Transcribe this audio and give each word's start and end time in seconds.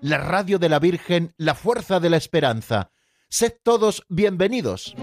la 0.00 0.18
radio 0.18 0.58
de 0.58 0.68
la 0.68 0.78
Virgen, 0.78 1.32
la 1.36 1.54
fuerza 1.54 2.00
de 2.00 2.10
la 2.10 2.16
esperanza. 2.16 2.90
Sed 3.28 3.54
todos 3.62 4.04
bienvenidos. 4.08 4.94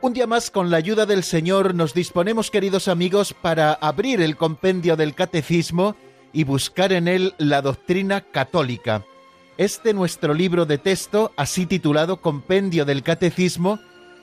Un 0.00 0.14
día 0.14 0.26
más, 0.26 0.50
con 0.50 0.70
la 0.70 0.78
ayuda 0.78 1.06
del 1.06 1.22
Señor, 1.22 1.74
nos 1.74 1.94
disponemos, 1.94 2.50
queridos 2.50 2.88
amigos, 2.88 3.34
para 3.40 3.72
abrir 3.72 4.20
el 4.20 4.36
compendio 4.36 4.96
del 4.96 5.14
Catecismo 5.14 5.94
y 6.32 6.42
buscar 6.42 6.92
en 6.92 7.06
él 7.06 7.34
la 7.38 7.62
doctrina 7.62 8.20
católica. 8.20 9.04
Este 9.58 9.92
nuestro 9.92 10.32
libro 10.32 10.64
de 10.64 10.78
texto, 10.78 11.30
así 11.36 11.66
titulado 11.66 12.22
Compendio 12.22 12.86
del 12.86 13.02
Catecismo, 13.02 13.80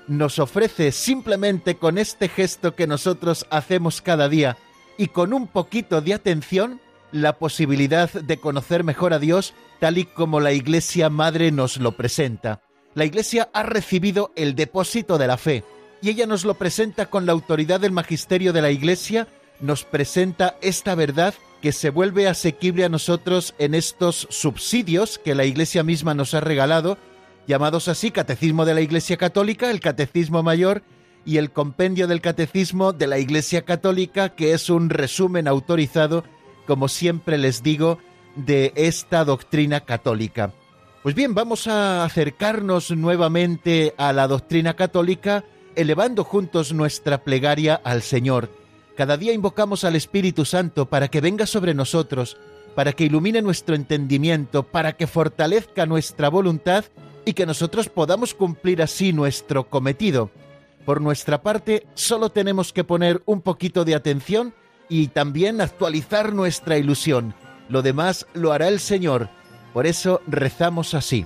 nos 0.07 0.39
ofrece 0.39 0.91
simplemente 0.91 1.75
con 1.75 1.99
este 1.99 2.29
gesto 2.29 2.73
que 2.73 2.87
nosotros 2.87 3.45
hacemos 3.51 4.01
cada 4.01 4.27
día 4.27 4.57
y 4.97 5.07
con 5.07 5.33
un 5.33 5.45
poquito 5.45 6.01
de 6.01 6.15
atención 6.15 6.81
la 7.11 7.37
posibilidad 7.37 8.11
de 8.11 8.37
conocer 8.37 8.83
mejor 8.83 9.13
a 9.13 9.19
Dios 9.19 9.53
tal 9.79 9.99
y 9.99 10.05
como 10.05 10.39
la 10.39 10.51
Iglesia 10.51 11.11
Madre 11.11 11.51
nos 11.51 11.77
lo 11.77 11.91
presenta. 11.91 12.61
La 12.95 13.05
Iglesia 13.05 13.49
ha 13.53 13.61
recibido 13.61 14.31
el 14.35 14.55
depósito 14.55 15.19
de 15.19 15.27
la 15.27 15.37
fe 15.37 15.63
y 16.01 16.09
ella 16.09 16.25
nos 16.25 16.43
lo 16.43 16.55
presenta 16.55 17.05
con 17.05 17.27
la 17.27 17.33
autoridad 17.33 17.79
del 17.79 17.91
magisterio 17.91 18.51
de 18.51 18.63
la 18.63 18.71
Iglesia, 18.71 19.27
nos 19.59 19.83
presenta 19.83 20.57
esta 20.61 20.95
verdad 20.95 21.35
que 21.61 21.71
se 21.71 21.89
vuelve 21.89 22.27
asequible 22.27 22.85
a 22.85 22.89
nosotros 22.89 23.53
en 23.59 23.75
estos 23.75 24.27
subsidios 24.29 25.19
que 25.19 25.35
la 25.35 25.45
Iglesia 25.45 25.83
misma 25.83 26.13
nos 26.13 26.33
ha 26.33 26.39
regalado, 26.39 26.97
llamados 27.47 27.87
así 27.87 28.11
Catecismo 28.11 28.65
de 28.65 28.73
la 28.73 28.81
Iglesia 28.81 29.17
Católica, 29.17 29.69
el 29.69 29.79
Catecismo 29.79 30.43
Mayor 30.43 30.83
y 31.25 31.37
el 31.37 31.51
Compendio 31.51 32.07
del 32.07 32.21
Catecismo 32.21 32.93
de 32.93 33.07
la 33.07 33.19
Iglesia 33.19 33.63
Católica, 33.63 34.29
que 34.29 34.53
es 34.53 34.69
un 34.69 34.89
resumen 34.89 35.47
autorizado, 35.47 36.23
como 36.65 36.87
siempre 36.87 37.37
les 37.37 37.61
digo, 37.61 37.99
de 38.35 38.71
esta 38.75 39.25
doctrina 39.25 39.81
católica. 39.81 40.53
Pues 41.03 41.15
bien, 41.15 41.33
vamos 41.33 41.67
a 41.67 42.03
acercarnos 42.03 42.91
nuevamente 42.91 43.93
a 43.97 44.13
la 44.13 44.27
doctrina 44.27 44.75
católica, 44.75 45.43
elevando 45.75 46.23
juntos 46.23 46.73
nuestra 46.73 47.23
plegaria 47.23 47.75
al 47.75 48.01
Señor. 48.01 48.49
Cada 48.99 49.15
día 49.15 49.31
invocamos 49.31 49.85
al 49.85 49.95
Espíritu 49.95 50.43
Santo 50.43 50.87
para 50.87 51.07
que 51.07 51.21
venga 51.21 51.45
sobre 51.45 51.73
nosotros, 51.73 52.35
para 52.75 52.91
que 52.91 53.05
ilumine 53.05 53.41
nuestro 53.41 53.73
entendimiento, 53.73 54.63
para 54.63 54.97
que 54.97 55.07
fortalezca 55.07 55.85
nuestra 55.85 56.27
voluntad 56.27 56.83
y 57.23 57.31
que 57.31 57.45
nosotros 57.45 57.87
podamos 57.87 58.33
cumplir 58.33 58.81
así 58.81 59.13
nuestro 59.13 59.69
cometido. 59.69 60.31
Por 60.83 60.99
nuestra 60.99 61.41
parte, 61.41 61.87
solo 61.93 62.29
tenemos 62.29 62.73
que 62.73 62.83
poner 62.83 63.23
un 63.25 63.39
poquito 63.39 63.85
de 63.85 63.95
atención 63.95 64.53
y 64.89 65.07
también 65.07 65.61
actualizar 65.61 66.33
nuestra 66.33 66.77
ilusión. 66.77 67.33
Lo 67.69 67.81
demás 67.81 68.27
lo 68.33 68.51
hará 68.51 68.67
el 68.67 68.81
Señor 68.81 69.29
por 69.73 69.85
eso 69.85 70.21
rezamos 70.27 70.93
así. 70.93 71.25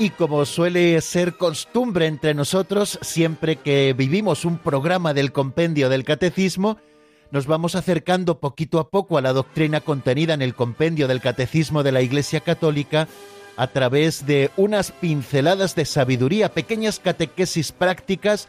Y 0.00 0.08
como 0.08 0.46
suele 0.46 0.98
ser 1.02 1.36
costumbre 1.36 2.06
entre 2.06 2.32
nosotros, 2.32 2.98
siempre 3.02 3.56
que 3.56 3.92
vivimos 3.92 4.46
un 4.46 4.56
programa 4.56 5.12
del 5.12 5.30
compendio 5.30 5.90
del 5.90 6.04
catecismo, 6.04 6.78
nos 7.30 7.46
vamos 7.46 7.74
acercando 7.74 8.40
poquito 8.40 8.78
a 8.78 8.88
poco 8.88 9.18
a 9.18 9.20
la 9.20 9.34
doctrina 9.34 9.82
contenida 9.82 10.32
en 10.32 10.40
el 10.40 10.54
compendio 10.54 11.06
del 11.06 11.20
catecismo 11.20 11.82
de 11.82 11.92
la 11.92 12.00
Iglesia 12.00 12.40
Católica 12.40 13.08
a 13.58 13.66
través 13.66 14.24
de 14.24 14.50
unas 14.56 14.90
pinceladas 14.90 15.74
de 15.74 15.84
sabiduría, 15.84 16.54
pequeñas 16.54 16.98
catequesis 16.98 17.70
prácticas, 17.70 18.48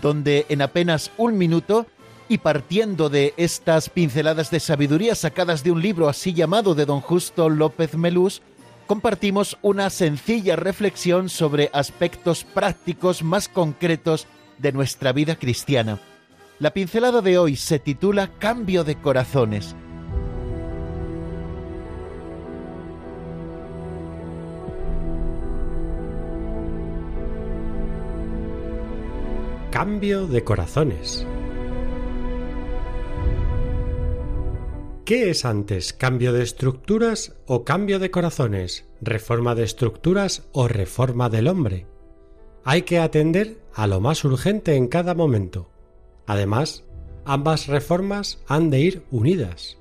donde 0.00 0.46
en 0.50 0.62
apenas 0.62 1.10
un 1.16 1.36
minuto 1.36 1.84
y 2.28 2.38
partiendo 2.38 3.08
de 3.08 3.34
estas 3.36 3.88
pinceladas 3.90 4.52
de 4.52 4.60
sabiduría 4.60 5.16
sacadas 5.16 5.64
de 5.64 5.72
un 5.72 5.82
libro 5.82 6.08
así 6.08 6.32
llamado 6.32 6.76
de 6.76 6.86
don 6.86 7.00
Justo 7.00 7.48
López 7.48 7.96
Melús, 7.96 8.40
compartimos 8.92 9.56
una 9.62 9.88
sencilla 9.88 10.54
reflexión 10.54 11.30
sobre 11.30 11.70
aspectos 11.72 12.44
prácticos 12.44 13.22
más 13.22 13.48
concretos 13.48 14.26
de 14.58 14.70
nuestra 14.70 15.12
vida 15.14 15.36
cristiana. 15.36 15.98
La 16.58 16.74
pincelada 16.74 17.22
de 17.22 17.38
hoy 17.38 17.56
se 17.56 17.78
titula 17.78 18.30
Cambio 18.38 18.84
de 18.84 18.96
corazones. 18.96 19.74
Cambio 29.70 30.26
de 30.26 30.44
corazones. 30.44 31.26
¿Qué 35.04 35.30
es 35.30 35.44
antes, 35.44 35.92
cambio 35.92 36.32
de 36.32 36.44
estructuras 36.44 37.34
o 37.46 37.64
cambio 37.64 37.98
de 37.98 38.12
corazones? 38.12 38.86
¿Reforma 39.00 39.56
de 39.56 39.64
estructuras 39.64 40.44
o 40.52 40.68
reforma 40.68 41.28
del 41.28 41.48
hombre? 41.48 41.86
Hay 42.62 42.82
que 42.82 43.00
atender 43.00 43.58
a 43.74 43.88
lo 43.88 44.00
más 44.00 44.24
urgente 44.24 44.76
en 44.76 44.86
cada 44.86 45.14
momento. 45.14 45.68
Además, 46.26 46.84
ambas 47.24 47.66
reformas 47.66 48.38
han 48.46 48.70
de 48.70 48.78
ir 48.78 49.02
unidas. 49.10 49.76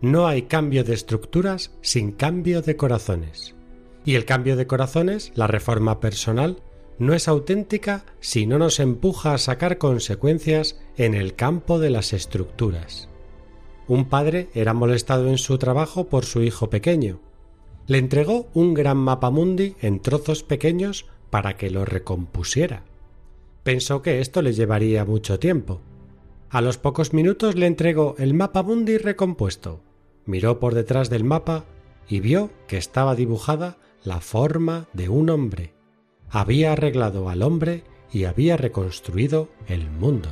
No 0.00 0.28
hay 0.28 0.42
cambio 0.42 0.84
de 0.84 0.94
estructuras 0.94 1.72
sin 1.80 2.12
cambio 2.12 2.62
de 2.62 2.76
corazones. 2.76 3.56
Y 4.04 4.14
el 4.14 4.24
cambio 4.24 4.54
de 4.54 4.68
corazones, 4.68 5.32
la 5.34 5.48
reforma 5.48 5.98
personal, 5.98 6.62
no 7.00 7.14
es 7.14 7.26
auténtica 7.26 8.04
si 8.20 8.46
no 8.46 8.60
nos 8.60 8.78
empuja 8.78 9.34
a 9.34 9.38
sacar 9.38 9.78
consecuencias 9.78 10.78
en 10.96 11.14
el 11.14 11.34
campo 11.34 11.80
de 11.80 11.90
las 11.90 12.12
estructuras. 12.12 13.08
Un 13.88 14.04
padre 14.06 14.48
era 14.54 14.74
molestado 14.74 15.28
en 15.28 15.38
su 15.38 15.58
trabajo 15.58 16.08
por 16.08 16.24
su 16.24 16.42
hijo 16.42 16.70
pequeño. 16.70 17.20
Le 17.86 17.98
entregó 17.98 18.48
un 18.54 18.74
gran 18.74 18.96
mapa 18.96 19.30
mundi 19.30 19.74
en 19.80 20.00
trozos 20.00 20.42
pequeños 20.42 21.06
para 21.30 21.56
que 21.56 21.70
lo 21.70 21.84
recompusiera. 21.84 22.84
Pensó 23.62 24.02
que 24.02 24.20
esto 24.20 24.42
le 24.42 24.52
llevaría 24.52 25.04
mucho 25.04 25.38
tiempo. 25.38 25.80
A 26.50 26.60
los 26.60 26.78
pocos 26.78 27.12
minutos 27.12 27.54
le 27.54 27.66
entregó 27.66 28.14
el 28.18 28.34
mapa 28.34 28.62
mundi 28.62 28.98
recompuesto. 28.98 29.80
Miró 30.26 30.60
por 30.60 30.74
detrás 30.74 31.10
del 31.10 31.24
mapa 31.24 31.64
y 32.08 32.20
vio 32.20 32.50
que 32.68 32.76
estaba 32.76 33.14
dibujada 33.14 33.78
la 34.04 34.20
forma 34.20 34.88
de 34.92 35.08
un 35.08 35.30
hombre. 35.30 35.72
Había 36.30 36.72
arreglado 36.72 37.28
al 37.28 37.42
hombre 37.42 37.84
y 38.12 38.24
había 38.24 38.56
reconstruido 38.56 39.48
el 39.66 39.90
mundo. 39.90 40.28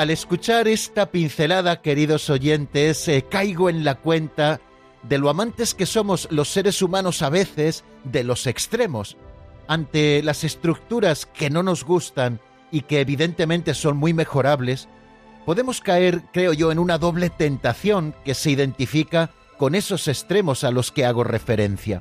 Al 0.00 0.08
escuchar 0.08 0.66
esta 0.66 1.10
pincelada, 1.10 1.82
queridos 1.82 2.30
oyentes, 2.30 3.06
eh, 3.06 3.26
caigo 3.30 3.68
en 3.68 3.84
la 3.84 3.96
cuenta 3.96 4.58
de 5.02 5.18
lo 5.18 5.28
amantes 5.28 5.74
que 5.74 5.84
somos 5.84 6.26
los 6.30 6.48
seres 6.48 6.80
humanos 6.80 7.20
a 7.20 7.28
veces 7.28 7.84
de 8.04 8.24
los 8.24 8.46
extremos. 8.46 9.18
Ante 9.68 10.22
las 10.22 10.42
estructuras 10.42 11.26
que 11.26 11.50
no 11.50 11.62
nos 11.62 11.84
gustan 11.84 12.40
y 12.72 12.80
que 12.80 13.02
evidentemente 13.02 13.74
son 13.74 13.98
muy 13.98 14.14
mejorables, 14.14 14.88
podemos 15.44 15.82
caer, 15.82 16.22
creo 16.32 16.54
yo, 16.54 16.72
en 16.72 16.78
una 16.78 16.96
doble 16.96 17.28
tentación 17.28 18.14
que 18.24 18.32
se 18.32 18.52
identifica 18.52 19.28
con 19.58 19.74
esos 19.74 20.08
extremos 20.08 20.64
a 20.64 20.70
los 20.70 20.92
que 20.92 21.04
hago 21.04 21.24
referencia. 21.24 22.00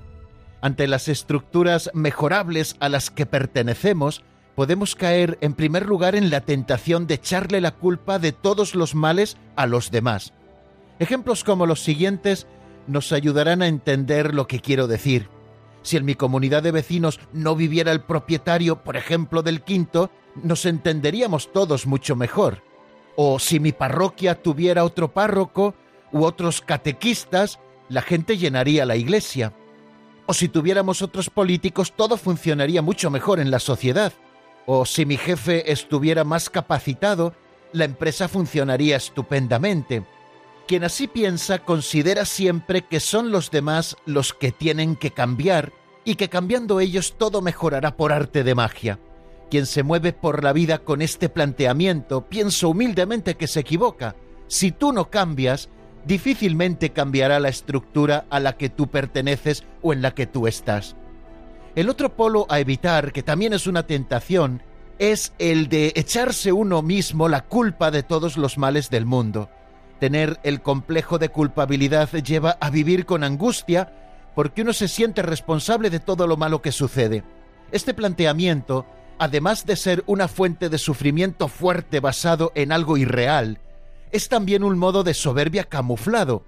Ante 0.61 0.87
las 0.87 1.09
estructuras 1.09 1.91
mejorables 1.93 2.77
a 2.79 2.87
las 2.87 3.11
que 3.11 3.25
pertenecemos, 3.25 4.23
podemos 4.59 4.93
caer 4.93 5.37
en 5.39 5.53
primer 5.53 5.85
lugar 5.85 6.15
en 6.15 6.29
la 6.29 6.41
tentación 6.41 7.07
de 7.07 7.13
echarle 7.13 7.61
la 7.61 7.71
culpa 7.71 8.19
de 8.19 8.33
todos 8.33 8.75
los 8.75 8.93
males 8.93 9.37
a 9.55 9.65
los 9.67 9.89
demás. 9.89 10.33
Ejemplos 10.99 11.45
como 11.45 11.65
los 11.65 11.81
siguientes 11.81 12.45
nos 12.85 13.13
ayudarán 13.13 13.61
a 13.61 13.67
entender 13.67 14.33
lo 14.33 14.47
que 14.47 14.59
quiero 14.59 14.87
decir. 14.87 15.29
Si 15.81 15.95
en 15.95 16.03
mi 16.03 16.15
comunidad 16.15 16.61
de 16.61 16.73
vecinos 16.73 17.21
no 17.31 17.55
viviera 17.55 17.93
el 17.93 18.01
propietario, 18.01 18.83
por 18.83 18.97
ejemplo, 18.97 19.43
del 19.43 19.61
quinto, 19.61 20.11
nos 20.43 20.65
entenderíamos 20.65 21.53
todos 21.53 21.87
mucho 21.87 22.17
mejor. 22.17 22.61
O 23.15 23.39
si 23.39 23.61
mi 23.61 23.71
parroquia 23.71 24.41
tuviera 24.41 24.83
otro 24.83 25.13
párroco 25.13 25.73
u 26.11 26.25
otros 26.25 26.59
catequistas, 26.59 27.59
la 27.87 28.01
gente 28.01 28.37
llenaría 28.37 28.85
la 28.85 28.97
iglesia. 28.97 29.53
O 30.25 30.33
si 30.33 30.49
tuviéramos 30.49 31.01
otros 31.01 31.29
políticos, 31.29 31.93
todo 31.95 32.17
funcionaría 32.17 32.81
mucho 32.81 33.09
mejor 33.09 33.39
en 33.39 33.51
la 33.51 33.59
sociedad. 33.59 34.11
O 34.71 34.85
si 34.85 35.03
mi 35.03 35.17
jefe 35.17 35.71
estuviera 35.71 36.23
más 36.23 36.47
capacitado, 36.51 37.33
la 37.73 37.85
empresa 37.85 38.27
funcionaría 38.27 38.97
estupendamente. 38.97 40.03
Quien 40.67 40.83
así 40.83 41.07
piensa 41.07 41.57
considera 41.57 42.23
siempre 42.23 42.83
que 42.83 42.99
son 42.99 43.31
los 43.31 43.49
demás 43.49 43.97
los 44.05 44.31
que 44.31 44.51
tienen 44.51 44.95
que 44.95 45.09
cambiar 45.09 45.73
y 46.05 46.13
que 46.13 46.29
cambiando 46.29 46.79
ellos 46.81 47.15
todo 47.17 47.41
mejorará 47.41 47.97
por 47.97 48.13
arte 48.13 48.43
de 48.43 48.53
magia. 48.53 48.99
Quien 49.49 49.65
se 49.65 49.81
mueve 49.81 50.13
por 50.13 50.43
la 50.43 50.53
vida 50.53 50.77
con 50.77 51.01
este 51.01 51.29
planteamiento, 51.29 52.29
pienso 52.29 52.69
humildemente 52.69 53.37
que 53.37 53.47
se 53.47 53.61
equivoca. 53.61 54.15
Si 54.45 54.71
tú 54.71 54.93
no 54.93 55.09
cambias, 55.09 55.69
difícilmente 56.05 56.91
cambiará 56.91 57.39
la 57.39 57.49
estructura 57.49 58.27
a 58.29 58.39
la 58.39 58.55
que 58.55 58.69
tú 58.69 58.85
perteneces 58.85 59.63
o 59.81 59.93
en 59.93 60.03
la 60.03 60.13
que 60.13 60.27
tú 60.27 60.45
estás. 60.45 60.95
El 61.75 61.89
otro 61.89 62.15
polo 62.15 62.45
a 62.49 62.59
evitar, 62.59 63.11
que 63.11 63.23
también 63.23 63.53
es 63.53 63.67
una 63.67 63.83
tentación, 63.83 64.63
es 64.97 65.33
el 65.39 65.69
de 65.69 65.93
echarse 65.95 66.51
uno 66.51 66.81
mismo 66.81 67.29
la 67.29 67.45
culpa 67.45 67.91
de 67.91 68.03
todos 68.03 68.37
los 68.37 68.57
males 68.57 68.89
del 68.89 69.05
mundo. 69.05 69.49
Tener 69.99 70.39
el 70.43 70.61
complejo 70.61 71.19
de 71.19 71.29
culpabilidad 71.29 72.09
lleva 72.11 72.57
a 72.59 72.69
vivir 72.69 73.05
con 73.05 73.23
angustia 73.23 73.93
porque 74.35 74.61
uno 74.61 74.73
se 74.73 74.87
siente 74.87 75.21
responsable 75.21 75.89
de 75.89 75.99
todo 75.99 76.27
lo 76.27 76.37
malo 76.37 76.61
que 76.61 76.71
sucede. 76.71 77.23
Este 77.71 77.93
planteamiento, 77.93 78.85
además 79.19 79.65
de 79.65 79.75
ser 79.75 80.03
una 80.07 80.27
fuente 80.27 80.69
de 80.69 80.77
sufrimiento 80.77 81.47
fuerte 81.47 81.99
basado 81.99 82.51
en 82.55 82.71
algo 82.71 82.97
irreal, 82.97 83.59
es 84.11 84.27
también 84.27 84.63
un 84.63 84.77
modo 84.77 85.03
de 85.03 85.13
soberbia 85.13 85.65
camuflado. 85.65 86.43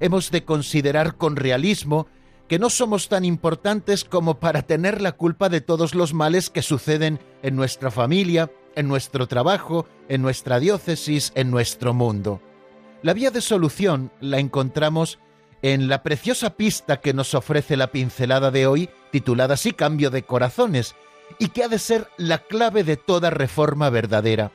Hemos 0.00 0.30
de 0.30 0.44
considerar 0.44 1.16
con 1.16 1.36
realismo 1.36 2.06
que 2.48 2.58
no 2.58 2.70
somos 2.70 3.08
tan 3.08 3.24
importantes 3.24 4.04
como 4.04 4.40
para 4.40 4.62
tener 4.62 5.02
la 5.02 5.12
culpa 5.12 5.48
de 5.48 5.60
todos 5.60 5.94
los 5.94 6.14
males 6.14 6.48
que 6.48 6.62
suceden 6.62 7.20
en 7.42 7.56
nuestra 7.56 7.90
familia, 7.90 8.50
en 8.74 8.88
nuestro 8.88 9.26
trabajo, 9.26 9.86
en 10.08 10.22
nuestra 10.22 10.58
diócesis, 10.58 11.32
en 11.34 11.50
nuestro 11.50 11.92
mundo. 11.92 12.40
La 13.02 13.12
vía 13.12 13.30
de 13.30 13.42
solución 13.42 14.10
la 14.20 14.38
encontramos 14.38 15.18
en 15.62 15.88
la 15.88 16.02
preciosa 16.02 16.56
pista 16.56 17.00
que 17.00 17.12
nos 17.12 17.34
ofrece 17.34 17.76
la 17.76 17.92
pincelada 17.92 18.50
de 18.50 18.66
hoy, 18.66 18.88
titulada 19.10 19.54
así 19.54 19.72
Cambio 19.72 20.10
de 20.10 20.22
Corazones, 20.22 20.94
y 21.38 21.48
que 21.48 21.64
ha 21.64 21.68
de 21.68 21.78
ser 21.78 22.08
la 22.16 22.38
clave 22.38 22.82
de 22.82 22.96
toda 22.96 23.30
reforma 23.30 23.90
verdadera. 23.90 24.52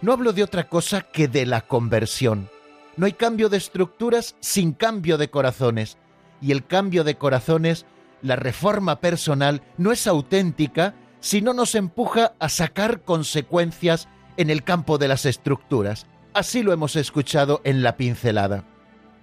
No 0.00 0.12
hablo 0.12 0.32
de 0.32 0.42
otra 0.42 0.68
cosa 0.68 1.02
que 1.02 1.26
de 1.26 1.46
la 1.46 1.62
conversión. 1.62 2.48
No 2.96 3.06
hay 3.06 3.12
cambio 3.12 3.48
de 3.48 3.56
estructuras 3.56 4.36
sin 4.40 4.72
cambio 4.72 5.16
de 5.16 5.30
corazones, 5.30 5.96
y 6.42 6.52
el 6.52 6.66
cambio 6.66 7.04
de 7.04 7.16
corazones, 7.16 7.86
la 8.20 8.36
reforma 8.36 9.00
personal, 9.00 9.62
no 9.78 9.92
es 9.92 10.06
auténtica 10.06 10.94
si 11.20 11.40
no 11.40 11.54
nos 11.54 11.74
empuja 11.74 12.34
a 12.38 12.48
sacar 12.48 13.02
consecuencias 13.02 14.08
en 14.36 14.50
el 14.50 14.64
campo 14.64 14.98
de 14.98 15.08
las 15.08 15.24
estructuras. 15.24 16.06
Así 16.34 16.62
lo 16.62 16.72
hemos 16.72 16.96
escuchado 16.96 17.60
en 17.64 17.82
la 17.82 17.96
pincelada. 17.96 18.64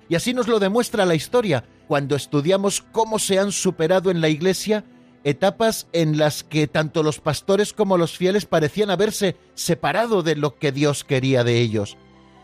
Y 0.07 0.15
así 0.15 0.33
nos 0.33 0.47
lo 0.47 0.59
demuestra 0.59 1.05
la 1.05 1.15
historia 1.15 1.65
cuando 1.87 2.15
estudiamos 2.15 2.81
cómo 2.91 3.19
se 3.19 3.37
han 3.37 3.51
superado 3.51 4.11
en 4.11 4.21
la 4.21 4.29
Iglesia 4.29 4.85
etapas 5.23 5.87
en 5.91 6.17
las 6.17 6.43
que 6.43 6.67
tanto 6.67 7.03
los 7.03 7.19
pastores 7.19 7.73
como 7.73 7.97
los 7.97 8.17
fieles 8.17 8.45
parecían 8.45 8.89
haberse 8.89 9.35
separado 9.53 10.23
de 10.23 10.35
lo 10.35 10.57
que 10.57 10.71
Dios 10.71 11.03
quería 11.03 11.43
de 11.43 11.59
ellos. 11.59 11.97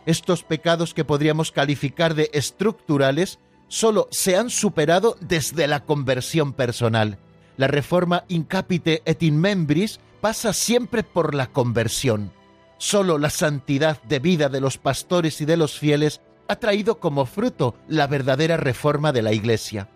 Estos 0.05 0.43
pecados 0.43 0.93
que 0.93 1.05
podríamos 1.05 1.51
calificar 1.51 2.15
de 2.15 2.29
estructurales 2.33 3.39
solo 3.67 4.07
se 4.11 4.37
han 4.37 4.49
superado 4.49 5.17
desde 5.19 5.67
la 5.67 5.85
conversión 5.85 6.53
personal. 6.53 7.17
La 7.57 7.67
reforma 7.67 8.25
incapite 8.27 9.01
et 9.05 9.23
in 9.23 9.39
membris 9.39 9.99
pasa 10.21 10.53
siempre 10.53 11.03
por 11.03 11.35
la 11.35 11.47
conversión. 11.47 12.31
Solo 12.77 13.17
la 13.17 13.29
santidad 13.29 14.01
de 14.03 14.19
vida 14.19 14.49
de 14.49 14.59
los 14.59 14.77
pastores 14.77 15.39
y 15.41 15.45
de 15.45 15.57
los 15.57 15.79
fieles 15.79 16.21
ha 16.47 16.57
traído 16.57 16.99
como 16.99 17.25
fruto 17.25 17.75
la 17.87 18.07
verdadera 18.07 18.57
reforma 18.57 19.11
de 19.11 19.21
la 19.21 19.33
Iglesia. 19.33 19.89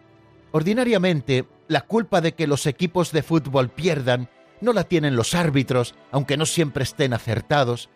Ordinariamente, 0.51 1.45
la 1.67 1.81
culpa 1.81 2.21
de 2.21 2.33
que 2.33 2.47
los 2.47 2.65
equipos 2.65 3.11
de 3.11 3.21
fútbol 3.21 3.69
pierdan 3.69 4.29
no 4.61 4.73
la 4.73 4.83
tienen 4.83 5.15
los 5.15 5.35
árbitros, 5.35 5.95
aunque 6.11 6.37
no 6.37 6.45
siempre 6.45 6.83
estén 6.83 7.13
acertados. 7.13 7.89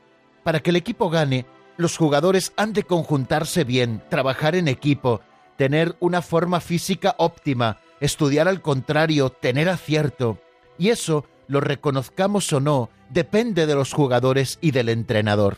Para 0.43 0.59
que 0.59 0.69
el 0.69 0.75
equipo 0.75 1.09
gane, 1.09 1.45
los 1.77 1.97
jugadores 1.97 2.53
han 2.57 2.73
de 2.73 2.83
conjuntarse 2.83 3.63
bien, 3.63 4.03
trabajar 4.09 4.55
en 4.55 4.67
equipo, 4.67 5.21
tener 5.57 5.95
una 5.99 6.21
forma 6.21 6.59
física 6.59 7.15
óptima, 7.17 7.79
estudiar 7.99 8.47
al 8.47 8.61
contrario, 8.61 9.29
tener 9.29 9.69
acierto. 9.69 10.39
Y 10.77 10.89
eso 10.89 11.25
lo 11.47 11.61
reconozcamos 11.61 12.51
o 12.53 12.59
no, 12.59 12.89
depende 13.09 13.65
de 13.65 13.75
los 13.75 13.93
jugadores 13.93 14.57
y 14.61 14.71
del 14.71 14.89
entrenador. 14.89 15.57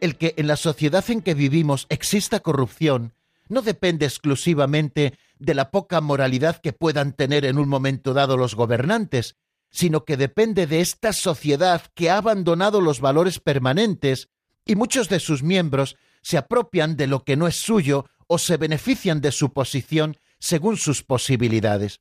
El 0.00 0.16
que 0.16 0.34
en 0.36 0.46
la 0.46 0.56
sociedad 0.56 1.04
en 1.10 1.22
que 1.22 1.34
vivimos 1.34 1.86
exista 1.88 2.40
corrupción 2.40 3.14
no 3.48 3.62
depende 3.62 4.06
exclusivamente 4.06 5.18
de 5.38 5.54
la 5.54 5.70
poca 5.70 6.00
moralidad 6.00 6.60
que 6.60 6.72
puedan 6.72 7.12
tener 7.12 7.44
en 7.44 7.58
un 7.58 7.68
momento 7.68 8.14
dado 8.14 8.36
los 8.36 8.54
gobernantes, 8.54 9.36
sino 9.70 10.04
que 10.04 10.16
depende 10.16 10.66
de 10.66 10.80
esta 10.80 11.12
sociedad 11.12 11.82
que 11.94 12.10
ha 12.10 12.18
abandonado 12.18 12.80
los 12.80 13.00
valores 13.00 13.40
permanentes 13.40 14.28
y 14.64 14.76
muchos 14.76 15.08
de 15.08 15.18
sus 15.18 15.42
miembros 15.42 15.96
se 16.22 16.38
apropian 16.38 16.96
de 16.96 17.06
lo 17.06 17.24
que 17.24 17.36
no 17.36 17.48
es 17.48 17.56
suyo 17.56 18.06
o 18.32 18.38
se 18.38 18.56
benefician 18.56 19.20
de 19.20 19.30
su 19.30 19.52
posición 19.52 20.16
según 20.38 20.78
sus 20.78 21.02
posibilidades. 21.02 22.00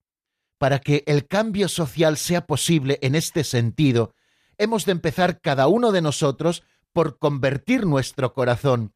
Para 0.58 0.80
que 0.80 1.04
el 1.06 1.28
cambio 1.28 1.68
social 1.68 2.16
sea 2.16 2.48
posible 2.48 3.00
en 3.02 3.16
este 3.16 3.44
sentido, 3.44 4.14
hemos 4.58 4.86
de 4.86 4.94
empezar 4.94 5.42
cada 5.42 5.68
uno 5.68 5.92
de 5.92 6.02
nosotros 6.02 6.64
por 6.94 7.20
convertir 7.20 7.86
nuestro 7.86 8.34
corazón, 8.34 8.94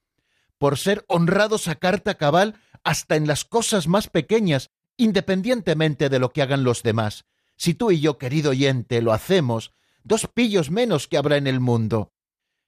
por 0.57 0.77
ser 0.77 1.03
honrados 1.09 1.67
a 1.67 1.75
carta 1.75 2.15
cabal 2.15 2.55
hasta 2.85 3.17
en 3.17 3.27
las 3.27 3.43
cosas 3.43 3.89
más 3.89 4.07
pequeñas, 4.07 4.71
independientemente 4.95 6.07
de 6.07 6.19
lo 6.19 6.31
que 6.31 6.41
hagan 6.41 6.63
los 6.63 6.83
demás. 6.83 7.25
Si 7.57 7.73
tú 7.73 7.91
y 7.91 7.99
yo, 7.99 8.17
querido 8.17 8.51
oyente, 8.51 9.01
lo 9.01 9.11
hacemos, 9.11 9.73
dos 10.05 10.29
pillos 10.33 10.71
menos 10.71 11.09
que 11.09 11.17
habrá 11.17 11.35
en 11.35 11.47
el 11.47 11.59
mundo. 11.59 12.13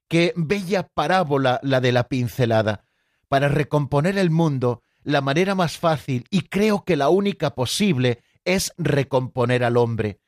Qué 0.10 0.34
bella 0.36 0.90
parábola 0.90 1.62
la 1.64 1.80
de 1.80 1.94
la 1.94 2.10
pincelada. 2.10 2.84
Para 3.28 3.50
recomponer 3.50 4.18
el 4.18 4.30
mundo, 4.30 4.82
la 5.04 5.22
manera 5.22 5.56
más 5.56 5.78
fácil 5.78 6.26
y 6.30 6.42
creo 6.42 6.84
que 6.84 6.96
la 6.96 7.10
única 7.10 7.56
posible 7.56 8.24
es 8.46 8.74
recomponer 8.78 9.64
al 9.64 9.78
hombre. 9.78 10.20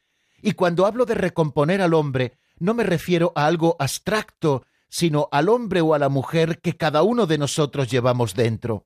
Y 0.41 0.53
cuando 0.53 0.85
hablo 0.85 1.05
de 1.05 1.15
recomponer 1.15 1.81
al 1.81 1.93
hombre, 1.93 2.33
no 2.59 2.73
me 2.73 2.83
refiero 2.83 3.31
a 3.35 3.45
algo 3.45 3.75
abstracto, 3.79 4.65
sino 4.89 5.29
al 5.31 5.49
hombre 5.49 5.81
o 5.81 5.93
a 5.93 5.99
la 5.99 6.09
mujer 6.09 6.59
que 6.59 6.75
cada 6.75 7.03
uno 7.03 7.25
de 7.25 7.37
nosotros 7.37 7.89
llevamos 7.89 8.35
dentro. 8.35 8.85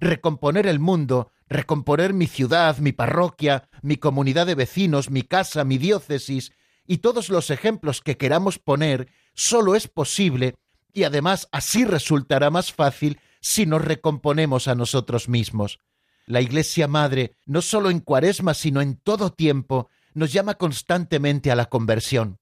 Recomponer 0.00 0.66
el 0.66 0.80
mundo, 0.80 1.30
recomponer 1.48 2.14
mi 2.14 2.26
ciudad, 2.26 2.78
mi 2.78 2.92
parroquia, 2.92 3.68
mi 3.82 3.96
comunidad 3.96 4.46
de 4.46 4.56
vecinos, 4.56 5.10
mi 5.10 5.22
casa, 5.22 5.64
mi 5.64 5.78
diócesis, 5.78 6.52
y 6.86 6.98
todos 6.98 7.28
los 7.28 7.50
ejemplos 7.50 8.00
que 8.00 8.16
queramos 8.16 8.58
poner, 8.58 9.08
solo 9.34 9.76
es 9.76 9.86
posible, 9.86 10.56
y 10.92 11.04
además 11.04 11.48
así 11.52 11.84
resultará 11.84 12.50
más 12.50 12.72
fácil 12.72 13.20
si 13.42 13.66
nos 13.66 13.84
recomponemos 13.84 14.68
a 14.68 14.74
nosotros 14.74 15.28
mismos. 15.28 15.80
La 16.26 16.40
Iglesia 16.40 16.88
Madre, 16.88 17.34
no 17.44 17.60
solo 17.60 17.90
en 17.90 18.00
Cuaresma, 18.00 18.54
sino 18.54 18.80
en 18.80 18.96
todo 18.96 19.30
tiempo, 19.30 19.90
nos 20.14 20.32
llama 20.32 20.54
constantemente 20.54 21.50
a 21.50 21.56
la 21.56 21.66
conversión. 21.66 22.38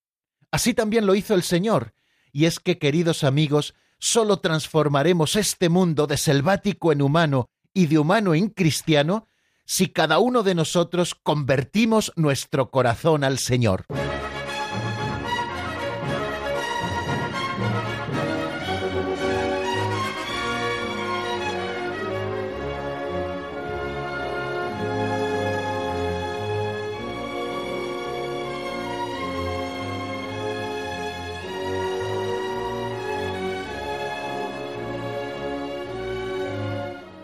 Así 0.52 0.74
también 0.74 1.06
lo 1.06 1.14
hizo 1.14 1.34
el 1.34 1.42
Señor, 1.42 1.94
y 2.32 2.44
es 2.44 2.60
que, 2.60 2.78
queridos 2.78 3.24
amigos, 3.24 3.74
solo 3.98 4.38
transformaremos 4.38 5.36
este 5.36 5.68
mundo 5.68 6.06
de 6.06 6.18
selvático 6.18 6.92
en 6.92 7.02
humano 7.02 7.48
y 7.72 7.86
de 7.86 7.98
humano 7.98 8.34
en 8.34 8.48
cristiano 8.48 9.26
si 9.64 9.88
cada 9.88 10.18
uno 10.18 10.42
de 10.42 10.54
nosotros 10.54 11.14
convertimos 11.14 12.12
nuestro 12.16 12.70
corazón 12.70 13.24
al 13.24 13.38
Señor. 13.38 13.86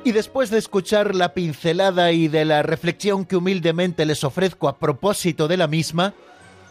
Y 0.07 0.13
después 0.13 0.51
de 0.51 0.59
escuchar 0.59 1.17
la 1.17 1.35
pincelada 1.35 2.13
y 2.13 2.29
de 2.29 2.45
la 2.45 2.63
reflexión 2.63 3.25
que 3.25 3.35
humildemente 3.35 4.07
les 4.07 4.23
ofrezco 4.23 4.69
a 4.69 4.79
propósito 4.79 5.49
de 5.49 5.57
la 5.57 5.67
misma, 5.67 6.15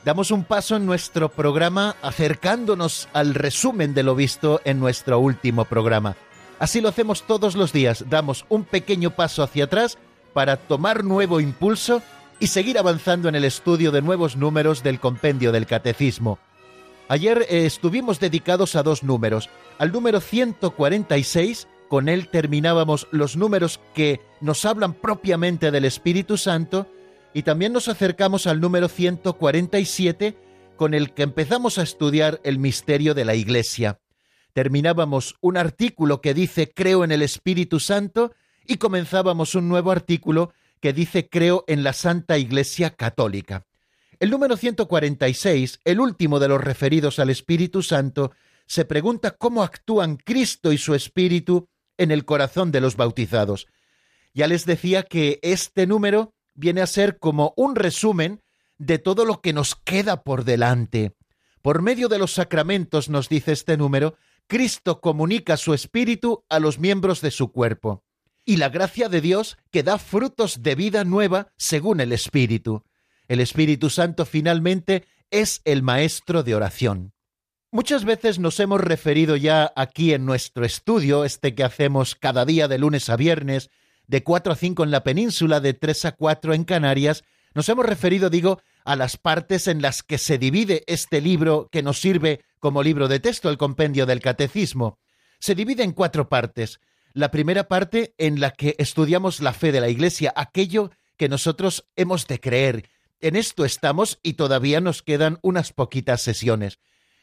damos 0.05 0.31
un 0.31 0.45
paso 0.45 0.77
en 0.77 0.85
nuestro 0.85 1.27
programa 1.27 1.97
acercándonos 2.01 3.09
al 3.11 3.33
resumen 3.35 3.93
de 3.93 4.03
lo 4.03 4.15
visto 4.15 4.61
en 4.63 4.79
nuestro 4.79 5.19
último 5.19 5.65
programa. 5.65 6.15
Así 6.59 6.79
lo 6.79 6.87
hacemos 6.87 7.23
todos 7.23 7.57
los 7.57 7.73
días, 7.73 8.05
damos 8.09 8.45
un 8.47 8.63
pequeño 8.63 9.09
paso 9.11 9.43
hacia 9.43 9.65
atrás 9.65 9.97
para 10.31 10.55
tomar 10.55 11.03
nuevo 11.03 11.41
impulso 11.41 12.01
y 12.39 12.47
seguir 12.47 12.79
avanzando 12.79 13.27
en 13.27 13.35
el 13.35 13.43
estudio 13.43 13.91
de 13.91 14.01
nuevos 14.01 14.37
números 14.37 14.81
del 14.81 15.01
compendio 15.01 15.51
del 15.51 15.65
catecismo. 15.65 16.39
Ayer 17.09 17.45
eh, 17.49 17.65
estuvimos 17.65 18.21
dedicados 18.21 18.77
a 18.77 18.83
dos 18.83 19.03
números, 19.03 19.49
al 19.77 19.91
número 19.91 20.21
146 20.21 21.67
con 21.87 22.09
él 22.09 22.29
terminábamos 22.29 23.07
los 23.11 23.37
números 23.37 23.79
que 23.93 24.19
nos 24.41 24.65
hablan 24.65 24.93
propiamente 24.93 25.71
del 25.71 25.85
Espíritu 25.85 26.37
Santo 26.37 26.87
y 27.33 27.43
también 27.43 27.73
nos 27.73 27.87
acercamos 27.87 28.47
al 28.47 28.61
número 28.61 28.87
147 28.87 30.37
con 30.77 30.93
el 30.93 31.13
que 31.13 31.23
empezamos 31.23 31.77
a 31.77 31.83
estudiar 31.83 32.41
el 32.43 32.59
misterio 32.59 33.13
de 33.13 33.25
la 33.25 33.35
Iglesia. 33.35 33.99
Terminábamos 34.53 35.35
un 35.41 35.57
artículo 35.57 36.21
que 36.21 36.33
dice 36.33 36.71
creo 36.73 37.03
en 37.03 37.11
el 37.11 37.21
Espíritu 37.21 37.79
Santo 37.79 38.33
y 38.65 38.77
comenzábamos 38.77 39.53
un 39.55 39.67
nuevo 39.67 39.91
artículo 39.91 40.53
que 40.79 40.93
dice 40.93 41.29
creo 41.29 41.63
en 41.67 41.83
la 41.83 41.93
Santa 41.93 42.37
Iglesia 42.37 42.91
Católica. 42.91 43.65
El 44.19 44.29
número 44.29 44.55
146, 44.55 45.81
el 45.83 45.99
último 45.99 46.39
de 46.39 46.47
los 46.47 46.61
referidos 46.61 47.19
al 47.19 47.29
Espíritu 47.29 47.81
Santo, 47.81 48.31
se 48.65 48.85
pregunta 48.85 49.31
cómo 49.31 49.61
actúan 49.61 50.15
Cristo 50.15 50.71
y 50.71 50.77
su 50.77 50.95
Espíritu 50.95 51.67
en 51.97 52.11
el 52.11 52.25
corazón 52.25 52.71
de 52.71 52.81
los 52.81 52.95
bautizados. 52.95 53.67
Ya 54.33 54.47
les 54.47 54.65
decía 54.65 55.03
que 55.03 55.39
este 55.41 55.87
número 55.87 56.33
viene 56.53 56.81
a 56.81 56.87
ser 56.87 57.19
como 57.19 57.53
un 57.57 57.75
resumen 57.75 58.41
de 58.77 58.99
todo 58.99 59.25
lo 59.25 59.41
que 59.41 59.53
nos 59.53 59.75
queda 59.75 60.23
por 60.23 60.43
delante. 60.43 61.15
Por 61.61 61.81
medio 61.81 62.09
de 62.09 62.19
los 62.19 62.33
sacramentos, 62.33 63.09
nos 63.09 63.29
dice 63.29 63.51
este 63.51 63.77
número, 63.77 64.15
Cristo 64.47 65.01
comunica 65.01 65.57
su 65.57 65.73
espíritu 65.73 66.45
a 66.49 66.59
los 66.59 66.77
miembros 66.77 67.21
de 67.21 67.31
su 67.31 67.51
cuerpo. 67.51 68.03
Y 68.45 68.57
la 68.57 68.69
gracia 68.69 69.09
de 69.09 69.21
Dios 69.21 69.57
que 69.71 69.81
da 69.81 69.97
frutos 69.97 70.61
de 70.61 70.75
vida 70.75 71.03
nueva 71.03 71.47
según 71.57 71.99
el 71.99 72.11
Espíritu. 72.11 72.83
El 73.27 73.39
Espíritu 73.39 73.89
Santo 73.89 74.25
finalmente 74.25 75.07
es 75.31 75.61
el 75.65 75.81
maestro 75.81 76.43
de 76.43 76.53
oración. 76.53 77.14
Muchas 77.71 78.05
veces 78.05 78.39
nos 78.39 78.59
hemos 78.59 78.79
referido 78.79 79.35
ya 79.35 79.71
aquí 79.75 80.13
en 80.13 80.25
nuestro 80.25 80.65
estudio, 80.65 81.25
este 81.25 81.55
que 81.55 81.63
hacemos 81.63 82.15
cada 82.15 82.45
día 82.45 82.67
de 82.67 82.77
lunes 82.77 83.09
a 83.09 83.17
viernes, 83.17 83.69
de 84.07 84.23
4 84.23 84.53
a 84.53 84.55
5 84.55 84.83
en 84.83 84.91
la 84.91 85.03
península, 85.03 85.59
de 85.59 85.73
3 85.73 86.05
a 86.05 86.11
4 86.13 86.53
en 86.53 86.63
Canarias, 86.63 87.23
nos 87.53 87.69
hemos 87.69 87.85
referido, 87.85 88.29
digo, 88.29 88.61
a 88.83 88.95
las 88.95 89.17
partes 89.17 89.67
en 89.67 89.81
las 89.81 90.03
que 90.03 90.17
se 90.17 90.37
divide 90.37 90.83
este 90.87 91.21
libro 91.21 91.69
que 91.71 91.81
nos 91.81 91.99
sirve 91.99 92.41
como 92.59 92.83
libro 92.83 93.07
de 93.07 93.19
texto, 93.19 93.49
el 93.49 93.57
compendio 93.57 94.05
del 94.05 94.19
catecismo. 94.19 94.99
Se 95.39 95.55
divide 95.55 95.83
en 95.83 95.93
cuatro 95.93 96.29
partes. 96.29 96.79
La 97.13 97.31
primera 97.31 97.67
parte 97.69 98.13
en 98.17 98.41
la 98.41 98.51
que 98.51 98.75
estudiamos 98.77 99.39
la 99.39 99.53
fe 99.53 99.71
de 99.71 99.79
la 99.79 99.87
Iglesia, 99.87 100.33
aquello 100.35 100.91
que 101.17 101.29
nosotros 101.29 101.85
hemos 101.95 102.27
de 102.27 102.41
creer. 102.41 102.89
En 103.21 103.37
esto 103.37 103.63
estamos 103.63 104.19
y 104.21 104.33
todavía 104.33 104.81
nos 104.81 105.01
quedan 105.01 105.39
unas 105.41 105.71
poquitas 105.71 106.21
sesiones. 106.21 106.77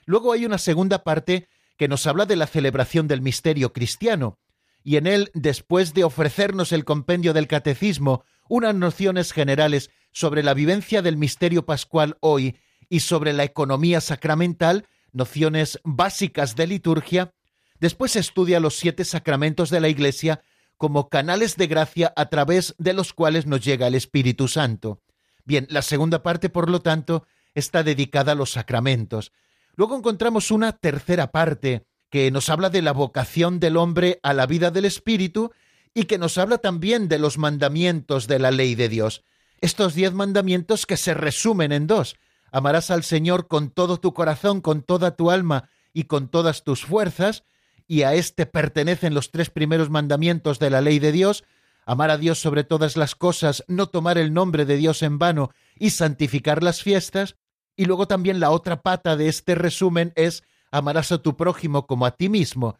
Luego 0.04 0.32
hay 0.32 0.44
una 0.44 0.58
segunda 0.58 1.04
parte 1.04 1.48
que 1.76 1.88
nos 1.88 2.06
habla 2.06 2.26
de 2.26 2.36
la 2.36 2.46
celebración 2.46 3.08
del 3.08 3.22
misterio 3.22 3.72
cristiano, 3.72 4.38
y 4.84 4.96
en 4.96 5.06
él, 5.06 5.30
después 5.34 5.94
de 5.94 6.04
ofrecernos 6.04 6.72
el 6.72 6.84
compendio 6.84 7.32
del 7.32 7.46
catecismo, 7.46 8.24
unas 8.48 8.74
nociones 8.74 9.32
generales 9.32 9.90
sobre 10.10 10.42
la 10.42 10.54
vivencia 10.54 11.02
del 11.02 11.16
misterio 11.16 11.64
pascual 11.64 12.16
hoy 12.20 12.56
y 12.88 13.00
sobre 13.00 13.32
la 13.32 13.44
economía 13.44 14.00
sacramental, 14.00 14.86
nociones 15.12 15.80
básicas 15.84 16.56
de 16.56 16.66
liturgia, 16.66 17.32
después 17.80 18.16
estudia 18.16 18.60
los 18.60 18.76
siete 18.76 19.04
sacramentos 19.04 19.70
de 19.70 19.80
la 19.80 19.88
Iglesia 19.88 20.42
como 20.76 21.08
canales 21.08 21.56
de 21.56 21.68
gracia 21.68 22.12
a 22.16 22.26
través 22.26 22.74
de 22.78 22.92
los 22.92 23.12
cuales 23.12 23.46
nos 23.46 23.64
llega 23.64 23.86
el 23.86 23.94
Espíritu 23.94 24.48
Santo. 24.48 25.00
Bien, 25.44 25.66
la 25.70 25.82
segunda 25.82 26.22
parte, 26.22 26.48
por 26.48 26.68
lo 26.68 26.80
tanto, 26.80 27.26
está 27.54 27.82
dedicada 27.82 28.32
a 28.32 28.34
los 28.34 28.50
sacramentos. 28.50 29.32
Luego 29.74 29.96
encontramos 29.96 30.50
una 30.50 30.72
tercera 30.72 31.32
parte 31.32 31.86
que 32.10 32.30
nos 32.30 32.50
habla 32.50 32.68
de 32.68 32.82
la 32.82 32.92
vocación 32.92 33.58
del 33.58 33.76
hombre 33.76 34.20
a 34.22 34.34
la 34.34 34.46
vida 34.46 34.70
del 34.70 34.84
Espíritu 34.84 35.50
y 35.94 36.04
que 36.04 36.18
nos 36.18 36.36
habla 36.38 36.58
también 36.58 37.08
de 37.08 37.18
los 37.18 37.38
mandamientos 37.38 38.26
de 38.26 38.38
la 38.38 38.50
ley 38.50 38.74
de 38.74 38.88
Dios. 38.88 39.24
Estos 39.60 39.94
diez 39.94 40.12
mandamientos 40.12 40.86
que 40.86 40.96
se 40.96 41.14
resumen 41.14 41.72
en 41.72 41.86
dos. 41.86 42.16
Amarás 42.50 42.90
al 42.90 43.02
Señor 43.02 43.48
con 43.48 43.70
todo 43.70 43.98
tu 43.98 44.12
corazón, 44.12 44.60
con 44.60 44.82
toda 44.82 45.16
tu 45.16 45.30
alma 45.30 45.70
y 45.94 46.04
con 46.04 46.28
todas 46.28 46.64
tus 46.64 46.84
fuerzas, 46.84 47.44
y 47.86 48.02
a 48.02 48.14
éste 48.14 48.46
pertenecen 48.46 49.14
los 49.14 49.30
tres 49.30 49.50
primeros 49.50 49.90
mandamientos 49.90 50.58
de 50.58 50.70
la 50.70 50.80
ley 50.80 50.98
de 50.98 51.12
Dios, 51.12 51.44
amar 51.86 52.10
a 52.10 52.18
Dios 52.18 52.38
sobre 52.38 52.64
todas 52.64 52.96
las 52.96 53.14
cosas, 53.14 53.64
no 53.68 53.88
tomar 53.88 54.18
el 54.18 54.32
nombre 54.32 54.64
de 54.64 54.76
Dios 54.76 55.02
en 55.02 55.18
vano 55.18 55.50
y 55.78 55.90
santificar 55.90 56.62
las 56.62 56.82
fiestas, 56.82 57.36
y 57.76 57.84
luego 57.84 58.06
también 58.06 58.40
la 58.40 58.50
otra 58.50 58.82
pata 58.82 59.16
de 59.16 59.28
este 59.28 59.54
resumen 59.54 60.12
es 60.16 60.42
amarás 60.70 61.12
a 61.12 61.18
tu 61.18 61.36
prójimo 61.36 61.86
como 61.86 62.06
a 62.06 62.12
ti 62.12 62.28
mismo. 62.28 62.78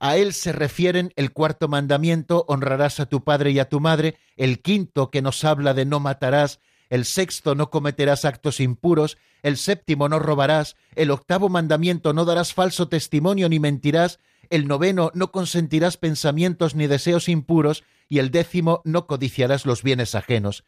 A 0.00 0.16
él 0.16 0.32
se 0.32 0.52
refieren 0.52 1.12
el 1.14 1.32
cuarto 1.32 1.68
mandamiento, 1.68 2.44
honrarás 2.48 2.98
a 2.98 3.06
tu 3.06 3.22
padre 3.22 3.52
y 3.52 3.58
a 3.58 3.68
tu 3.68 3.78
madre, 3.78 4.16
el 4.36 4.60
quinto 4.60 5.10
que 5.10 5.22
nos 5.22 5.44
habla 5.44 5.74
de 5.74 5.84
no 5.84 6.00
matarás, 6.00 6.60
el 6.90 7.04
sexto 7.04 7.54
no 7.54 7.70
cometerás 7.70 8.24
actos 8.24 8.58
impuros, 8.58 9.16
el 9.42 9.56
séptimo 9.56 10.08
no 10.08 10.18
robarás, 10.18 10.76
el 10.96 11.10
octavo 11.10 11.48
mandamiento 11.48 12.12
no 12.12 12.24
darás 12.24 12.52
falso 12.52 12.88
testimonio 12.88 13.48
ni 13.48 13.60
mentirás, 13.60 14.18
el 14.50 14.66
noveno 14.66 15.10
no 15.14 15.32
consentirás 15.32 15.96
pensamientos 15.96 16.74
ni 16.74 16.86
deseos 16.86 17.28
impuros, 17.28 17.84
y 18.08 18.18
el 18.18 18.30
décimo 18.30 18.82
no 18.84 19.06
codiciarás 19.06 19.64
los 19.64 19.82
bienes 19.82 20.14
ajenos. 20.14 20.64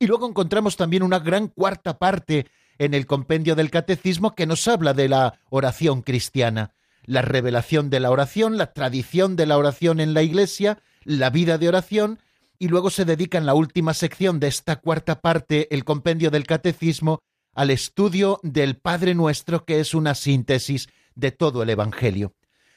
Y 0.00 0.06
luego 0.06 0.26
encontramos 0.26 0.76
también 0.76 1.02
una 1.02 1.18
gran 1.20 1.48
cuarta 1.48 1.98
parte 1.98 2.46
en 2.78 2.94
el 2.94 3.06
compendio 3.06 3.54
del 3.54 3.70
catecismo 3.70 4.34
que 4.34 4.46
nos 4.46 4.66
habla 4.68 4.94
de 4.94 5.08
la 5.08 5.40
oración 5.50 6.02
cristiana, 6.02 6.72
la 7.04 7.22
revelación 7.22 7.90
de 7.90 8.00
la 8.00 8.10
oración, 8.10 8.56
la 8.56 8.72
tradición 8.72 9.36
de 9.36 9.46
la 9.46 9.58
oración 9.58 10.00
en 10.00 10.14
la 10.14 10.22
Iglesia, 10.22 10.78
la 11.04 11.30
vida 11.30 11.58
de 11.58 11.68
oración, 11.68 12.20
y 12.58 12.68
luego 12.68 12.90
se 12.90 13.04
dedica 13.04 13.38
en 13.38 13.46
la 13.46 13.54
última 13.54 13.94
sección 13.94 14.40
de 14.40 14.48
esta 14.48 14.76
cuarta 14.76 15.20
parte, 15.20 15.72
el 15.74 15.84
compendio 15.84 16.30
del 16.30 16.46
catecismo, 16.46 17.20
al 17.54 17.70
estudio 17.70 18.40
del 18.42 18.76
Padre 18.76 19.14
Nuestro, 19.14 19.64
que 19.64 19.80
es 19.80 19.94
una 19.94 20.14
síntesis 20.14 20.88
de 21.14 21.32
todo 21.32 21.62
el 21.62 21.70
Evangelio. 21.70 22.34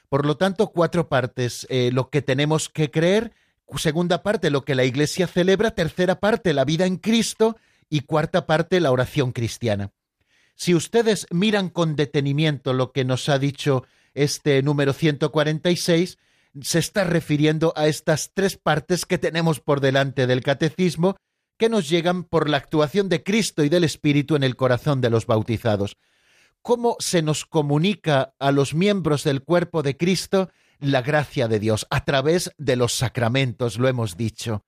Por 0.09 0.25
lo 0.25 0.37
tanto, 0.37 0.67
cuatro 0.67 1.07
partes, 1.07 1.67
eh, 1.69 1.91
lo 1.93 2.09
que 2.09 2.21
tenemos 2.21 2.69
que 2.69 2.91
creer, 2.91 3.33
segunda 3.79 4.23
parte, 4.23 4.49
lo 4.49 4.65
que 4.65 4.75
la 4.75 4.83
Iglesia 4.83 5.27
celebra, 5.27 5.71
tercera 5.71 6.19
parte, 6.19 6.53
la 6.53 6.65
vida 6.65 6.85
en 6.85 6.97
Cristo, 6.97 7.57
y 7.91 8.01
cuarta 8.01 8.47
parte 8.47 8.79
la 8.79 8.89
oración 8.91 9.33
cristiana. 9.33 9.91
Si 10.55 10.73
ustedes 10.73 11.27
miran 11.29 11.69
con 11.69 11.95
detenimiento 11.95 12.73
lo 12.73 12.93
que 12.93 13.03
nos 13.03 13.27
ha 13.29 13.37
dicho 13.37 13.83
este 14.13 14.63
número 14.63 14.93
146, 14.93 16.17
se 16.61 16.79
está 16.79 17.03
refiriendo 17.03 17.73
a 17.75 17.87
estas 17.87 18.31
tres 18.33 18.57
partes 18.57 19.05
que 19.05 19.17
tenemos 19.17 19.59
por 19.59 19.81
delante 19.81 20.25
del 20.25 20.41
catecismo 20.41 21.17
que 21.57 21.69
nos 21.69 21.89
llegan 21.89 22.23
por 22.23 22.49
la 22.49 22.57
actuación 22.57 23.09
de 23.09 23.23
Cristo 23.23 23.63
y 23.63 23.69
del 23.69 23.83
Espíritu 23.83 24.35
en 24.35 24.43
el 24.43 24.55
corazón 24.55 25.01
de 25.01 25.09
los 25.09 25.25
bautizados. 25.25 25.97
¿Cómo 26.61 26.95
se 26.99 27.21
nos 27.21 27.45
comunica 27.45 28.33
a 28.39 28.51
los 28.51 28.73
miembros 28.73 29.23
del 29.23 29.43
cuerpo 29.43 29.83
de 29.83 29.97
Cristo 29.97 30.49
la 30.79 31.01
gracia 31.01 31.49
de 31.49 31.59
Dios? 31.59 31.87
A 31.89 32.05
través 32.05 32.51
de 32.57 32.77
los 32.77 32.93
sacramentos, 32.93 33.77
lo 33.77 33.89
hemos 33.89 34.15
dicho 34.15 34.63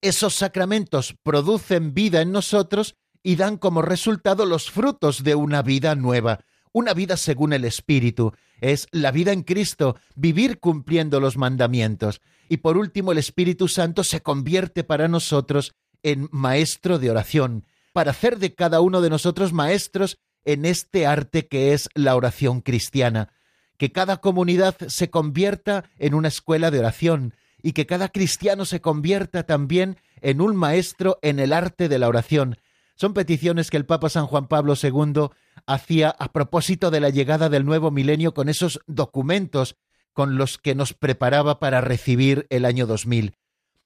esos 0.00 0.34
sacramentos 0.34 1.14
producen 1.22 1.94
vida 1.94 2.20
en 2.20 2.32
nosotros 2.32 2.96
y 3.22 3.36
dan 3.36 3.56
como 3.56 3.82
resultado 3.82 4.46
los 4.46 4.70
frutos 4.70 5.24
de 5.24 5.34
una 5.34 5.62
vida 5.62 5.94
nueva, 5.94 6.40
una 6.72 6.94
vida 6.94 7.16
según 7.16 7.52
el 7.52 7.64
Espíritu, 7.64 8.32
es 8.60 8.86
la 8.90 9.10
vida 9.10 9.32
en 9.32 9.42
Cristo, 9.42 9.96
vivir 10.14 10.60
cumpliendo 10.60 11.20
los 11.20 11.36
mandamientos. 11.36 12.20
Y 12.48 12.58
por 12.58 12.76
último, 12.76 13.12
el 13.12 13.18
Espíritu 13.18 13.68
Santo 13.68 14.04
se 14.04 14.20
convierte 14.20 14.84
para 14.84 15.08
nosotros 15.08 15.74
en 16.02 16.28
maestro 16.30 16.98
de 16.98 17.10
oración, 17.10 17.66
para 17.92 18.12
hacer 18.12 18.38
de 18.38 18.54
cada 18.54 18.80
uno 18.80 19.00
de 19.00 19.10
nosotros 19.10 19.52
maestros 19.52 20.18
en 20.44 20.64
este 20.64 21.06
arte 21.06 21.46
que 21.46 21.72
es 21.72 21.88
la 21.94 22.16
oración 22.16 22.60
cristiana. 22.60 23.32
Que 23.76 23.92
cada 23.92 24.18
comunidad 24.18 24.76
se 24.88 25.10
convierta 25.10 25.84
en 25.98 26.14
una 26.14 26.28
escuela 26.28 26.70
de 26.70 26.80
oración 26.80 27.34
y 27.62 27.72
que 27.72 27.86
cada 27.86 28.08
cristiano 28.08 28.64
se 28.64 28.80
convierta 28.80 29.44
también 29.44 29.96
en 30.20 30.40
un 30.40 30.56
maestro 30.56 31.18
en 31.22 31.38
el 31.38 31.52
arte 31.52 31.88
de 31.88 31.98
la 31.98 32.08
oración. 32.08 32.56
Son 32.94 33.14
peticiones 33.14 33.70
que 33.70 33.76
el 33.76 33.86
Papa 33.86 34.08
San 34.08 34.26
Juan 34.26 34.48
Pablo 34.48 34.74
II 34.80 35.28
hacía 35.66 36.10
a 36.10 36.32
propósito 36.32 36.90
de 36.90 37.00
la 37.00 37.10
llegada 37.10 37.48
del 37.48 37.64
nuevo 37.64 37.90
milenio 37.90 38.34
con 38.34 38.48
esos 38.48 38.80
documentos 38.86 39.76
con 40.12 40.36
los 40.36 40.58
que 40.58 40.74
nos 40.74 40.94
preparaba 40.94 41.60
para 41.60 41.80
recibir 41.80 42.46
el 42.50 42.64
año 42.64 42.86
2000. 42.86 43.36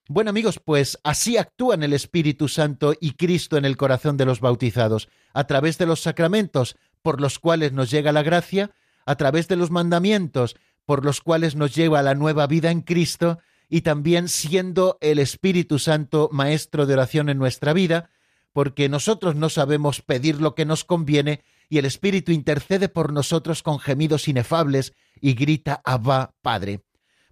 Bueno 0.09 0.31
amigos, 0.31 0.61
pues 0.65 0.99
así 1.05 1.37
actúan 1.37 1.83
el 1.83 1.93
Espíritu 1.93 2.49
Santo 2.49 2.95
y 3.01 3.13
Cristo 3.13 3.57
en 3.57 3.65
el 3.65 3.77
corazón 3.77 4.17
de 4.17 4.25
los 4.25 4.41
bautizados, 4.41 5.09
a 5.33 5.45
través 5.45 5.79
de 5.79 5.87
los 5.87 6.01
sacramentos 6.01 6.77
por 7.03 7.21
los 7.21 7.39
cuales 7.39 7.73
nos 7.73 7.91
llega 7.91 8.13
la 8.13 8.23
gracia, 8.23 8.71
a 9.07 9.17
través 9.17 9.47
de 9.49 9.57
los 9.57 9.71
mandamientos 9.71 10.57
por 10.87 11.05
los 11.05 11.21
cuales 11.21 11.55
nos 11.55 11.75
lleva 11.75 12.03
la 12.03 12.15
nueva 12.15 12.47
vida 12.47 12.71
en 12.71 12.81
Cristo, 12.81 13.39
y 13.73 13.81
también 13.81 14.29
siendo 14.29 14.99
el 15.01 15.19
Espíritu 15.19 15.79
Santo 15.79 16.29
maestro 16.31 16.85
de 16.85 16.93
oración 16.93 17.31
en 17.31 17.39
nuestra 17.39 17.73
vida, 17.73 18.11
porque 18.53 18.91
nosotros 18.91 19.35
no 19.35 19.49
sabemos 19.49 20.03
pedir 20.03 20.43
lo 20.43 20.55
que 20.55 20.67
nos 20.67 20.85
conviene 20.85 21.43
y 21.71 21.79
el 21.79 21.87
Espíritu 21.87 22.33
intercede 22.33 22.91
por 22.91 23.15
nosotros 23.15 23.63
con 23.63 23.79
gemidos 23.79 24.29
inefables 24.29 24.93
y 25.23 25.33
grita 25.33 25.81
Abba, 25.87 26.35
Padre. 26.43 26.83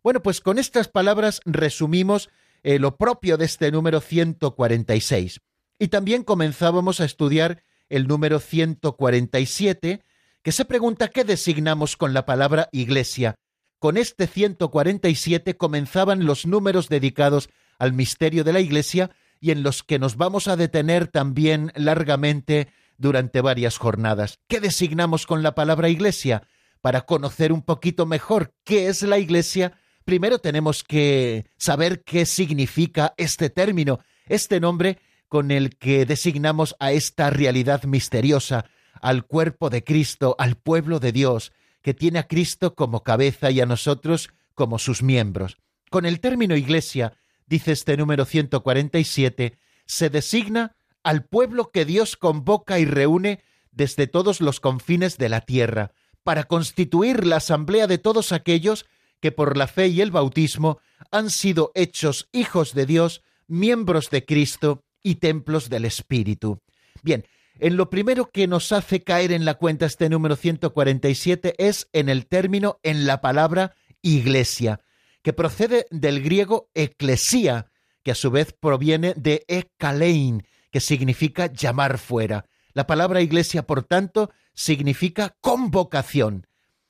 Bueno, 0.03 0.23
pues 0.23 0.41
con 0.41 0.59
estas 0.59 0.89
palabras 0.89 1.43
resumimos 1.45 2.31
eh, 2.63 2.79
lo 2.79 2.97
propio 2.97 3.37
de 3.37 3.45
este 3.45 3.71
número 3.71 4.01
146. 4.01 5.41
Y 5.79 5.89
también 5.89 6.23
comenzábamos 6.25 7.01
a 7.01 7.05
estudiar 7.05 7.65
el 7.91 8.07
número 8.07 8.41
147, 8.41 10.03
que 10.43 10.53
se 10.53 10.65
pregunta 10.65 11.09
qué 11.09 11.25
designamos 11.25 11.99
con 11.99 12.15
la 12.15 12.25
palabra 12.25 12.71
iglesia. 12.73 13.35
Con 13.81 13.97
este 13.97 14.27
147 14.27 15.57
comenzaban 15.57 16.27
los 16.27 16.45
números 16.45 16.91
dedicados 16.91 17.49
al 17.79 17.95
misterio 17.95 18.45
de 18.45 18.53
la 18.53 18.61
iglesia 18.61 19.11
y 19.41 19.53
en 19.53 19.63
los 19.63 19.83
que 19.83 19.99
nos 19.99 20.19
vamos 20.19 20.49
a 20.49 20.57
detener 20.57 21.07
también 21.07 21.73
largamente 21.75 22.69
durante 22.99 23.41
varias 23.41 23.79
jornadas. 23.79 24.39
¿Qué 24.49 24.61
designamos 24.61 25.27
con 25.27 25.43
la 25.43 25.55
palabra 25.55 25.89
iglesia? 25.89 26.43
Para 26.83 27.07
conocer 27.07 27.53
un 27.53 27.63
poquito 27.63 28.05
mejor 28.05 28.53
qué 28.65 28.89
es 28.89 29.01
la 29.01 29.19
iglesia, 29.19 29.73
primero 30.05 30.41
tenemos 30.41 30.85
que 30.85 31.47
saber 31.57 32.05
qué 32.05 32.27
significa 32.27 33.15
este 33.17 33.49
término, 33.49 34.01
este 34.27 34.61
nombre 34.61 34.99
con 35.27 35.51
el 35.51 35.79
que 35.79 36.05
designamos 36.05 36.77
a 36.81 36.93
esta 36.93 37.31
realidad 37.31 37.85
misteriosa, 37.85 38.67
al 39.01 39.25
cuerpo 39.25 39.71
de 39.71 39.85
Cristo, 39.85 40.37
al 40.39 40.57
pueblo 40.57 41.01
de 41.01 41.13
Dios, 41.13 41.53
que 41.83 41.95
tiene 41.95 42.19
a 42.19 42.29
Cristo 42.29 42.75
como 42.75 43.03
cabeza 43.03 43.51
y 43.51 43.61
a 43.61 43.67
nosotros 43.67 44.31
como 44.55 44.79
sus 44.79 45.03
miembros. 45.03 45.59
Con 45.91 46.07
el 46.07 46.21
término 46.21 46.57
iglesia, 46.57 47.15
dice 47.47 47.73
este 47.73 47.97
número 47.97 48.25
147, 48.25 49.59
se 49.87 50.11
designa 50.11 50.77
al 51.03 51.25
pueblo 51.25 51.71
que 51.71 51.85
Dios 51.85 52.17
convoca 52.17 52.79
y 52.79 52.85
reúne 52.85 53.43
desde 53.73 54.07
todos 54.07 54.41
los 54.41 54.61
confines 54.61 55.17
de 55.19 55.29
la 55.29 55.41
tierra, 55.41 55.93
para 56.23 56.45
constituir 56.45 57.27
la 57.27 57.37
asamblea 57.37 57.87
de 57.87 57.99
todos 57.99 58.33
aquellos 58.33 58.87
que 59.21 59.33
por 59.33 59.57
la 59.57 59.67
fe 59.67 59.89
y 59.89 60.01
el 60.01 60.11
bautismo 60.11 60.79
han 61.11 61.31
sido 61.31 61.73
hechos 61.75 62.29
hijos 62.33 62.75
de 62.75 62.87
Dios, 62.87 63.23
miembros 63.47 64.11
de 64.11 64.25
Cristo 64.25 64.85
y 65.03 65.17
templos 65.17 65.71
del 65.71 65.85
Espíritu. 65.85 66.61
Bien, 67.03 67.27
en 67.61 67.77
lo 67.77 67.91
primero 67.91 68.31
que 68.31 68.47
nos 68.47 68.73
hace 68.73 69.03
caer 69.03 69.33
en 69.33 69.45
la 69.45 69.55
cuenta 69.55 69.87
este 69.87 70.09
número 70.09 70.37
147 70.37 71.55
es 71.59 71.89
en 71.93 72.09
el 72.09 72.27
término, 72.27 72.81
en 72.83 73.07
la 73.07 73.21
palabra 73.21 73.75
iglesia, 74.03 74.81
que 75.23 75.33
procede 75.33 75.87
del 75.91 76.23
griego 76.23 76.71
eclesía, 76.75 77.71
que 78.03 78.13
a 78.13 78.15
su 78.15 78.31
vez 78.31 78.55
proviene 78.59 79.15
de 79.15 79.45
ekalein, 79.47 80.47
que 80.71 80.81
significa 80.81 81.53
llamar 81.53 81.99
fuera. 81.99 82.47
La 82.73 82.87
palabra 82.87 83.21
iglesia, 83.21 83.67
por 83.67 83.83
tanto, 83.83 84.31
significa 84.55 85.37
convocación. 85.41 86.47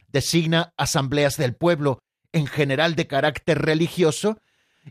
Designa 0.07 0.73
asambleas 0.77 1.37
del 1.37 1.57
pueblo, 1.57 2.03
en 2.33 2.47
general 2.47 2.95
de 2.95 3.09
carácter 3.09 3.59
religioso, 3.59 4.39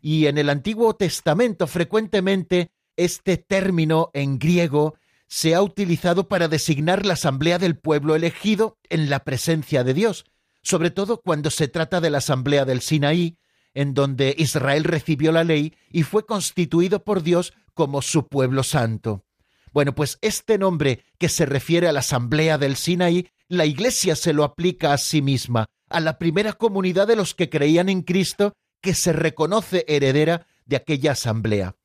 y 0.01 0.25
en 0.25 0.37
el 0.37 0.49
Antiguo 0.49 0.95
Testamento 0.95 1.67
frecuentemente 1.67 2.71
este 2.97 3.37
término 3.37 4.11
en 4.13 4.39
griego 4.39 4.98
se 5.29 5.53
ha 5.53 5.61
utilizado 5.61 6.27
para 6.27 6.47
designar 6.47 7.05
la 7.05 7.13
asamblea 7.13 7.59
del 7.59 7.77
pueblo 7.77 8.15
elegido 8.15 8.77
en 8.89 9.09
la 9.09 9.23
presencia 9.23 9.83
de 9.83 9.93
Dios, 9.93 10.25
sobre 10.63 10.89
todo 10.89 11.21
cuando 11.21 11.51
se 11.51 11.67
trata 11.67 12.01
de 12.01 12.09
la 12.09 12.17
asamblea 12.17 12.65
del 12.65 12.81
Sinaí, 12.81 13.37
en 13.75 13.93
donde 13.93 14.35
Israel 14.37 14.83
recibió 14.83 15.31
la 15.31 15.43
ley 15.43 15.75
y 15.91 16.01
fue 16.01 16.25
constituido 16.25 17.03
por 17.03 17.21
Dios 17.21 17.53
como 17.75 18.01
su 18.01 18.27
pueblo 18.27 18.63
santo. 18.63 19.23
Bueno, 19.71 19.93
pues 19.93 20.17
este 20.21 20.57
nombre 20.57 21.05
que 21.19 21.29
se 21.29 21.45
refiere 21.45 21.87
a 21.87 21.93
la 21.93 21.99
asamblea 21.99 22.57
del 22.57 22.75
Sinaí, 22.75 23.29
la 23.47 23.67
Iglesia 23.67 24.15
se 24.15 24.33
lo 24.33 24.43
aplica 24.43 24.93
a 24.93 24.97
sí 24.97 25.21
misma, 25.21 25.67
a 25.89 25.99
la 25.99 26.17
primera 26.17 26.53
comunidad 26.53 27.07
de 27.07 27.15
los 27.15 27.35
que 27.35 27.49
creían 27.49 27.87
en 27.87 28.01
Cristo 28.01 28.53
que 28.81 28.95
se 28.95 29.13
reconoce 29.13 29.85
heredera 29.87 30.47
de 30.65 30.75
aquella 30.75 31.11
asamblea. 31.11 31.75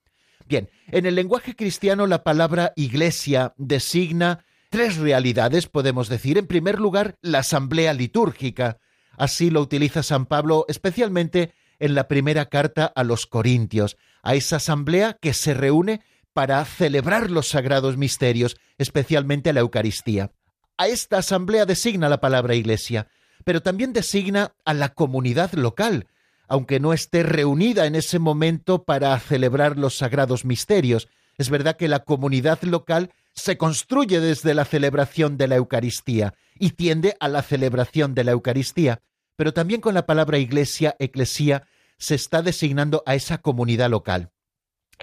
Bien, 0.46 0.68
en 0.88 1.06
el 1.06 1.14
lenguaje 1.14 1.56
cristiano 1.56 2.06
la 2.06 2.22
palabra 2.22 2.72
iglesia 2.76 3.54
designa 3.56 4.44
tres 4.68 4.96
realidades, 4.96 5.68
podemos 5.68 6.08
decir. 6.08 6.36
En 6.36 6.46
primer 6.46 6.80
lugar, 6.80 7.16
la 7.22 7.38
asamblea 7.38 7.92
litúrgica. 7.92 8.78
Así 9.16 9.50
lo 9.50 9.60
utiliza 9.60 10.02
San 10.02 10.26
Pablo 10.26 10.64
especialmente 10.68 11.54
en 11.78 11.94
la 11.94 12.08
primera 12.08 12.46
carta 12.46 12.86
a 12.86 13.04
los 13.04 13.26
Corintios, 13.26 13.96
a 14.22 14.34
esa 14.34 14.56
asamblea 14.56 15.16
que 15.20 15.32
se 15.32 15.54
reúne 15.54 16.02
para 16.32 16.64
celebrar 16.64 17.30
los 17.30 17.48
sagrados 17.48 17.96
misterios, 17.96 18.56
especialmente 18.76 19.52
la 19.52 19.60
Eucaristía. 19.60 20.32
A 20.76 20.88
esta 20.88 21.18
asamblea 21.18 21.66
designa 21.66 22.08
la 22.08 22.20
palabra 22.20 22.54
iglesia, 22.54 23.06
pero 23.44 23.62
también 23.62 23.92
designa 23.92 24.54
a 24.64 24.74
la 24.74 24.90
comunidad 24.90 25.52
local, 25.52 26.08
aunque 26.48 26.80
no 26.80 26.92
esté 26.92 27.22
reunida 27.22 27.86
en 27.86 27.94
ese 27.94 28.18
momento 28.18 28.84
para 28.84 29.18
celebrar 29.18 29.78
los 29.78 29.96
sagrados 29.96 30.44
misterios. 30.44 31.08
Es 31.38 31.50
verdad 31.50 31.76
que 31.76 31.88
la 31.88 32.00
comunidad 32.00 32.62
local 32.62 33.10
se 33.34 33.56
construye 33.56 34.20
desde 34.20 34.54
la 34.54 34.64
celebración 34.64 35.36
de 35.36 35.48
la 35.48 35.56
Eucaristía 35.56 36.34
y 36.58 36.70
tiende 36.70 37.16
a 37.20 37.28
la 37.28 37.42
celebración 37.42 38.14
de 38.14 38.24
la 38.24 38.32
Eucaristía, 38.32 39.00
pero 39.36 39.52
también 39.52 39.80
con 39.80 39.94
la 39.94 40.06
palabra 40.06 40.38
iglesia, 40.38 40.94
eclesía, 40.98 41.66
se 41.98 42.14
está 42.14 42.42
designando 42.42 43.02
a 43.06 43.14
esa 43.14 43.38
comunidad 43.38 43.90
local. 43.90 44.30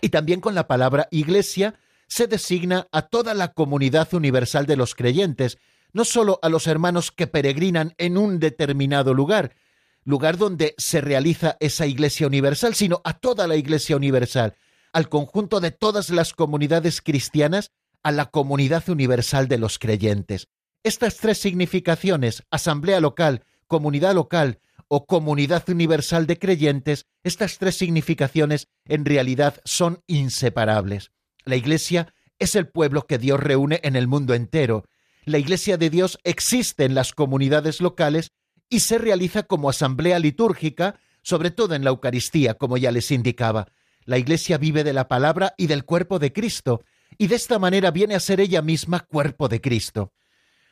Y 0.02 0.10
también 0.10 0.40
con 0.40 0.56
la 0.56 0.68
palabra 0.68 1.08
iglesia 1.12 1.76
se 2.08 2.28
designa 2.28 2.88
a 2.92 3.04
toda 3.04 3.34
la 3.34 3.54
comunidad 3.54 4.14
universal 4.14 4.66
de 4.66 4.78
los 4.78 4.96
creyentes, 4.96 5.58
no 5.94 6.06
solo 6.06 6.40
a 6.42 6.50
los 6.50 6.68
hermanos 6.68 7.12
que 7.12 7.28
peregrinan 7.28 7.94
en 7.98 8.18
un 8.18 8.40
determinado 8.40 9.14
lugar, 9.14 9.54
lugar 10.04 10.38
donde 10.38 10.76
se 10.78 11.02
realiza 11.02 11.58
esa 11.60 11.86
iglesia 11.86 12.28
universal, 12.28 12.76
sino 12.76 13.02
a 13.04 13.14
toda 13.20 13.48
la 13.48 13.56
iglesia 13.56 13.96
universal, 13.96 14.56
al 14.94 15.10
conjunto 15.10 15.60
de 15.60 15.72
todas 15.72 16.10
las 16.10 16.34
comunidades 16.34 17.02
cristianas, 17.02 17.72
a 18.04 18.12
la 18.12 18.26
comunidad 18.26 18.90
universal 18.90 19.48
de 19.48 19.58
los 19.58 19.80
creyentes. 19.80 20.48
Estas 20.84 21.18
tres 21.18 21.38
significaciones, 21.38 22.44
asamblea 22.50 23.00
local, 23.00 23.44
comunidad 23.68 24.16
local 24.16 24.60
o 24.88 25.06
comunidad 25.06 25.70
universal 25.70 26.28
de 26.28 26.38
creyentes, 26.38 27.06
estas 27.24 27.60
tres 27.60 27.78
significaciones 27.78 28.68
en 28.86 29.06
realidad 29.06 29.62
son 29.64 30.04
inseparables. 30.08 31.12
La 31.46 31.56
Iglesia 31.56 32.14
es 32.40 32.56
el 32.56 32.68
pueblo 32.68 33.06
que 33.06 33.18
Dios 33.18 33.40
reúne 33.40 33.80
en 33.84 33.96
el 33.96 34.08
mundo 34.08 34.34
entero. 34.34 34.84
La 35.24 35.38
Iglesia 35.38 35.78
de 35.78 35.90
Dios 35.90 36.18
existe 36.24 36.84
en 36.84 36.96
las 36.96 37.14
comunidades 37.14 37.80
locales 37.80 38.32
y 38.72 38.80
se 38.80 38.98
realiza 38.98 39.44
como 39.44 39.70
asamblea 39.70 40.18
litúrgica, 40.18 41.00
sobre 41.22 41.52
todo 41.52 41.76
en 41.76 41.84
la 41.84 41.90
Eucaristía, 41.92 42.56
como 42.56 42.78
ya 42.78 42.90
les 42.90 43.12
indicaba. 43.12 43.68
La 44.06 44.18
Iglesia 44.18 44.58
vive 44.58 44.86
de 44.86 44.94
la 44.94 45.10
palabra 45.10 45.54
y 45.58 45.68
del 45.68 45.84
cuerpo 45.84 46.20
de 46.20 46.32
Cristo, 46.32 46.82
y 47.18 47.28
de 47.28 47.36
esta 47.36 47.60
manera 47.60 47.92
viene 47.92 48.16
a 48.16 48.22
ser 48.22 48.40
ella 48.40 48.62
misma 48.62 49.02
cuerpo 49.02 49.50
de 49.50 49.60
Cristo. 49.60 50.14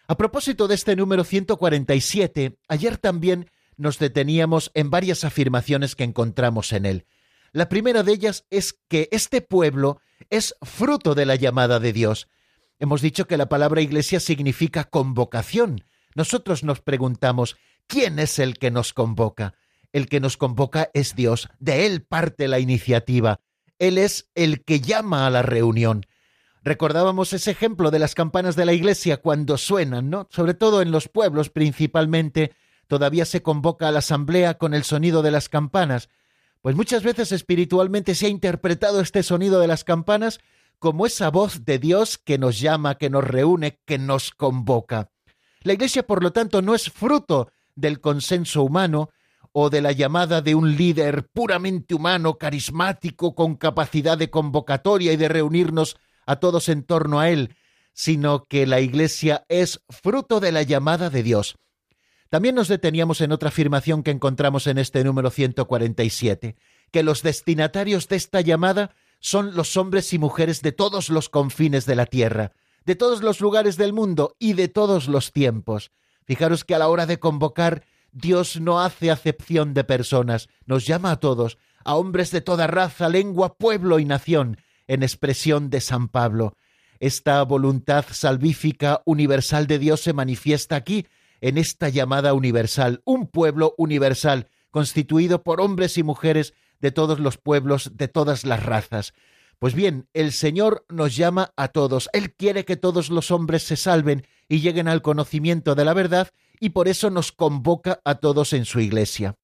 A 0.07 0.15
propósito 0.15 0.69
de 0.69 0.75
este 0.75 0.95
número 0.95 1.25
147, 1.25 2.57
ayer 2.69 2.97
también 2.97 3.51
nos 3.75 3.99
deteníamos 3.99 4.71
en 4.75 4.89
varias 4.89 5.25
afirmaciones 5.25 5.95
que 5.95 6.05
encontramos 6.05 6.71
en 6.71 6.85
él. 6.85 7.05
La 7.51 7.67
primera 7.67 8.01
de 8.01 8.13
ellas 8.13 8.45
es 8.49 8.79
que 8.87 9.09
este 9.11 9.41
pueblo 9.41 9.99
es 10.29 10.55
fruto 10.61 11.15
de 11.15 11.25
la 11.25 11.35
llamada 11.35 11.81
de 11.81 11.91
Dios. 11.91 12.29
Hemos 12.79 13.01
dicho 13.01 13.27
que 13.27 13.35
la 13.35 13.49
palabra 13.49 13.81
iglesia 13.81 14.21
significa 14.21 14.85
convocación, 14.85 15.83
nosotros 16.15 16.63
nos 16.63 16.81
preguntamos, 16.81 17.57
¿quién 17.89 18.19
es 18.19 18.39
el 18.39 18.57
que 18.57 18.71
nos 18.71 18.93
convoca? 18.93 19.55
El 19.91 20.07
que 20.07 20.21
nos 20.21 20.37
convoca 20.37 20.89
es 20.93 21.15
Dios, 21.15 21.49
de 21.59 21.87
Él 21.87 22.03
parte 22.03 22.47
la 22.47 22.59
iniciativa, 22.59 23.41
Él 23.79 23.97
es 23.97 24.29
el 24.35 24.63
que 24.63 24.79
llama 24.79 25.27
a 25.27 25.29
la 25.29 25.41
reunión. 25.41 26.05
Recordábamos 26.63 27.33
ese 27.33 27.51
ejemplo 27.51 27.89
de 27.89 27.99
las 27.99 28.15
campanas 28.15 28.55
de 28.55 28.65
la 28.65 28.73
iglesia 28.73 29.17
cuando 29.17 29.57
suenan, 29.57 30.09
¿no? 30.09 30.27
Sobre 30.29 30.53
todo 30.53 30.81
en 30.81 30.91
los 30.91 31.07
pueblos 31.07 31.49
principalmente, 31.49 32.53
todavía 32.87 33.25
se 33.25 33.41
convoca 33.41 33.87
a 33.87 33.91
la 33.91 33.99
asamblea 33.99 34.57
con 34.57 34.73
el 34.73 34.83
sonido 34.83 35.21
de 35.23 35.31
las 35.31 35.49
campanas. 35.49 36.09
Pues 36.61 36.75
muchas 36.75 37.03
veces 37.03 37.31
espiritualmente 37.31 38.13
se 38.13 38.27
ha 38.27 38.29
interpretado 38.29 39.01
este 39.01 39.23
sonido 39.23 39.59
de 39.59 39.67
las 39.67 39.83
campanas 39.83 40.39
como 40.77 41.05
esa 41.05 41.29
voz 41.31 41.65
de 41.65 41.79
Dios 41.79 42.17
que 42.17 42.37
nos 42.37 42.59
llama, 42.59 42.95
que 42.95 43.09
nos 43.09 43.23
reúne, 43.23 43.79
que 43.85 43.97
nos 43.97 44.31
convoca. 44.31 45.09
La 45.61 45.73
Iglesia, 45.73 46.05
por 46.05 46.21
lo 46.21 46.31
tanto, 46.31 46.61
no 46.61 46.75
es 46.75 46.89
fruto 46.89 47.51
del 47.79 48.01
consenso 48.01 48.63
humano 48.63 49.09
o 49.51 49.69
de 49.69 49.81
la 49.81 49.91
llamada 49.91 50.41
de 50.41 50.55
un 50.55 50.75
líder 50.75 51.27
puramente 51.33 51.95
humano, 51.95 52.37
carismático, 52.37 53.33
con 53.35 53.55
capacidad 53.55 54.17
de 54.17 54.29
convocatoria 54.29 55.11
y 55.11 55.17
de 55.17 55.27
reunirnos 55.27 55.97
a 56.25 56.37
todos 56.37 56.69
en 56.69 56.83
torno 56.83 57.19
a 57.19 57.29
él, 57.29 57.55
sino 57.93 58.43
que 58.43 58.67
la 58.67 58.79
Iglesia 58.79 59.45
es 59.49 59.81
fruto 59.89 60.39
de 60.39 60.51
la 60.51 60.63
llamada 60.63 61.09
de 61.09 61.23
Dios. 61.23 61.57
También 62.29 62.53
nos 62.53 62.67
deteníamos 62.67 63.21
en 63.21 63.31
otra 63.31 63.49
afirmación 63.49 64.03
que 64.03 64.11
encontramos 64.11 64.67
en 64.67 64.77
este 64.77 65.03
número 65.03 65.31
147, 65.31 66.55
que 66.91 67.03
los 67.03 67.23
destinatarios 67.23 68.07
de 68.07 68.17
esta 68.17 68.41
llamada 68.41 68.91
son 69.19 69.55
los 69.55 69.75
hombres 69.77 70.13
y 70.13 70.19
mujeres 70.19 70.61
de 70.61 70.71
todos 70.71 71.09
los 71.09 71.27
confines 71.27 71.85
de 71.87 71.95
la 71.95 72.05
tierra, 72.05 72.53
de 72.85 72.95
todos 72.95 73.21
los 73.23 73.41
lugares 73.41 73.77
del 73.77 73.93
mundo 73.93 74.35
y 74.37 74.53
de 74.53 74.67
todos 74.67 75.07
los 75.07 75.31
tiempos. 75.33 75.91
Fijaros 76.29 76.63
que 76.63 76.75
a 76.75 76.77
la 76.77 76.89
hora 76.89 77.07
de 77.07 77.17
convocar, 77.17 77.85
Dios 78.11 78.61
no 78.61 78.81
hace 78.81 79.09
acepción 79.09 79.73
de 79.73 79.83
personas, 79.83 80.47
nos 80.67 80.85
llama 80.85 81.09
a 81.09 81.19
todos, 81.19 81.57
a 81.83 81.95
hombres 81.95 82.29
de 82.29 82.39
toda 82.39 82.67
raza, 82.67 83.09
lengua, 83.09 83.57
pueblo 83.57 83.97
y 83.97 84.05
nación, 84.05 84.57
en 84.85 85.01
expresión 85.01 85.71
de 85.71 85.81
San 85.81 86.07
Pablo. 86.07 86.55
Esta 86.99 87.41
voluntad 87.41 88.05
salvífica 88.11 89.01
universal 89.05 89.65
de 89.65 89.79
Dios 89.79 90.01
se 90.01 90.13
manifiesta 90.13 90.75
aquí, 90.75 91.07
en 91.41 91.57
esta 91.57 91.89
llamada 91.89 92.35
universal, 92.35 93.01
un 93.05 93.25
pueblo 93.25 93.73
universal, 93.79 94.49
constituido 94.69 95.41
por 95.41 95.59
hombres 95.59 95.97
y 95.97 96.03
mujeres 96.03 96.53
de 96.79 96.91
todos 96.91 97.19
los 97.19 97.39
pueblos, 97.39 97.93
de 97.95 98.07
todas 98.07 98.45
las 98.45 98.63
razas. 98.63 99.13
Pues 99.57 99.73
bien, 99.73 100.07
el 100.13 100.31
Señor 100.31 100.85
nos 100.89 101.15
llama 101.15 101.53
a 101.57 101.69
todos. 101.69 102.07
Él 102.13 102.35
quiere 102.35 102.65
que 102.65 102.77
todos 102.77 103.09
los 103.09 103.31
hombres 103.31 103.63
se 103.63 103.75
salven 103.75 104.27
y 104.49 104.59
lleguen 104.59 104.89
al 104.89 105.01
conocimiento 105.01 105.75
de 105.75 105.85
la 105.85 105.93
verdad 105.93 106.27
y 106.59 106.69
por 106.69 106.89
eso 106.89 107.09
nos 107.09 107.31
convoca 107.31 108.01
a 108.03 108.15
todos 108.15 108.51
en 108.51 108.65
su 108.65 108.81
iglesia. 108.81 109.35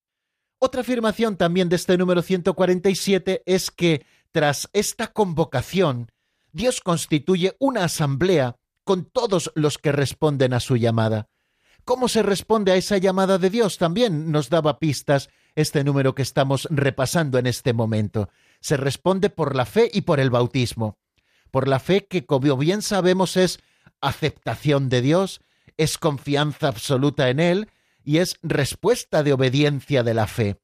Otra 0.60 0.82
afirmación 0.82 1.38
también 1.38 1.70
de 1.70 1.76
este 1.78 1.98
número 1.98 2.22
147 2.22 3.44
es 3.46 3.72
que 3.72 4.06
tras 4.32 4.70
esta 4.74 5.08
convocación, 5.08 6.12
Dios 6.52 6.82
constituye 6.82 7.56
una 7.60 7.86
asamblea 7.86 8.58
con 8.84 9.06
todos 9.06 9.52
los 9.56 9.78
que 9.78 9.91
responden 9.91 10.54
a 10.54 10.60
su 10.60 10.76
llamada. 10.76 11.30
¿Cómo 11.86 12.08
se 12.08 12.24
responde 12.24 12.72
a 12.72 12.76
esa 12.76 12.98
llamada 12.98 13.38
de 13.38 13.50
Dios? 13.50 13.78
También 13.78 14.32
nos 14.32 14.50
daba 14.50 14.80
pistas 14.80 15.30
este 15.54 15.84
número 15.84 16.15
que 16.15 16.24
estamos 16.24 16.68
repasando 16.72 17.38
en 17.38 17.46
este 17.46 17.74
momento. 17.74 18.30
Se 18.60 18.76
responde 18.76 19.30
por 19.30 19.56
la 19.56 19.65
fe 19.65 19.89
y 19.94 20.02
por 20.02 20.20
el 20.20 20.32
bautismo. 20.32 20.98
Por 21.52 21.68
la 21.68 21.80
fe 21.80 22.08
que, 22.08 22.26
como 22.26 22.58
bien 22.58 22.82
sabemos, 22.82 23.38
es 23.38 23.60
aceptación 24.08 24.89
de 24.89 25.02
Dios, 25.02 25.41
es 25.78 25.98
confianza 25.98 26.68
absoluta 26.68 27.30
en 27.30 27.39
Él 27.39 27.70
y 28.04 28.18
es 28.18 28.38
respuesta 28.44 29.24
de 29.24 29.34
obediencia 29.34 30.04
de 30.04 30.13
la 30.13 30.28
fe. 30.28 30.58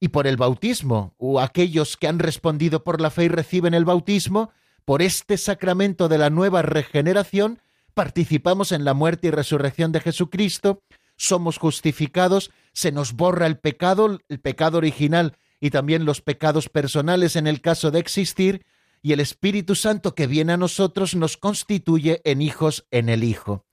Y 0.00 0.08
por 0.08 0.26
el 0.26 0.36
bautismo, 0.36 1.14
o 1.18 1.40
aquellos 1.40 1.96
que 1.96 2.08
han 2.08 2.18
respondido 2.18 2.84
por 2.84 3.00
la 3.00 3.10
fe 3.10 3.24
y 3.24 3.28
reciben 3.28 3.74
el 3.74 3.84
bautismo, 3.84 4.50
por 4.84 5.02
este 5.02 5.36
sacramento 5.36 6.08
de 6.08 6.18
la 6.18 6.30
nueva 6.30 6.62
regeneración, 6.62 7.60
participamos 7.94 8.72
en 8.72 8.84
la 8.84 8.94
muerte 8.94 9.26
y 9.28 9.30
resurrección 9.30 9.92
de 9.92 10.00
Jesucristo, 10.00 10.82
somos 11.16 11.58
justificados, 11.58 12.52
se 12.72 12.92
nos 12.92 13.12
borra 13.12 13.46
el 13.46 13.58
pecado, 13.58 14.18
el 14.28 14.40
pecado 14.40 14.78
original 14.78 15.36
y 15.60 15.70
también 15.70 16.04
los 16.04 16.22
pecados 16.22 16.68
personales 16.68 17.34
en 17.34 17.48
el 17.48 17.60
caso 17.60 17.90
de 17.90 17.98
existir, 17.98 18.64
y 19.02 19.12
el 19.12 19.20
Espíritu 19.20 19.74
Santo 19.74 20.14
que 20.14 20.26
viene 20.26 20.52
a 20.52 20.56
nosotros 20.56 21.14
nos 21.14 21.36
constituye 21.36 22.20
en 22.24 22.42
hijos 22.42 22.86
en 22.90 23.08
el 23.08 23.24
Hijo. 23.24 23.66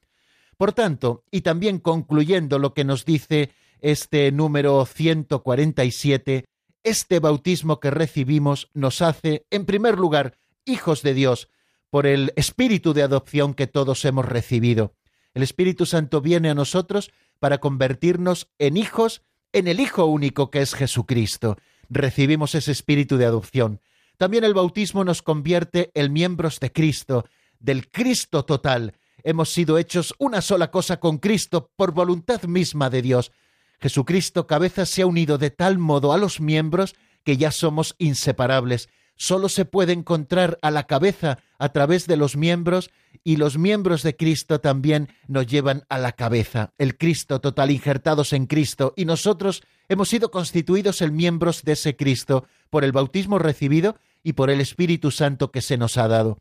Por 0.58 0.74
tanto, 0.74 1.24
y 1.32 1.42
también 1.42 1.80
concluyendo 1.80 2.60
lo 2.60 2.74
que 2.74 2.84
nos 2.86 3.06
dice 3.06 3.52
este 3.82 4.32
número 4.32 4.86
147, 4.86 6.46
este 6.84 7.20
bautismo 7.20 7.80
que 7.80 7.92
recibimos 7.92 8.70
nos 8.74 9.02
hace, 9.02 9.46
en 9.50 9.66
primer 9.66 9.98
lugar, 9.98 10.38
hijos 10.66 11.02
de 11.02 11.14
Dios, 11.14 11.50
por 11.90 12.08
el 12.08 12.34
espíritu 12.36 12.94
de 12.94 13.04
adopción 13.04 13.54
que 13.54 13.68
todos 13.68 14.06
hemos 14.06 14.26
recibido. 14.26 14.96
El 15.34 15.44
Espíritu 15.44 15.86
Santo 15.86 16.22
viene 16.22 16.50
a 16.50 16.56
nosotros 16.56 17.12
para 17.40 17.60
convertirnos 17.60 18.50
en 18.60 18.78
hijos 18.78 19.22
en 19.54 19.68
el 19.68 19.80
Hijo 19.80 20.06
único 20.06 20.52
que 20.52 20.62
es 20.62 20.74
Jesucristo. 20.74 21.58
Recibimos 21.90 22.56
ese 22.56 22.72
espíritu 22.72 23.18
de 23.18 23.26
adopción. 23.26 23.82
También 24.18 24.44
el 24.44 24.54
bautismo 24.54 25.04
nos 25.04 25.22
convierte 25.22 25.92
en 25.94 26.14
miembros 26.14 26.60
de 26.60 26.72
Cristo, 26.72 27.26
del 27.60 27.90
Cristo 27.90 28.46
total. 28.46 28.94
Hemos 29.24 29.50
sido 29.50 29.78
hechos 29.78 30.14
una 30.18 30.42
sola 30.42 30.72
cosa 30.72 31.00
con 31.00 31.18
Cristo 31.18 31.72
por 31.76 31.92
voluntad 31.92 32.44
misma 32.44 32.90
de 32.90 33.02
Dios. 33.02 33.32
Jesucristo 33.80 34.48
cabeza 34.48 34.86
se 34.86 35.02
ha 35.02 35.06
unido 35.06 35.38
de 35.38 35.50
tal 35.50 35.78
modo 35.78 36.14
a 36.14 36.18
los 36.18 36.40
miembros 36.40 36.96
que 37.24 37.38
ya 37.38 37.52
somos 37.52 37.96
inseparables 37.98 38.88
solo 39.16 39.50
se 39.50 39.66
puede 39.66 39.94
encontrar 39.94 40.60
a 40.62 40.72
la 40.72 40.88
cabeza 40.88 41.40
a 41.58 41.70
través 41.70 42.08
de 42.08 42.18
los 42.18 42.36
miembros 42.36 42.92
y 43.24 43.38
los 43.38 43.58
miembros 43.58 44.04
de 44.04 44.16
Cristo 44.16 44.60
también 44.60 45.10
nos 45.28 45.48
llevan 45.48 45.86
a 45.90 45.98
la 45.98 46.12
cabeza, 46.12 46.74
el 46.78 46.98
Cristo 46.98 47.40
total 47.40 47.72
injertados 47.72 48.34
en 48.34 48.46
Cristo 48.46 48.94
y 48.96 49.06
nosotros 49.06 49.64
hemos 49.88 50.10
sido 50.10 50.32
constituidos 50.32 51.02
en 51.02 51.16
miembros 51.16 51.64
de 51.64 51.74
ese 51.74 51.96
Cristo 51.96 52.46
por 52.70 52.84
el 52.84 52.92
bautismo 52.92 53.40
recibido 53.40 53.98
y 54.26 54.34
por 54.34 54.50
el 54.50 54.60
Espíritu 54.60 55.12
Santo 55.12 55.52
que 55.52 55.62
se 55.62 55.78
nos 55.78 55.96
ha 55.98 56.10
dado. 56.10 56.40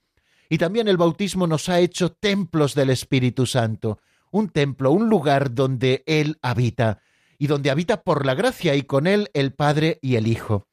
Y 0.48 0.58
también 0.58 0.88
el 0.88 0.96
bautismo 0.96 1.46
nos 1.46 1.68
ha 1.68 1.78
hecho 1.78 2.10
templos 2.10 2.74
del 2.74 2.90
Espíritu 2.90 3.46
Santo, 3.46 4.00
un 4.32 4.48
templo, 4.48 4.90
un 4.90 5.08
lugar 5.08 5.54
donde 5.54 6.02
Él 6.06 6.38
habita, 6.42 6.98
y 7.38 7.46
donde 7.46 7.70
habita 7.70 8.02
por 8.02 8.26
la 8.26 8.34
gracia 8.34 8.74
y 8.74 8.82
con 8.82 9.06
Él 9.06 9.30
el 9.34 9.52
Padre 9.52 10.00
y 10.02 10.16
el 10.16 10.26
Hijo. 10.26 10.66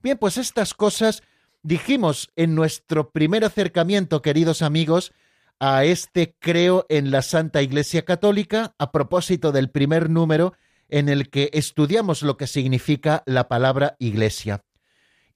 Bien, 0.00 0.16
pues 0.16 0.38
estas 0.38 0.72
cosas 0.72 1.22
Dijimos 1.64 2.30
en 2.36 2.54
nuestro 2.54 3.10
primer 3.10 3.42
acercamiento, 3.42 4.20
queridos 4.20 4.60
amigos, 4.60 5.12
a 5.58 5.86
este 5.86 6.36
creo 6.38 6.84
en 6.90 7.10
la 7.10 7.22
Santa 7.22 7.62
Iglesia 7.62 8.04
Católica, 8.04 8.74
a 8.78 8.92
propósito 8.92 9.50
del 9.50 9.70
primer 9.70 10.10
número 10.10 10.52
en 10.90 11.08
el 11.08 11.30
que 11.30 11.48
estudiamos 11.54 12.20
lo 12.20 12.36
que 12.36 12.46
significa 12.46 13.22
la 13.24 13.48
palabra 13.48 13.96
Iglesia. 13.98 14.62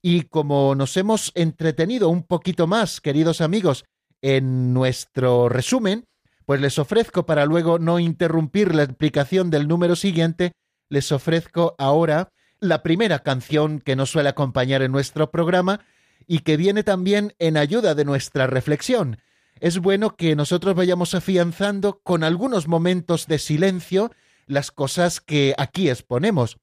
Y 0.01 0.23
como 0.23 0.75
nos 0.75 0.95
hemos 0.97 1.31
entretenido 1.35 2.09
un 2.09 2.23
poquito 2.23 2.67
más, 2.67 3.01
queridos 3.01 3.41
amigos, 3.41 3.85
en 4.21 4.73
nuestro 4.73 5.49
resumen, 5.49 6.05
pues 6.45 6.61
les 6.61 6.79
ofrezco, 6.79 7.25
para 7.25 7.45
luego 7.45 7.79
no 7.79 7.99
interrumpir 7.99 8.73
la 8.73 8.83
explicación 8.83 9.49
del 9.49 9.67
número 9.67 9.95
siguiente, 9.95 10.53
les 10.89 11.11
ofrezco 11.11 11.75
ahora 11.77 12.29
la 12.59 12.81
primera 12.81 13.19
canción 13.19 13.79
que 13.79 13.95
nos 13.95 14.09
suele 14.09 14.29
acompañar 14.29 14.81
en 14.81 14.91
nuestro 14.91 15.31
programa, 15.31 15.81
y 16.29 16.39
que 16.39 16.57
viene 16.57 16.83
también 16.83 17.33
en 17.39 17.57
ayuda 17.57 17.95
de 17.95 18.05
nuestra 18.05 18.45
reflexión. 18.45 19.17
Es 19.59 19.79
bueno 19.79 20.15
que 20.15 20.35
nosotros 20.35 20.75
vayamos 20.75 21.15
afianzando 21.15 22.01
con 22.03 22.23
algunos 22.23 22.67
momentos 22.67 23.25
de 23.25 23.39
silencio 23.39 24.11
las 24.45 24.69
cosas 24.69 25.21
que 25.21 25.55
aquí 25.57 25.89
exponemos. 25.89 26.57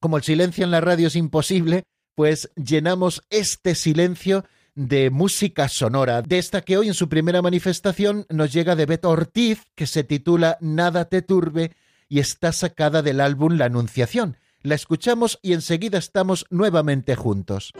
Como 0.00 0.16
el 0.16 0.22
silencio 0.22 0.64
en 0.64 0.70
la 0.70 0.80
radio 0.80 1.08
es 1.08 1.16
imposible, 1.16 1.82
pues 2.14 2.50
llenamos 2.56 3.22
este 3.30 3.74
silencio 3.74 4.44
de 4.74 5.10
música 5.10 5.68
sonora, 5.68 6.22
de 6.22 6.38
esta 6.38 6.62
que 6.62 6.78
hoy 6.78 6.88
en 6.88 6.94
su 6.94 7.08
primera 7.08 7.42
manifestación 7.42 8.26
nos 8.28 8.52
llega 8.52 8.76
de 8.76 8.86
Beto 8.86 9.10
Ortiz, 9.10 9.66
que 9.74 9.86
se 9.86 10.04
titula 10.04 10.56
Nada 10.60 11.06
te 11.06 11.22
turbe 11.22 11.72
y 12.08 12.20
está 12.20 12.52
sacada 12.52 13.02
del 13.02 13.20
álbum 13.20 13.56
La 13.56 13.66
Anunciación. 13.66 14.36
La 14.62 14.74
escuchamos 14.74 15.38
y 15.42 15.54
enseguida 15.54 15.98
estamos 15.98 16.46
nuevamente 16.50 17.16
juntos. 17.16 17.72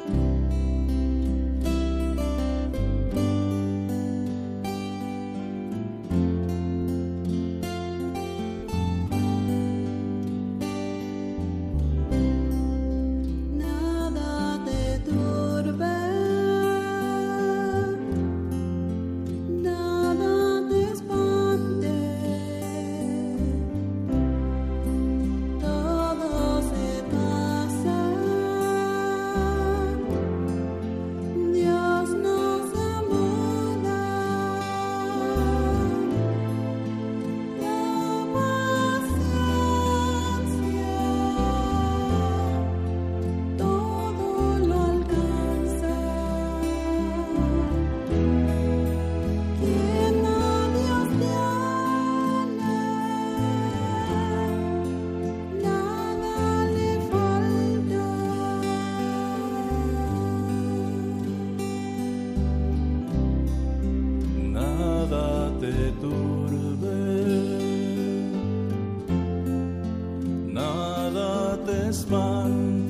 down 72.50 72.89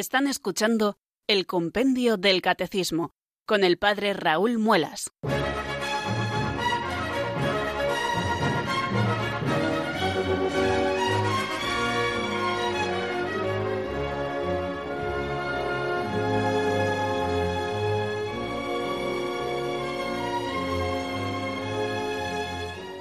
Están 0.00 0.26
escuchando 0.28 0.96
el 1.26 1.44
Compendio 1.44 2.16
del 2.16 2.40
Catecismo 2.40 3.12
con 3.44 3.64
el 3.64 3.76
Padre 3.76 4.14
Raúl 4.14 4.56
Muelas. 4.58 5.10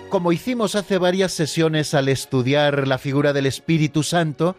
Como 0.10 0.34
hicimos 0.34 0.76
hace 0.76 0.98
varias 0.98 1.32
sesiones 1.32 1.94
al 1.94 2.10
estudiar 2.10 2.90
la 2.90 2.98
figura 2.98 3.32
del 3.32 3.46
Espíritu 3.46 4.04
Santo, 4.04 4.58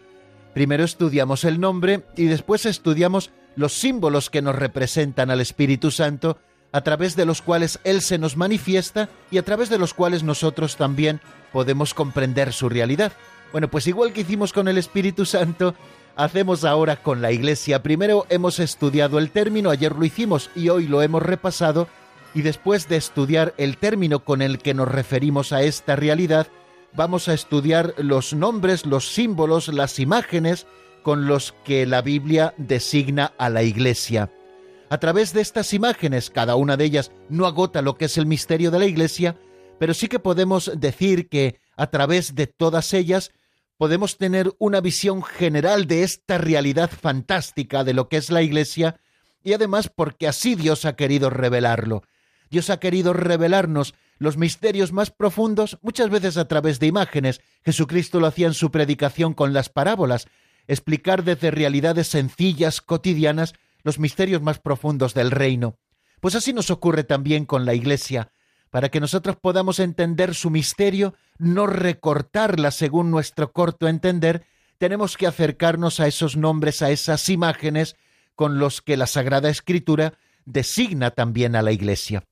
Primero 0.53 0.83
estudiamos 0.83 1.43
el 1.45 1.59
nombre 1.59 2.03
y 2.17 2.25
después 2.25 2.65
estudiamos 2.65 3.31
los 3.55 3.73
símbolos 3.73 4.29
que 4.29 4.41
nos 4.41 4.55
representan 4.55 5.31
al 5.31 5.41
Espíritu 5.41 5.91
Santo, 5.91 6.37
a 6.73 6.81
través 6.81 7.15
de 7.15 7.25
los 7.25 7.41
cuales 7.41 7.79
Él 7.83 8.01
se 8.01 8.17
nos 8.17 8.37
manifiesta 8.37 9.09
y 9.29 9.37
a 9.37 9.43
través 9.43 9.69
de 9.69 9.77
los 9.77 9.93
cuales 9.93 10.23
nosotros 10.23 10.77
también 10.77 11.21
podemos 11.51 11.93
comprender 11.93 12.53
su 12.53 12.69
realidad. 12.69 13.11
Bueno, 13.51 13.69
pues 13.69 13.87
igual 13.87 14.13
que 14.13 14.21
hicimos 14.21 14.53
con 14.53 14.67
el 14.67 14.77
Espíritu 14.77 15.25
Santo, 15.25 15.75
hacemos 16.15 16.63
ahora 16.63 16.97
con 16.97 17.21
la 17.21 17.31
Iglesia. 17.31 17.83
Primero 17.83 18.25
hemos 18.29 18.59
estudiado 18.59 19.19
el 19.19 19.31
término, 19.31 19.69
ayer 19.69 19.95
lo 19.95 20.05
hicimos 20.05 20.49
y 20.55 20.69
hoy 20.69 20.87
lo 20.87 21.01
hemos 21.01 21.23
repasado, 21.23 21.87
y 22.33 22.43
después 22.43 22.87
de 22.87 22.95
estudiar 22.95 23.53
el 23.57 23.77
término 23.77 24.23
con 24.23 24.41
el 24.41 24.59
que 24.59 24.73
nos 24.73 24.87
referimos 24.87 25.51
a 25.51 25.63
esta 25.63 25.97
realidad, 25.97 26.47
vamos 26.93 27.27
a 27.27 27.33
estudiar 27.33 27.93
los 27.97 28.33
nombres, 28.33 28.85
los 28.85 29.13
símbolos, 29.13 29.67
las 29.69 29.99
imágenes 29.99 30.67
con 31.03 31.25
los 31.25 31.53
que 31.63 31.85
la 31.85 32.01
Biblia 32.01 32.53
designa 32.57 33.33
a 33.37 33.49
la 33.49 33.63
Iglesia. 33.63 34.31
A 34.89 34.99
través 34.99 35.33
de 35.33 35.41
estas 35.41 35.73
imágenes, 35.73 36.29
cada 36.29 36.55
una 36.55 36.77
de 36.77 36.85
ellas 36.85 37.11
no 37.29 37.45
agota 37.45 37.81
lo 37.81 37.95
que 37.95 38.05
es 38.05 38.17
el 38.17 38.25
misterio 38.25 38.71
de 38.71 38.79
la 38.79 38.85
Iglesia, 38.85 39.37
pero 39.79 39.93
sí 39.93 40.07
que 40.07 40.19
podemos 40.19 40.71
decir 40.75 41.29
que 41.29 41.59
a 41.75 41.87
través 41.87 42.35
de 42.35 42.47
todas 42.47 42.93
ellas 42.93 43.31
podemos 43.77 44.17
tener 44.17 44.51
una 44.59 44.81
visión 44.81 45.23
general 45.23 45.87
de 45.87 46.03
esta 46.03 46.37
realidad 46.37 46.91
fantástica 46.91 47.83
de 47.83 47.93
lo 47.93 48.09
que 48.09 48.17
es 48.17 48.29
la 48.29 48.43
Iglesia 48.43 48.99
y 49.43 49.53
además 49.53 49.89
porque 49.89 50.27
así 50.27 50.55
Dios 50.55 50.85
ha 50.85 50.95
querido 50.95 51.29
revelarlo. 51.29 52.03
Dios 52.51 52.69
ha 52.69 52.79
querido 52.79 53.13
revelarnos 53.13 53.95
los 54.21 54.37
misterios 54.37 54.93
más 54.93 55.09
profundos, 55.09 55.79
muchas 55.81 56.11
veces 56.11 56.37
a 56.37 56.47
través 56.47 56.79
de 56.79 56.85
imágenes. 56.85 57.41
Jesucristo 57.65 58.19
lo 58.19 58.27
hacía 58.27 58.45
en 58.45 58.53
su 58.53 58.69
predicación 58.69 59.33
con 59.33 59.51
las 59.51 59.69
parábolas, 59.69 60.27
explicar 60.67 61.23
desde 61.23 61.49
realidades 61.49 62.09
sencillas, 62.09 62.81
cotidianas, 62.81 63.55
los 63.81 63.97
misterios 63.97 64.43
más 64.43 64.59
profundos 64.59 65.15
del 65.15 65.31
reino. 65.31 65.79
Pues 66.19 66.35
así 66.35 66.53
nos 66.53 66.69
ocurre 66.69 67.03
también 67.03 67.47
con 67.47 67.65
la 67.65 67.73
Iglesia. 67.73 68.31
Para 68.69 68.89
que 68.89 68.99
nosotros 68.99 69.37
podamos 69.41 69.79
entender 69.79 70.35
su 70.35 70.51
misterio, 70.51 71.15
no 71.39 71.65
recortarla 71.65 72.69
según 72.69 73.09
nuestro 73.09 73.51
corto 73.51 73.87
entender, 73.87 74.45
tenemos 74.77 75.17
que 75.17 75.25
acercarnos 75.25 75.99
a 75.99 76.05
esos 76.05 76.37
nombres, 76.37 76.83
a 76.83 76.91
esas 76.91 77.27
imágenes 77.27 77.95
con 78.35 78.59
los 78.59 78.83
que 78.83 78.97
la 78.97 79.07
Sagrada 79.07 79.49
Escritura 79.49 80.13
designa 80.45 81.09
también 81.09 81.55
a 81.55 81.63
la 81.63 81.71
Iglesia. 81.71 82.23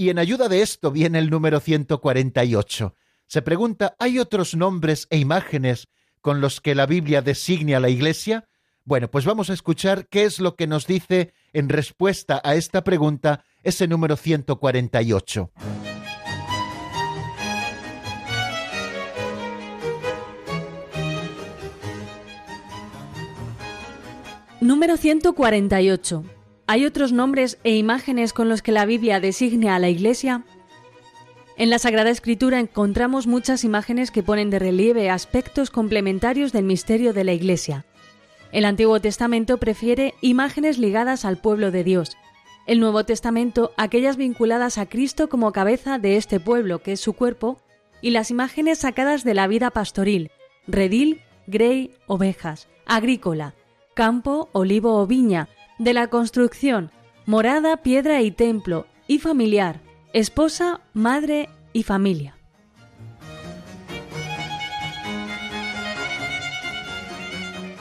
Y 0.00 0.08
en 0.08 0.18
ayuda 0.18 0.48
de 0.48 0.62
esto 0.62 0.90
viene 0.90 1.18
el 1.18 1.28
número 1.28 1.60
148. 1.60 2.94
Se 3.26 3.42
pregunta, 3.42 3.96
¿hay 3.98 4.18
otros 4.18 4.56
nombres 4.56 5.06
e 5.10 5.18
imágenes 5.18 5.88
con 6.22 6.40
los 6.40 6.62
que 6.62 6.74
la 6.74 6.86
Biblia 6.86 7.20
designe 7.20 7.74
a 7.74 7.80
la 7.80 7.90
Iglesia? 7.90 8.48
Bueno, 8.86 9.10
pues 9.10 9.26
vamos 9.26 9.50
a 9.50 9.52
escuchar 9.52 10.08
qué 10.08 10.24
es 10.24 10.40
lo 10.40 10.56
que 10.56 10.66
nos 10.66 10.86
dice 10.86 11.34
en 11.52 11.68
respuesta 11.68 12.40
a 12.42 12.54
esta 12.54 12.82
pregunta 12.82 13.44
ese 13.62 13.86
número 13.88 14.16
148. 14.16 15.50
Número 24.62 24.96
148. 24.96 26.39
¿Hay 26.70 26.86
otros 26.86 27.10
nombres 27.10 27.58
e 27.64 27.74
imágenes 27.74 28.32
con 28.32 28.48
los 28.48 28.62
que 28.62 28.70
la 28.70 28.86
Biblia 28.86 29.18
designe 29.18 29.70
a 29.70 29.80
la 29.80 29.88
Iglesia? 29.88 30.44
En 31.56 31.68
la 31.68 31.80
Sagrada 31.80 32.10
Escritura 32.10 32.60
encontramos 32.60 33.26
muchas 33.26 33.64
imágenes 33.64 34.12
que 34.12 34.22
ponen 34.22 34.50
de 34.50 34.60
relieve 34.60 35.10
aspectos 35.10 35.70
complementarios 35.70 36.52
del 36.52 36.62
misterio 36.62 37.12
de 37.12 37.24
la 37.24 37.32
Iglesia. 37.32 37.86
El 38.52 38.64
Antiguo 38.64 39.00
Testamento 39.00 39.58
prefiere 39.58 40.14
imágenes 40.20 40.78
ligadas 40.78 41.24
al 41.24 41.38
pueblo 41.38 41.72
de 41.72 41.82
Dios. 41.82 42.16
El 42.68 42.78
Nuevo 42.78 43.02
Testamento 43.02 43.72
aquellas 43.76 44.16
vinculadas 44.16 44.78
a 44.78 44.86
Cristo 44.86 45.28
como 45.28 45.50
cabeza 45.50 45.98
de 45.98 46.16
este 46.16 46.38
pueblo, 46.38 46.84
que 46.84 46.92
es 46.92 47.00
su 47.00 47.14
cuerpo, 47.14 47.60
y 48.00 48.10
las 48.10 48.30
imágenes 48.30 48.78
sacadas 48.78 49.24
de 49.24 49.34
la 49.34 49.48
vida 49.48 49.72
pastoril, 49.72 50.30
redil, 50.68 51.20
grey, 51.48 51.96
ovejas, 52.06 52.68
agrícola, 52.86 53.54
campo, 53.94 54.48
olivo 54.52 55.00
o 55.00 55.08
viña, 55.08 55.48
de 55.80 55.94
la 55.94 56.08
construcción, 56.08 56.90
morada, 57.24 57.78
piedra 57.78 58.20
y 58.20 58.30
templo, 58.30 58.86
y 59.08 59.18
familiar, 59.18 59.80
esposa, 60.12 60.82
madre 60.92 61.48
y 61.72 61.84
familia. 61.84 62.36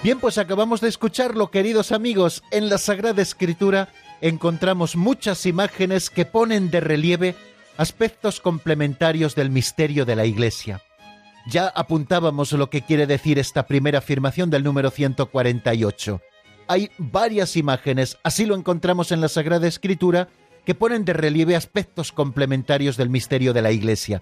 Bien, 0.02 0.18
pues 0.18 0.38
acabamos 0.38 0.80
de 0.80 0.88
escucharlo, 0.88 1.52
queridos 1.52 1.92
amigos. 1.92 2.42
En 2.52 2.70
la 2.70 2.78
Sagrada 2.78 3.22
Escritura 3.22 3.90
encontramos 4.22 4.96
muchas 4.96 5.46
imágenes 5.46 6.10
que 6.10 6.24
ponen 6.24 6.72
de 6.72 6.80
relieve 6.80 7.36
aspectos 7.76 8.40
complementarios 8.40 9.36
del 9.36 9.50
misterio 9.50 10.06
de 10.06 10.16
la 10.16 10.26
Iglesia. 10.26 10.82
Ya 11.48 11.68
apuntábamos 11.68 12.54
lo 12.54 12.70
que 12.70 12.82
quiere 12.82 13.08
decir 13.08 13.40
esta 13.40 13.68
primera 13.68 14.00
afirmación 14.00 14.50
del 14.50 14.64
número 14.64 14.90
148 14.90 16.22
hay 16.70 16.92
varias 17.00 17.58
imágenes, 17.58 18.20
así 18.24 18.46
lo 18.46 18.56
encontramos 18.56 19.12
en 19.12 19.22
la 19.22 19.28
Sagrada 19.28 19.68
Escritura, 19.68 20.30
que 20.66 20.76
ponen 20.76 21.04
de 21.04 21.14
relieve 21.14 21.56
aspectos 21.56 22.12
complementarios 22.12 22.96
del 22.96 23.10
misterio 23.10 23.54
de 23.54 23.64
la 23.64 23.72
Iglesia. 23.72 24.22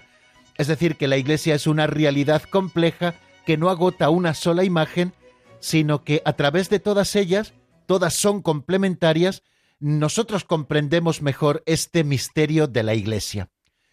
Es 0.56 0.68
decir, 0.68 0.96
que 0.96 1.10
la 1.10 1.18
Iglesia 1.18 1.56
es 1.56 1.68
una 1.68 1.88
realidad 1.88 2.42
compleja 2.44 3.16
que 3.46 3.58
no 3.58 3.70
agota 3.70 4.10
una 4.10 4.34
sola 4.34 4.64
imagen, 4.64 5.14
sino 5.60 6.06
que 6.06 6.22
a 6.24 6.34
través 6.34 6.70
de 6.70 6.80
todas 6.80 7.18
ellas, 7.18 7.54
todas 7.86 8.14
son 8.14 8.42
complementarias, 8.42 9.44
nosotros 9.80 10.46
comprendemos 10.46 11.22
mejor 11.22 11.64
este 11.66 12.06
misterio 12.06 12.68
de 12.68 12.84
la 12.84 12.94
Iglesia. 12.94 13.50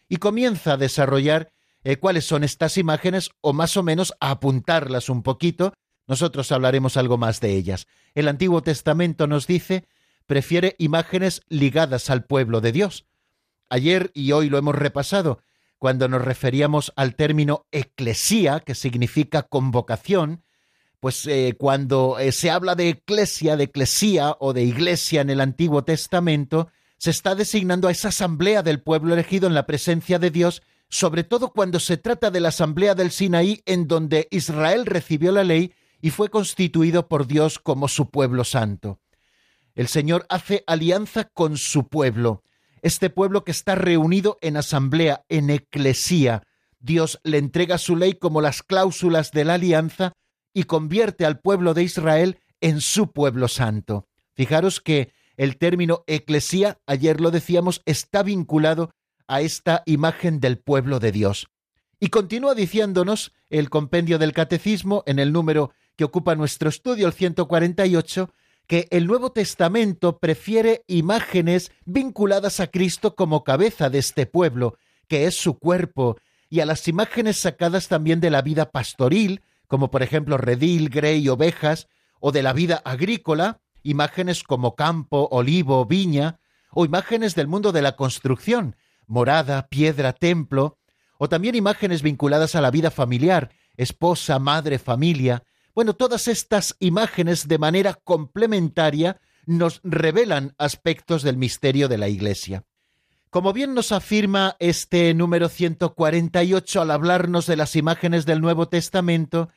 Y 0.09 0.19
comienza 0.19 0.75
a 0.75 0.77
desarrollar 0.77 1.51
eh, 1.83 1.97
cuáles 1.97 2.25
son 2.25 2.45
estas 2.45 2.79
imágenes 2.79 3.31
o 3.41 3.53
más 3.53 3.77
o 3.77 3.83
menos 3.83 4.15
a 4.21 4.31
apuntarlas 4.31 5.09
un 5.09 5.25
poquito. 5.25 5.75
Nosotros 6.07 6.53
hablaremos 6.53 6.97
algo 6.97 7.17
más 7.17 7.41
de 7.41 7.55
ellas. 7.55 7.87
El 8.15 8.29
Antiguo 8.29 8.63
Testamento 8.63 9.27
nos 9.27 9.47
dice, 9.47 9.87
prefiere 10.27 10.75
imágenes 10.79 11.43
ligadas 11.49 12.11
al 12.11 12.25
pueblo 12.25 12.61
de 12.61 12.73
Dios. 12.73 13.07
Ayer 13.71 14.11
y 14.15 14.33
hoy 14.33 14.51
lo 14.51 14.59
hemos 14.59 14.75
repasado, 14.75 15.41
cuando 15.79 16.09
nos 16.09 16.23
referíamos 16.23 16.93
al 16.97 17.15
término 17.15 17.67
eclesía, 17.73 18.61
que 18.61 18.75
significa 18.75 19.43
convocación, 19.43 20.43
pues 21.01 21.27
eh, 21.27 21.55
cuando 21.59 22.19
eh, 22.19 22.33
se 22.33 22.51
habla 22.51 22.75
de 22.75 22.89
eclesia, 22.89 23.57
de 23.57 23.65
eclesía 23.65 24.37
o 24.41 24.53
de 24.53 24.63
iglesia 24.63 25.21
en 25.21 25.31
el 25.31 25.41
Antiguo 25.41 25.85
Testamento, 25.85 26.69
se 26.97 27.11
está 27.11 27.35
designando 27.35 27.89
a 27.89 27.91
esa 27.91 28.09
asamblea 28.09 28.63
del 28.63 28.81
pueblo 28.81 29.13
elegido 29.13 29.47
en 29.47 29.53
la 29.53 29.67
presencia 29.67 30.19
de 30.19 30.31
Dios, 30.31 30.63
sobre 30.89 31.25
todo 31.25 31.53
cuando 31.53 31.81
se 31.81 31.99
trata 31.99 32.31
de 32.31 32.41
la 32.41 32.49
asamblea 32.49 32.95
del 32.95 33.11
Sinaí 33.11 33.63
en 33.67 33.87
donde 33.87 34.29
Israel 34.31 34.87
recibió 34.87 35.33
la 35.33 35.45
ley 35.45 35.75
y 36.05 36.11
fue 36.11 36.29
constituido 36.29 37.09
por 37.09 37.27
Dios 37.27 37.59
como 37.59 37.89
su 37.89 38.11
pueblo 38.11 38.45
santo. 38.45 39.01
El 39.75 39.89
Señor 39.89 40.27
hace 40.29 40.63
alianza 40.67 41.25
con 41.25 41.57
su 41.57 41.89
pueblo, 41.89 42.43
este 42.83 43.09
pueblo 43.09 43.43
que 43.43 43.53
está 43.53 43.75
reunido 43.75 44.37
en 44.43 44.59
asamblea, 44.59 45.25
en 45.31 45.49
eclesía. 45.49 46.43
Dios 46.79 47.21
le 47.25 47.39
entrega 47.39 47.79
su 47.79 47.97
ley 47.97 48.17
como 48.17 48.43
las 48.43 48.63
cláusulas 48.63 49.31
de 49.31 49.47
la 49.47 49.55
alianza 49.55 50.13
y 50.53 50.65
convierte 50.65 51.25
al 51.25 51.41
pueblo 51.41 51.73
de 51.73 51.85
Israel 51.85 52.39
en 52.61 52.83
su 52.83 53.11
pueblo 53.11 53.49
santo. 53.49 54.07
Fijaros 54.35 54.83
que 54.83 55.11
el 55.39 55.57
término 55.57 56.05
eclesía, 56.07 56.77
ayer 56.85 57.23
lo 57.23 57.31
decíamos, 57.31 57.81
está 57.87 58.23
vinculado 58.23 58.91
a 59.27 59.41
esta 59.41 59.83
imagen 59.87 60.39
del 60.39 60.59
pueblo 60.59 61.01
de 61.01 61.13
Dios. 61.13 61.47
Y 61.99 62.09
continúa 62.09 62.55
diciéndonos 62.55 63.33
el 63.49 63.71
compendio 63.71 64.19
del 64.19 64.35
catecismo 64.35 65.03
en 65.07 65.19
el 65.19 65.33
número 65.33 65.73
que 65.97 66.05
ocupa 66.05 66.35
nuestro 66.35 66.69
estudio, 66.69 67.07
el 67.07 67.13
148, 67.13 68.31
que 68.67 68.89
el 68.91 69.07
Nuevo 69.07 69.33
Testamento 69.33 70.19
prefiere 70.19 70.85
imágenes 70.87 71.71
vinculadas 71.85 72.61
a 72.61 72.69
Cristo 72.69 73.15
como 73.15 73.45
cabeza 73.45 73.91
de 73.91 73.99
este 73.99 74.27
pueblo, 74.27 74.79
que 75.09 75.27
es 75.27 75.37
su 75.37 75.59
cuerpo, 75.59 76.17
y 76.49 76.61
a 76.61 76.67
las 76.67 76.89
imágenes 76.89 77.37
sacadas 77.37 77.89
también 77.89 78.21
de 78.21 78.31
la 78.31 78.43
vida 78.43 78.71
pastoril, 78.71 79.43
como 79.67 79.91
por 79.91 80.03
ejemplo 80.03 80.39
redil, 80.39 80.89
grey, 80.89 81.29
ovejas, 81.29 81.89
o 82.21 82.33
de 82.33 82.43
la 82.43 82.53
vida 82.53 82.81
agrícola, 82.85 83.61
imágenes 83.83 84.43
como 84.43 84.75
campo, 84.75 85.29
olivo, 85.31 85.85
viña, 85.85 86.39
o 86.71 86.85
imágenes 86.85 87.35
del 87.35 87.49
mundo 87.49 87.71
de 87.71 87.83
la 87.83 87.97
construcción, 87.97 88.77
morada, 89.07 89.69
piedra, 89.69 90.13
templo, 90.13 90.79
o 91.19 91.29
también 91.29 91.55
imágenes 91.55 92.03
vinculadas 92.03 92.55
a 92.55 92.61
la 92.61 92.71
vida 92.71 92.91
familiar, 92.91 93.51
esposa, 93.77 94.39
madre, 94.39 94.79
familia. 94.79 95.45
Bueno, 95.75 95.95
todas 95.95 96.29
estas 96.29 96.77
imágenes 96.79 97.49
de 97.49 97.59
manera 97.59 97.95
complementaria 97.95 99.21
nos 99.45 99.81
revelan 99.83 100.55
aspectos 100.57 101.23
del 101.23 101.37
misterio 101.37 101.89
de 101.89 101.99
la 101.99 102.09
Iglesia. 102.09 102.65
Como 103.31 103.53
bien 103.53 103.75
nos 103.75 103.91
afirma 103.91 104.55
este 104.61 105.13
número 105.15 105.49
148 105.49 106.81
al 106.81 106.93
hablarnos 106.93 107.47
de 107.47 107.57
las 107.57 107.75
imágenes 107.75 108.25
del 108.25 108.41
Nuevo 108.41 108.69
Testamento, 108.69 109.49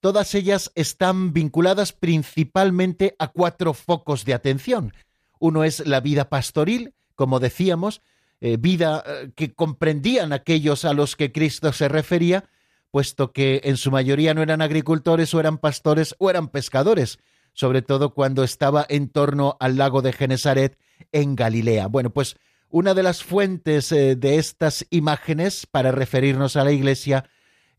todas 0.00 0.34
ellas 0.34 0.72
están 0.74 1.34
vinculadas 1.34 1.92
principalmente 1.92 3.14
a 3.18 3.28
cuatro 3.28 3.74
focos 3.74 4.24
de 4.24 4.32
atención. 4.32 4.94
Uno 5.38 5.64
es 5.64 5.86
la 5.86 6.00
vida 6.00 6.30
pastoril, 6.30 6.94
como 7.14 7.40
decíamos, 7.40 8.00
eh, 8.40 8.56
vida 8.56 9.04
eh, 9.06 9.32
que 9.36 9.52
comprendían 9.52 10.32
aquellos 10.32 10.86
a 10.86 10.94
los 10.94 11.14
que 11.14 11.30
Cristo 11.30 11.74
se 11.74 11.88
refería, 11.88 12.48
puesto 12.90 13.32
que 13.32 13.60
en 13.64 13.76
su 13.76 13.90
mayoría 13.90 14.34
no 14.34 14.42
eran 14.42 14.62
agricultores 14.62 15.32
o 15.34 15.40
eran 15.40 15.58
pastores 15.58 16.14
o 16.18 16.30
eran 16.30 16.48
pescadores, 16.48 17.18
sobre 17.52 17.82
todo 17.82 18.14
cuando 18.14 18.44
estaba 18.44 18.86
en 18.88 19.08
torno 19.08 19.56
al 19.60 19.76
lago 19.76 20.02
de 20.02 20.12
Genesaret 20.12 20.78
en 21.12 21.36
Galilea. 21.36 21.86
Bueno, 21.86 22.10
pues 22.10 22.36
una 22.70 22.94
de 22.94 23.02
las 23.02 23.24
fuentes 23.24 23.92
eh, 23.92 24.14
de 24.16 24.36
estas 24.36 24.86
imágenes 24.90 25.66
para 25.66 25.90
referirnos 25.90 26.56
a 26.56 26.64
la 26.64 26.72
iglesia 26.72 27.28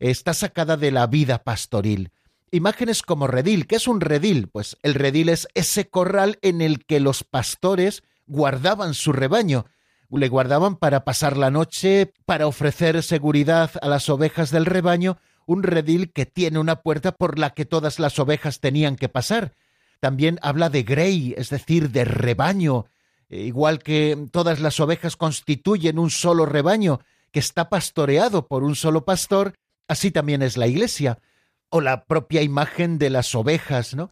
está 0.00 0.34
sacada 0.34 0.76
de 0.76 0.90
la 0.90 1.06
vida 1.06 1.44
pastoril. 1.44 2.10
Imágenes 2.50 3.02
como 3.02 3.28
redil. 3.28 3.68
¿Qué 3.68 3.76
es 3.76 3.86
un 3.86 4.00
redil? 4.00 4.48
Pues 4.48 4.76
el 4.82 4.94
redil 4.94 5.28
es 5.28 5.46
ese 5.54 5.88
corral 5.88 6.38
en 6.42 6.60
el 6.60 6.84
que 6.84 6.98
los 6.98 7.22
pastores 7.22 8.02
guardaban 8.26 8.94
su 8.94 9.12
rebaño. 9.12 9.66
Le 10.10 10.28
guardaban 10.28 10.76
para 10.76 11.04
pasar 11.04 11.36
la 11.36 11.50
noche, 11.50 12.12
para 12.26 12.46
ofrecer 12.46 13.02
seguridad 13.02 13.70
a 13.80 13.88
las 13.88 14.08
ovejas 14.08 14.50
del 14.50 14.66
rebaño, 14.66 15.18
un 15.46 15.62
redil 15.62 16.12
que 16.12 16.26
tiene 16.26 16.58
una 16.58 16.82
puerta 16.82 17.12
por 17.12 17.38
la 17.38 17.50
que 17.50 17.64
todas 17.64 17.98
las 17.98 18.18
ovejas 18.18 18.60
tenían 18.60 18.96
que 18.96 19.08
pasar. 19.08 19.54
También 20.00 20.38
habla 20.42 20.70
de 20.70 20.82
grey, 20.82 21.34
es 21.36 21.50
decir, 21.50 21.90
de 21.90 22.04
rebaño, 22.04 22.86
eh, 23.28 23.42
igual 23.42 23.78
que 23.78 24.26
todas 24.32 24.60
las 24.60 24.80
ovejas 24.80 25.16
constituyen 25.16 25.98
un 25.98 26.10
solo 26.10 26.46
rebaño 26.46 27.00
que 27.30 27.38
está 27.38 27.68
pastoreado 27.68 28.48
por 28.48 28.64
un 28.64 28.74
solo 28.74 29.04
pastor, 29.04 29.54
así 29.86 30.10
también 30.10 30.42
es 30.42 30.56
la 30.56 30.66
Iglesia, 30.66 31.18
o 31.68 31.80
la 31.80 32.04
propia 32.04 32.42
imagen 32.42 32.98
de 32.98 33.10
las 33.10 33.34
ovejas, 33.34 33.94
¿no? 33.94 34.10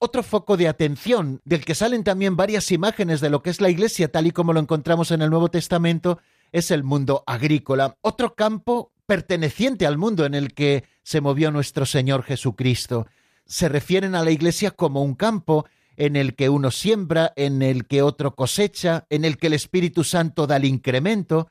Otro 0.00 0.22
foco 0.22 0.56
de 0.56 0.68
atención, 0.68 1.40
del 1.44 1.64
que 1.64 1.74
salen 1.74 2.04
también 2.04 2.36
varias 2.36 2.70
imágenes 2.70 3.20
de 3.20 3.30
lo 3.30 3.42
que 3.42 3.50
es 3.50 3.60
la 3.60 3.68
Iglesia, 3.68 4.12
tal 4.12 4.28
y 4.28 4.30
como 4.30 4.52
lo 4.52 4.60
encontramos 4.60 5.10
en 5.10 5.22
el 5.22 5.30
Nuevo 5.30 5.50
Testamento, 5.50 6.20
es 6.52 6.70
el 6.70 6.84
mundo 6.84 7.24
agrícola, 7.26 7.96
otro 8.00 8.34
campo 8.34 8.92
perteneciente 9.06 9.86
al 9.86 9.98
mundo 9.98 10.24
en 10.24 10.34
el 10.34 10.54
que 10.54 10.84
se 11.02 11.20
movió 11.20 11.50
nuestro 11.50 11.84
Señor 11.84 12.22
Jesucristo. 12.22 13.08
Se 13.44 13.68
refieren 13.68 14.14
a 14.14 14.22
la 14.22 14.30
Iglesia 14.30 14.70
como 14.70 15.02
un 15.02 15.14
campo 15.14 15.66
en 15.96 16.14
el 16.14 16.36
que 16.36 16.48
uno 16.48 16.70
siembra, 16.70 17.32
en 17.34 17.60
el 17.60 17.86
que 17.86 18.02
otro 18.02 18.36
cosecha, 18.36 19.04
en 19.10 19.24
el 19.24 19.36
que 19.36 19.48
el 19.48 19.54
Espíritu 19.54 20.04
Santo 20.04 20.46
da 20.46 20.58
el 20.58 20.64
incremento, 20.64 21.48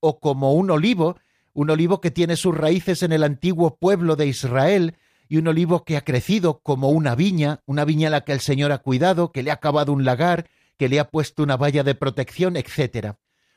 o 0.00 0.20
como 0.20 0.54
un 0.54 0.70
olivo, 0.70 1.18
un 1.52 1.68
olivo 1.68 2.00
que 2.00 2.10
tiene 2.10 2.36
sus 2.36 2.56
raíces 2.56 3.02
en 3.02 3.12
el 3.12 3.24
antiguo 3.24 3.76
pueblo 3.76 4.16
de 4.16 4.26
Israel, 4.26 4.96
y 5.30 5.36
un 5.36 5.46
olivo 5.46 5.84
que 5.84 5.96
ha 5.96 6.04
crecido 6.04 6.58
como 6.58 6.90
una 6.90 7.14
viña, 7.14 7.60
una 7.64 7.84
viña 7.84 8.08
a 8.08 8.10
la 8.10 8.22
que 8.22 8.32
el 8.32 8.40
Señor 8.40 8.72
ha 8.72 8.78
cuidado, 8.78 9.30
que 9.30 9.44
le 9.44 9.52
ha 9.52 9.54
acabado 9.54 9.92
un 9.92 10.04
lagar, 10.04 10.50
que 10.76 10.88
le 10.88 10.98
ha 10.98 11.08
puesto 11.08 11.44
una 11.44 11.56
valla 11.56 11.84
de 11.84 11.94
protección, 11.94 12.56
etc. 12.56 13.14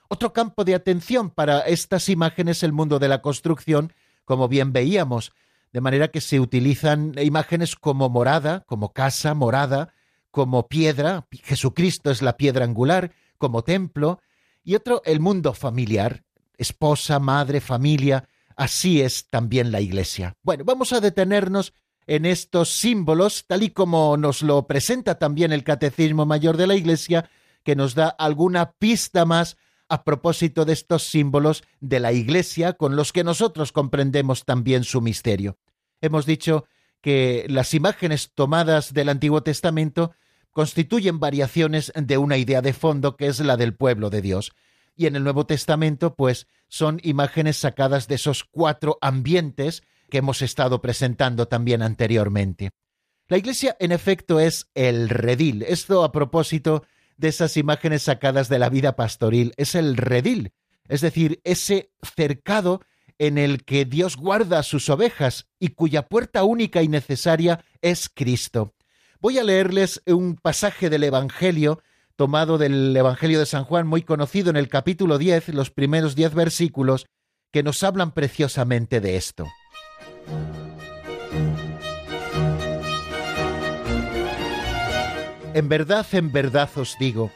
Otro 0.07 0.33
campo 0.33 0.65
de 0.65 0.75
atención 0.75 1.31
para 1.31 1.61
estas 1.61 2.09
imágenes 2.09 2.57
es 2.57 2.63
el 2.63 2.73
mundo 2.73 2.99
de 2.99 3.07
la 3.07 3.23
construcción, 3.23 3.91
como 4.23 4.47
bien 4.47 4.71
veíamos, 4.71 5.33
de 5.71 5.81
manera 5.81 6.09
que 6.09 6.21
se 6.21 6.39
utilizan 6.39 7.15
imágenes 7.17 7.75
como 7.75 8.07
morada, 8.07 8.63
como 8.67 8.93
casa, 8.93 9.33
morada, 9.33 9.95
como 10.29 10.67
piedra, 10.67 11.25
Jesucristo 11.31 12.11
es 12.11 12.21
la 12.21 12.37
piedra 12.37 12.65
angular, 12.65 13.13
como 13.39 13.63
templo, 13.63 14.21
y 14.63 14.75
otro 14.75 15.01
el 15.05 15.19
mundo 15.19 15.55
familiar, 15.55 16.23
esposa, 16.55 17.17
madre, 17.17 17.61
familia, 17.61 18.29
así 18.55 19.01
es 19.01 19.27
también 19.29 19.71
la 19.71 19.81
Iglesia. 19.81 20.35
Bueno, 20.43 20.63
vamos 20.65 20.93
a 20.93 21.01
detenernos 21.01 21.73
en 22.07 22.25
estos 22.25 22.69
símbolos, 22.69 23.45
tal 23.47 23.63
y 23.63 23.69
como 23.69 24.17
nos 24.17 24.41
lo 24.41 24.67
presenta 24.67 25.19
también 25.19 25.51
el 25.53 25.63
Catecismo 25.63 26.25
Mayor 26.25 26.57
de 26.57 26.67
la 26.67 26.75
Iglesia, 26.75 27.29
que 27.63 27.75
nos 27.75 27.95
da 27.95 28.09
alguna 28.09 28.73
pista 28.73 29.25
más 29.25 29.57
a 29.87 30.03
propósito 30.03 30.65
de 30.65 30.73
estos 30.73 31.03
símbolos 31.03 31.63
de 31.79 31.99
la 31.99 32.11
Iglesia 32.11 32.73
con 32.73 32.95
los 32.95 33.13
que 33.13 33.23
nosotros 33.23 33.71
comprendemos 33.71 34.45
también 34.45 34.83
su 34.83 35.01
misterio. 35.01 35.57
Hemos 36.01 36.25
dicho 36.25 36.65
que 37.01 37.45
las 37.49 37.73
imágenes 37.73 38.31
tomadas 38.33 38.93
del 38.93 39.09
Antiguo 39.09 39.43
Testamento 39.43 40.11
constituyen 40.51 41.19
variaciones 41.19 41.91
de 41.95 42.17
una 42.17 42.37
idea 42.37 42.61
de 42.61 42.73
fondo 42.73 43.17
que 43.17 43.27
es 43.27 43.39
la 43.39 43.57
del 43.57 43.75
pueblo 43.75 44.09
de 44.09 44.21
Dios. 44.21 44.53
Y 44.95 45.07
en 45.07 45.15
el 45.15 45.23
Nuevo 45.23 45.45
Testamento, 45.45 46.15
pues, 46.15 46.47
son 46.67 46.99
imágenes 47.03 47.57
sacadas 47.57 48.07
de 48.07 48.15
esos 48.15 48.43
cuatro 48.43 48.97
ambientes 49.01 49.83
que 50.09 50.19
hemos 50.19 50.41
estado 50.41 50.81
presentando 50.81 51.47
también 51.47 51.81
anteriormente. 51.81 52.71
La 53.27 53.37
iglesia, 53.37 53.75
en 53.79 53.91
efecto, 53.91 54.39
es 54.39 54.69
el 54.75 55.09
redil. 55.09 55.63
Esto 55.63 56.03
a 56.03 56.11
propósito 56.11 56.83
de 57.17 57.29
esas 57.29 57.57
imágenes 57.57 58.03
sacadas 58.03 58.49
de 58.49 58.59
la 58.59 58.69
vida 58.69 58.95
pastoril. 58.95 59.53
Es 59.57 59.75
el 59.75 59.97
redil, 59.97 60.51
es 60.87 61.01
decir, 61.01 61.41
ese 61.43 61.91
cercado 62.15 62.81
en 63.17 63.37
el 63.37 63.63
que 63.63 63.85
Dios 63.85 64.17
guarda 64.17 64.59
a 64.59 64.63
sus 64.63 64.89
ovejas 64.89 65.47
y 65.59 65.69
cuya 65.69 66.07
puerta 66.07 66.43
única 66.43 66.81
y 66.83 66.87
necesaria 66.87 67.63
es 67.81 68.09
Cristo. 68.09 68.73
Voy 69.19 69.37
a 69.37 69.43
leerles 69.43 70.01
un 70.05 70.35
pasaje 70.35 70.89
del 70.89 71.05
Evangelio 71.05 71.81
tomado 72.15 72.57
del 72.57 72.95
Evangelio 72.95 73.39
de 73.39 73.45
San 73.45 73.63
Juan, 73.63 73.87
muy 73.87 74.03
conocido 74.03 74.49
en 74.49 74.57
el 74.57 74.69
capítulo 74.69 75.17
10, 75.17 75.49
los 75.49 75.71
primeros 75.71 76.15
diez 76.15 76.33
versículos, 76.33 77.05
que 77.51 77.63
nos 77.63 77.83
hablan 77.83 78.11
preciosamente 78.11 78.99
de 78.99 79.15
esto. 79.15 79.47
En 85.53 85.69
verdad, 85.69 86.05
en 86.13 86.31
verdad 86.31 86.69
os 86.75 86.97
digo, 86.99 87.31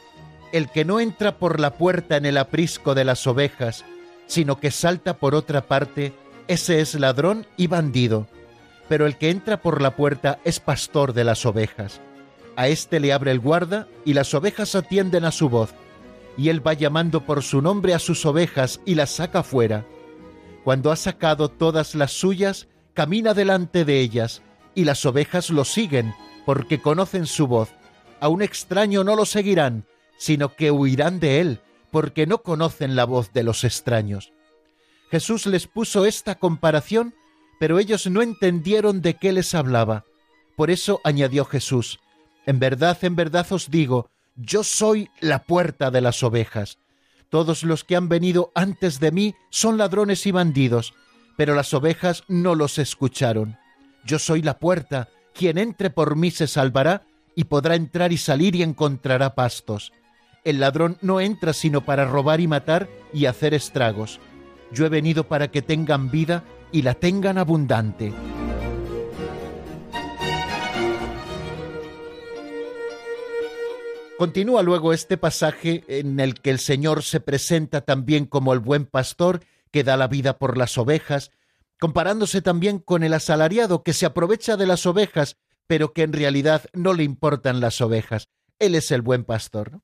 el 0.52 0.68
que 0.70 0.84
no 0.84 0.98
entra 0.98 1.38
por 1.38 1.60
la 1.60 1.74
puerta 1.74 2.16
en 2.16 2.26
el 2.26 2.36
aprisco 2.36 2.94
de 2.94 3.04
las 3.04 3.26
ovejas, 3.26 3.84
sino 4.26 4.58
que 4.58 4.70
salta 4.70 5.18
por 5.18 5.34
otra 5.34 5.62
parte, 5.62 6.12
ese 6.48 6.80
es 6.80 6.94
ladrón 6.94 7.46
y 7.56 7.68
bandido. 7.68 8.26
Pero 8.88 9.06
el 9.06 9.18
que 9.18 9.30
entra 9.30 9.60
por 9.60 9.82
la 9.82 9.94
puerta 9.94 10.40
es 10.44 10.58
pastor 10.58 11.12
de 11.12 11.24
las 11.24 11.46
ovejas. 11.46 12.00
A 12.58 12.66
éste 12.66 12.98
le 12.98 13.12
abre 13.12 13.30
el 13.30 13.38
guarda 13.38 13.86
y 14.04 14.14
las 14.14 14.34
ovejas 14.34 14.74
atienden 14.74 15.24
a 15.24 15.30
su 15.30 15.48
voz. 15.48 15.70
Y 16.36 16.48
él 16.48 16.66
va 16.66 16.72
llamando 16.72 17.24
por 17.24 17.42
su 17.44 17.62
nombre 17.62 17.94
a 17.94 18.00
sus 18.00 18.26
ovejas 18.26 18.80
y 18.84 18.96
las 18.96 19.10
saca 19.10 19.44
fuera. 19.44 19.86
Cuando 20.64 20.90
ha 20.90 20.96
sacado 20.96 21.50
todas 21.50 21.94
las 21.94 22.10
suyas, 22.10 22.66
camina 22.94 23.32
delante 23.32 23.84
de 23.84 24.00
ellas, 24.00 24.42
y 24.74 24.84
las 24.84 25.06
ovejas 25.06 25.50
lo 25.50 25.64
siguen, 25.64 26.12
porque 26.44 26.82
conocen 26.82 27.26
su 27.26 27.46
voz 27.46 27.70
a 28.20 28.28
un 28.28 28.42
extraño 28.42 29.04
no 29.04 29.14
lo 29.14 29.24
seguirán, 29.24 29.84
sino 30.16 30.54
que 30.54 30.70
huirán 30.70 31.20
de 31.20 31.40
él, 31.40 31.60
porque 31.90 32.26
no 32.26 32.38
conocen 32.38 32.96
la 32.96 33.04
voz 33.04 33.32
de 33.32 33.44
los 33.44 33.62
extraños. 33.62 34.32
Jesús 35.10 35.46
les 35.46 35.66
puso 35.66 36.04
esta 36.04 36.34
comparación, 36.34 37.14
pero 37.60 37.78
ellos 37.78 38.06
no 38.08 38.22
entendieron 38.22 39.00
de 39.00 39.14
qué 39.14 39.32
les 39.32 39.54
hablaba. 39.54 40.04
Por 40.56 40.70
eso 40.70 41.00
añadió 41.04 41.44
Jesús, 41.44 42.00
En 42.48 42.58
verdad, 42.60 42.96
en 43.02 43.14
verdad 43.14 43.46
os 43.50 43.70
digo, 43.70 44.08
yo 44.34 44.64
soy 44.64 45.10
la 45.20 45.44
puerta 45.44 45.90
de 45.90 46.00
las 46.00 46.22
ovejas. 46.22 46.78
Todos 47.28 47.62
los 47.62 47.84
que 47.84 47.94
han 47.94 48.08
venido 48.08 48.52
antes 48.54 49.00
de 49.00 49.12
mí 49.12 49.34
son 49.50 49.76
ladrones 49.76 50.26
y 50.26 50.30
bandidos, 50.30 50.94
pero 51.36 51.54
las 51.54 51.74
ovejas 51.74 52.24
no 52.26 52.54
los 52.54 52.78
escucharon. 52.78 53.58
Yo 54.06 54.18
soy 54.18 54.40
la 54.40 54.58
puerta, 54.58 55.10
quien 55.34 55.58
entre 55.58 55.90
por 55.90 56.16
mí 56.16 56.30
se 56.30 56.46
salvará 56.46 57.02
y 57.36 57.44
podrá 57.44 57.74
entrar 57.74 58.14
y 58.14 58.16
salir 58.16 58.56
y 58.56 58.62
encontrará 58.62 59.34
pastos. 59.34 59.92
El 60.42 60.60
ladrón 60.60 60.96
no 61.02 61.20
entra 61.20 61.52
sino 61.52 61.84
para 61.84 62.06
robar 62.06 62.40
y 62.40 62.48
matar 62.48 62.88
y 63.12 63.26
hacer 63.26 63.52
estragos. 63.52 64.20
Yo 64.72 64.86
he 64.86 64.88
venido 64.88 65.28
para 65.28 65.48
que 65.48 65.60
tengan 65.60 66.10
vida 66.10 66.44
y 66.72 66.80
la 66.80 66.94
tengan 66.94 67.36
abundante. 67.36 68.10
Continúa 74.18 74.62
luego 74.64 74.92
este 74.92 75.16
pasaje 75.16 75.84
en 75.86 76.18
el 76.18 76.34
que 76.34 76.50
el 76.50 76.58
Señor 76.58 77.04
se 77.04 77.20
presenta 77.20 77.82
también 77.82 78.26
como 78.26 78.52
el 78.52 78.58
buen 78.58 78.84
pastor 78.84 79.44
que 79.70 79.84
da 79.84 79.96
la 79.96 80.08
vida 80.08 80.38
por 80.38 80.58
las 80.58 80.76
ovejas, 80.76 81.30
comparándose 81.78 82.42
también 82.42 82.80
con 82.80 83.04
el 83.04 83.14
asalariado 83.14 83.84
que 83.84 83.92
se 83.92 84.06
aprovecha 84.06 84.56
de 84.56 84.66
las 84.66 84.86
ovejas 84.86 85.36
pero 85.68 85.92
que 85.92 86.02
en 86.02 86.12
realidad 86.12 86.64
no 86.72 86.94
le 86.94 87.04
importan 87.04 87.60
las 87.60 87.80
ovejas. 87.80 88.28
Él 88.58 88.74
es 88.74 88.90
el 88.90 89.02
buen 89.02 89.22
pastor. 89.22 89.82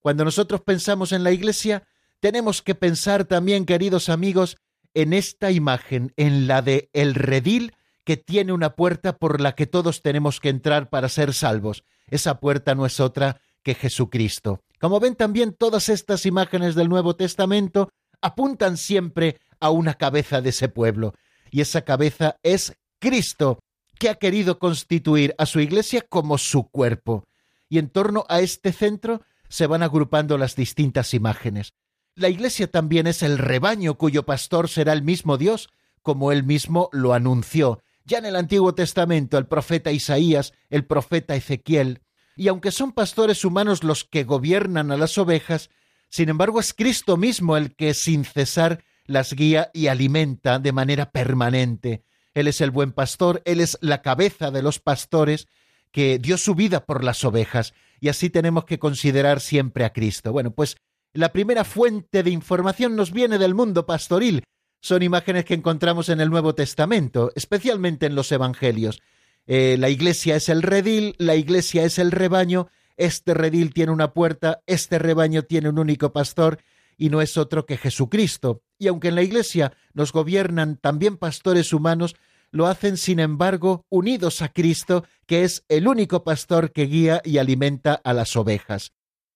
Cuando 0.00 0.24
nosotros 0.24 0.62
pensamos 0.62 1.12
en 1.12 1.22
la 1.22 1.30
iglesia, 1.30 1.86
tenemos 2.18 2.62
que 2.62 2.74
pensar 2.74 3.26
también, 3.26 3.64
queridos 3.64 4.08
amigos, 4.08 4.56
en 4.94 5.12
esta 5.12 5.52
imagen, 5.52 6.12
en 6.16 6.48
la 6.48 6.62
de 6.62 6.90
el 6.94 7.14
redil 7.14 7.76
que 8.04 8.16
tiene 8.16 8.52
una 8.52 8.74
puerta 8.74 9.18
por 9.18 9.40
la 9.40 9.54
que 9.54 9.66
todos 9.66 10.02
tenemos 10.02 10.40
que 10.40 10.48
entrar 10.48 10.88
para 10.88 11.08
ser 11.10 11.34
salvos. 11.34 11.84
Esa 12.08 12.40
puerta 12.40 12.74
no 12.74 12.86
es 12.86 12.98
otra 12.98 13.40
que 13.68 13.74
Jesucristo. 13.74 14.62
Como 14.80 14.98
ven 14.98 15.14
también 15.14 15.52
todas 15.52 15.90
estas 15.90 16.24
imágenes 16.24 16.74
del 16.74 16.88
Nuevo 16.88 17.16
Testamento 17.16 17.90
apuntan 18.22 18.78
siempre 18.78 19.40
a 19.60 19.68
una 19.68 19.92
cabeza 19.92 20.40
de 20.40 20.48
ese 20.48 20.70
pueblo, 20.70 21.12
y 21.50 21.60
esa 21.60 21.82
cabeza 21.82 22.38
es 22.42 22.72
Cristo, 22.98 23.58
que 23.98 24.08
ha 24.08 24.14
querido 24.14 24.58
constituir 24.58 25.34
a 25.36 25.44
su 25.44 25.60
iglesia 25.60 26.00
como 26.00 26.38
su 26.38 26.70
cuerpo. 26.70 27.24
Y 27.68 27.76
en 27.76 27.90
torno 27.90 28.24
a 28.30 28.40
este 28.40 28.72
centro 28.72 29.20
se 29.50 29.66
van 29.66 29.82
agrupando 29.82 30.38
las 30.38 30.56
distintas 30.56 31.12
imágenes. 31.12 31.74
La 32.14 32.30
iglesia 32.30 32.70
también 32.70 33.06
es 33.06 33.22
el 33.22 33.36
rebaño 33.36 33.98
cuyo 33.98 34.24
pastor 34.24 34.70
será 34.70 34.94
el 34.94 35.02
mismo 35.02 35.36
Dios, 35.36 35.68
como 36.00 36.32
él 36.32 36.42
mismo 36.42 36.88
lo 36.92 37.12
anunció. 37.12 37.82
Ya 38.06 38.16
en 38.16 38.24
el 38.24 38.36
Antiguo 38.36 38.74
Testamento 38.74 39.36
el 39.36 39.46
profeta 39.46 39.92
Isaías, 39.92 40.54
el 40.70 40.86
profeta 40.86 41.36
Ezequiel, 41.36 42.00
y 42.38 42.46
aunque 42.46 42.70
son 42.70 42.92
pastores 42.92 43.44
humanos 43.44 43.82
los 43.82 44.04
que 44.04 44.22
gobiernan 44.22 44.92
a 44.92 44.96
las 44.96 45.18
ovejas, 45.18 45.70
sin 46.08 46.28
embargo 46.28 46.60
es 46.60 46.72
Cristo 46.72 47.16
mismo 47.16 47.56
el 47.56 47.74
que 47.74 47.94
sin 47.94 48.24
cesar 48.24 48.84
las 49.06 49.32
guía 49.32 49.70
y 49.74 49.88
alimenta 49.88 50.60
de 50.60 50.70
manera 50.70 51.10
permanente. 51.10 52.04
Él 52.34 52.46
es 52.46 52.60
el 52.60 52.70
buen 52.70 52.92
pastor, 52.92 53.42
Él 53.44 53.60
es 53.60 53.76
la 53.80 54.02
cabeza 54.02 54.52
de 54.52 54.62
los 54.62 54.78
pastores 54.78 55.48
que 55.90 56.20
dio 56.20 56.38
su 56.38 56.54
vida 56.54 56.86
por 56.86 57.02
las 57.02 57.24
ovejas, 57.24 57.74
y 58.00 58.08
así 58.08 58.30
tenemos 58.30 58.64
que 58.66 58.78
considerar 58.78 59.40
siempre 59.40 59.84
a 59.84 59.92
Cristo. 59.92 60.30
Bueno, 60.30 60.52
pues 60.52 60.76
la 61.12 61.32
primera 61.32 61.64
fuente 61.64 62.22
de 62.22 62.30
información 62.30 62.94
nos 62.94 63.10
viene 63.10 63.38
del 63.38 63.56
mundo 63.56 63.84
pastoril. 63.84 64.44
Son 64.80 65.02
imágenes 65.02 65.44
que 65.44 65.54
encontramos 65.54 66.08
en 66.08 66.20
el 66.20 66.30
Nuevo 66.30 66.54
Testamento, 66.54 67.32
especialmente 67.34 68.06
en 68.06 68.14
los 68.14 68.30
Evangelios. 68.30 69.02
Eh, 69.50 69.76
la 69.78 69.88
iglesia 69.88 70.36
es 70.36 70.50
el 70.50 70.60
redil, 70.60 71.14
la 71.16 71.34
iglesia 71.34 71.82
es 71.84 71.98
el 71.98 72.12
rebaño, 72.12 72.68
este 72.98 73.32
redil 73.32 73.72
tiene 73.72 73.92
una 73.92 74.12
puerta, 74.12 74.60
este 74.66 74.98
rebaño 74.98 75.44
tiene 75.44 75.70
un 75.70 75.78
único 75.78 76.12
pastor, 76.12 76.58
y 76.98 77.08
no 77.08 77.22
es 77.22 77.38
otro 77.38 77.64
que 77.64 77.78
Jesucristo. 77.78 78.60
Y 78.78 78.88
aunque 78.88 79.08
en 79.08 79.14
la 79.14 79.22
iglesia 79.22 79.72
nos 79.94 80.12
gobiernan 80.12 80.76
también 80.76 81.16
pastores 81.16 81.72
humanos, 81.72 82.14
lo 82.50 82.66
hacen 82.66 82.98
sin 82.98 83.20
embargo 83.20 83.86
unidos 83.88 84.42
a 84.42 84.50
Cristo, 84.50 85.04
que 85.26 85.44
es 85.44 85.64
el 85.68 85.88
único 85.88 86.24
pastor 86.24 86.70
que 86.72 86.84
guía 86.84 87.22
y 87.24 87.38
alimenta 87.38 87.94
a 87.94 88.12
las 88.12 88.36
ovejas. 88.36 88.92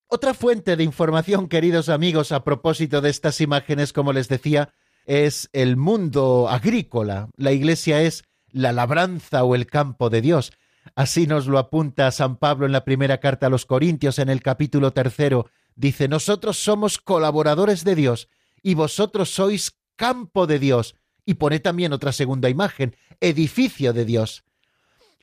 Otra 0.08 0.34
fuente 0.34 0.76
de 0.76 0.84
información, 0.84 1.48
queridos 1.48 1.88
amigos, 1.88 2.32
a 2.32 2.44
propósito 2.44 3.00
de 3.00 3.08
estas 3.08 3.40
imágenes, 3.40 3.94
como 3.94 4.12
les 4.12 4.28
decía, 4.28 4.74
es 5.06 5.48
el 5.54 5.78
mundo 5.78 6.50
agrícola. 6.50 7.30
La 7.36 7.52
iglesia 7.52 8.02
es 8.02 8.24
la 8.52 8.72
labranza 8.72 9.44
o 9.44 9.54
el 9.54 9.66
campo 9.66 10.10
de 10.10 10.20
Dios. 10.20 10.52
Así 10.94 11.26
nos 11.26 11.46
lo 11.46 11.58
apunta 11.58 12.10
San 12.10 12.36
Pablo 12.36 12.66
en 12.66 12.72
la 12.72 12.84
primera 12.84 13.18
carta 13.18 13.46
a 13.46 13.50
los 13.50 13.66
Corintios 13.66 14.18
en 14.18 14.28
el 14.28 14.42
capítulo 14.42 14.92
tercero. 14.92 15.48
Dice, 15.74 16.08
nosotros 16.08 16.62
somos 16.62 16.98
colaboradores 16.98 17.84
de 17.84 17.94
Dios 17.94 18.28
y 18.62 18.74
vosotros 18.74 19.30
sois 19.30 19.78
campo 19.96 20.46
de 20.46 20.58
Dios 20.58 20.96
y 21.24 21.34
pone 21.34 21.60
también 21.60 21.92
otra 21.92 22.12
segunda 22.12 22.48
imagen, 22.48 22.96
edificio 23.20 23.92
de 23.92 24.04
Dios. 24.04 24.44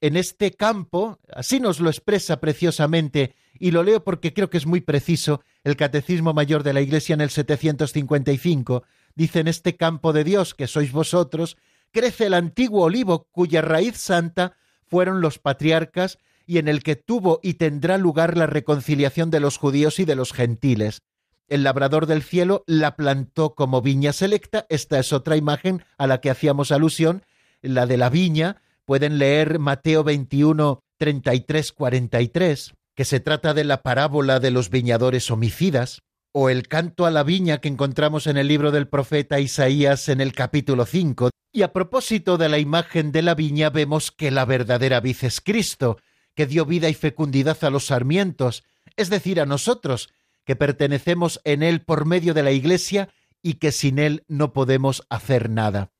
En 0.01 0.15
este 0.15 0.51
campo, 0.51 1.19
así 1.33 1.59
nos 1.59 1.81
lo 1.81 1.89
expresa 1.89 2.39
preciosamente, 2.39 3.35
y 3.59 3.71
lo 3.71 3.83
leo 3.83 4.03
porque 4.03 4.33
creo 4.33 4.49
que 4.49 4.57
es 4.57 4.65
muy 4.65 4.79
preciso, 4.79 5.43
el 5.65 5.75
Catecismo 5.75 6.33
Mayor 6.33 6.63
de 6.63 6.71
la 6.71 6.79
Iglesia 6.79 7.13
en 7.13 7.21
el 7.21 7.29
755, 7.29 8.83
dice, 9.15 9.41
en 9.41 9.49
este 9.49 9.75
campo 9.75 10.13
de 10.13 10.23
Dios 10.23 10.55
que 10.55 10.67
sois 10.67 10.93
vosotros, 10.93 11.57
crece 11.91 12.27
el 12.27 12.33
antiguo 12.33 12.85
olivo 12.85 13.27
cuya 13.31 13.61
raíz 13.61 13.97
santa 13.97 14.55
fueron 14.87 15.21
los 15.21 15.39
patriarcas 15.39 16.17
y 16.45 16.57
en 16.57 16.67
el 16.67 16.81
que 16.81 16.95
tuvo 16.95 17.39
y 17.43 17.55
tendrá 17.55 17.97
lugar 17.97 18.35
la 18.35 18.47
reconciliación 18.47 19.29
de 19.29 19.39
los 19.39 19.57
judíos 19.57 19.99
y 19.99 20.05
de 20.05 20.15
los 20.15 20.33
gentiles. 20.33 21.01
El 21.47 21.63
labrador 21.63 22.05
del 22.05 22.23
cielo 22.23 22.63
la 22.67 22.95
plantó 22.95 23.55
como 23.55 23.81
viña 23.81 24.13
selecta. 24.13 24.65
Esta 24.69 24.99
es 24.99 25.13
otra 25.13 25.35
imagen 25.35 25.83
a 25.97 26.07
la 26.07 26.21
que 26.21 26.29
hacíamos 26.29 26.71
alusión, 26.71 27.23
la 27.61 27.85
de 27.85 27.97
la 27.97 28.09
viña. 28.09 28.61
Pueden 28.85 29.17
leer 29.17 29.59
Mateo 29.59 30.03
21, 30.03 30.81
33, 30.97 31.71
43, 31.71 32.73
que 32.95 33.05
se 33.05 33.19
trata 33.19 33.53
de 33.53 33.63
la 33.63 33.81
parábola 33.81 34.39
de 34.39 34.51
los 34.51 34.69
viñadores 34.69 35.29
homicidas, 35.31 36.01
o 36.31 36.49
el 36.49 36.67
canto 36.67 37.05
a 37.05 37.11
la 37.11 37.23
viña 37.23 37.59
que 37.59 37.67
encontramos 37.67 38.27
en 38.27 38.37
el 38.37 38.47
libro 38.47 38.71
del 38.71 38.87
profeta 38.87 39.39
Isaías 39.39 40.09
en 40.09 40.21
el 40.21 40.33
capítulo 40.33 40.85
5. 40.85 41.29
Y 41.51 41.63
a 41.63 41.73
propósito 41.73 42.37
de 42.37 42.49
la 42.49 42.59
imagen 42.59 43.11
de 43.11 43.21
la 43.23 43.35
viña 43.35 43.69
vemos 43.69 44.11
que 44.11 44.29
la 44.29 44.45
verdadera 44.45 44.99
vid 44.99 45.17
es 45.21 45.41
Cristo, 45.41 45.97
que 46.35 46.45
dio 46.45 46.65
vida 46.65 46.89
y 46.89 46.93
fecundidad 46.93 47.57
a 47.63 47.69
los 47.69 47.87
sarmientos, 47.87 48.63
es 48.95 49.09
decir, 49.09 49.41
a 49.41 49.45
nosotros, 49.45 50.09
que 50.45 50.55
pertenecemos 50.55 51.41
en 51.43 51.63
Él 51.63 51.81
por 51.81 52.05
medio 52.05 52.33
de 52.33 52.43
la 52.43 52.51
Iglesia 52.51 53.09
y 53.41 53.55
que 53.55 53.71
sin 53.71 53.97
Él 53.97 54.23
no 54.27 54.53
podemos 54.53 55.05
hacer 55.09 55.49
nada. 55.49 55.91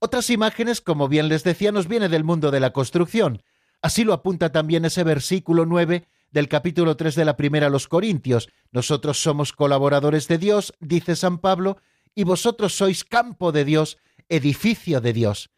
Otras 0.00 0.30
imágenes, 0.30 0.80
como 0.80 1.08
bien 1.08 1.28
les 1.28 1.44
decía, 1.44 1.72
nos 1.72 1.86
viene 1.86 2.08
del 2.08 2.24
mundo 2.24 2.50
de 2.50 2.60
la 2.60 2.72
construcción. 2.72 3.42
Así 3.82 4.02
lo 4.02 4.12
apunta 4.12 4.50
también 4.50 4.84
ese 4.84 5.04
versículo 5.04 5.66
9 5.66 6.06
del 6.30 6.48
capítulo 6.48 6.96
3 6.96 7.14
de 7.14 7.24
la 7.24 7.36
primera 7.36 7.66
a 7.66 7.70
los 7.70 7.88
Corintios. 7.88 8.48
Nosotros 8.72 9.22
somos 9.22 9.52
colaboradores 9.52 10.28
de 10.28 10.38
Dios, 10.38 10.72
dice 10.80 11.16
San 11.16 11.38
Pablo, 11.38 11.78
y 12.14 12.24
vosotros 12.24 12.74
sois 12.74 13.04
campo 13.04 13.52
de 13.52 13.64
Dios, 13.64 13.98
edificio 14.28 15.00
de 15.00 15.12
Dios. 15.12 15.50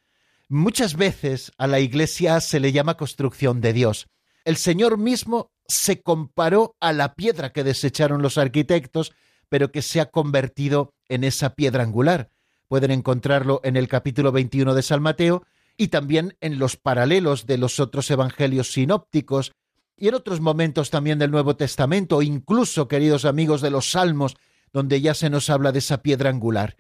Muchas 0.48 0.96
veces 0.96 1.52
a 1.58 1.66
la 1.66 1.80
Iglesia 1.80 2.40
se 2.40 2.60
le 2.60 2.72
llama 2.72 2.96
construcción 2.96 3.60
de 3.60 3.72
Dios. 3.72 4.08
El 4.44 4.56
Señor 4.56 4.98
mismo 4.98 5.50
se 5.66 6.02
comparó 6.02 6.76
a 6.80 6.92
la 6.92 7.14
piedra 7.14 7.52
que 7.52 7.64
desecharon 7.64 8.22
los 8.22 8.38
arquitectos, 8.38 9.12
pero 9.48 9.70
que 9.72 9.82
se 9.82 10.00
ha 10.00 10.10
convertido 10.10 10.94
en 11.08 11.24
esa 11.24 11.54
piedra 11.54 11.82
angular. 11.82 12.30
pueden 12.68 12.90
encontrarlo 12.90 13.60
en 13.64 13.76
el 13.76 13.86
capítulo 13.86 14.32
21 14.32 14.72
de 14.74 14.82
San 14.82 15.02
Mateo 15.02 15.44
y 15.76 15.88
también 15.88 16.36
en 16.40 16.58
los 16.58 16.78
paralelos 16.78 17.44
de 17.44 17.58
los 17.58 17.78
otros 17.80 18.10
evangelios 18.10 18.72
sinópticos 18.72 19.52
y 19.96 20.08
en 20.08 20.14
otros 20.14 20.40
momentos 20.40 20.90
también 20.90 21.18
del 21.18 21.30
Nuevo 21.30 21.56
Testamento, 21.56 22.22
incluso, 22.22 22.88
queridos 22.88 23.24
amigos, 23.24 23.60
de 23.60 23.70
los 23.70 23.90
Salmos, 23.90 24.36
donde 24.72 25.00
ya 25.00 25.14
se 25.14 25.30
nos 25.30 25.50
habla 25.50 25.72
de 25.72 25.80
esa 25.80 26.02
piedra 26.02 26.30
angular. 26.30 26.76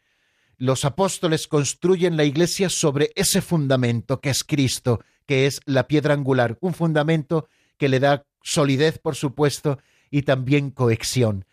Los 0.56 0.84
apóstoles 0.84 1.48
construyen 1.48 2.16
la 2.16 2.24
iglesia 2.24 2.68
sobre 2.68 3.10
ese 3.16 3.42
fundamento 3.42 4.20
que 4.20 4.30
es 4.30 4.44
Cristo, 4.44 5.00
que 5.26 5.46
es 5.46 5.60
la 5.66 5.88
piedra 5.88 6.14
angular, 6.14 6.58
un 6.60 6.74
fundamento 6.74 7.48
que 7.78 7.88
le 7.88 8.00
da 8.00 8.24
solidez, 8.42 8.98
por 8.98 9.16
supuesto, 9.16 9.78
y 10.10 10.22
también 10.22 10.70
cohesión. 10.70 11.46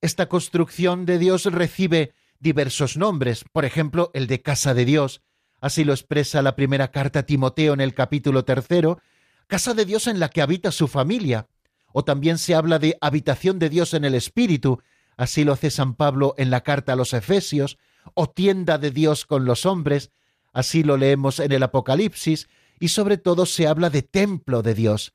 Esta 0.00 0.28
construcción 0.28 1.06
de 1.06 1.18
Dios 1.18 1.46
recibe 1.46 2.12
diversos 2.38 2.96
nombres, 2.96 3.44
por 3.52 3.64
ejemplo, 3.64 4.10
el 4.14 4.26
de 4.26 4.42
casa 4.42 4.74
de 4.74 4.84
Dios, 4.84 5.22
así 5.60 5.84
lo 5.84 5.92
expresa 5.92 6.42
la 6.42 6.56
primera 6.56 6.90
carta 6.90 7.20
a 7.20 7.22
Timoteo 7.26 7.72
en 7.72 7.80
el 7.80 7.94
capítulo 7.94 8.44
tercero, 8.44 9.00
casa 9.46 9.74
de 9.74 9.84
Dios 9.84 10.06
en 10.06 10.20
la 10.20 10.28
que 10.28 10.42
habita 10.42 10.72
su 10.72 10.88
familia, 10.88 11.48
o 11.92 12.04
también 12.04 12.38
se 12.38 12.54
habla 12.54 12.78
de 12.78 12.98
habitación 13.00 13.58
de 13.58 13.68
Dios 13.68 13.94
en 13.94 14.04
el 14.04 14.14
Espíritu, 14.14 14.82
así 15.16 15.44
lo 15.44 15.52
hace 15.52 15.70
San 15.70 15.94
Pablo 15.94 16.34
en 16.38 16.50
la 16.50 16.62
carta 16.62 16.94
a 16.94 16.96
los 16.96 17.12
Efesios, 17.12 17.78
o 18.14 18.28
tienda 18.28 18.78
de 18.78 18.90
Dios 18.90 19.24
con 19.24 19.44
los 19.44 19.64
hombres, 19.64 20.10
así 20.52 20.82
lo 20.82 20.96
leemos 20.96 21.38
en 21.40 21.52
el 21.52 21.62
Apocalipsis, 21.62 22.48
y 22.80 22.88
sobre 22.88 23.16
todo 23.16 23.46
se 23.46 23.66
habla 23.66 23.90
de 23.90 24.02
templo 24.02 24.62
de 24.62 24.74
Dios. 24.74 25.14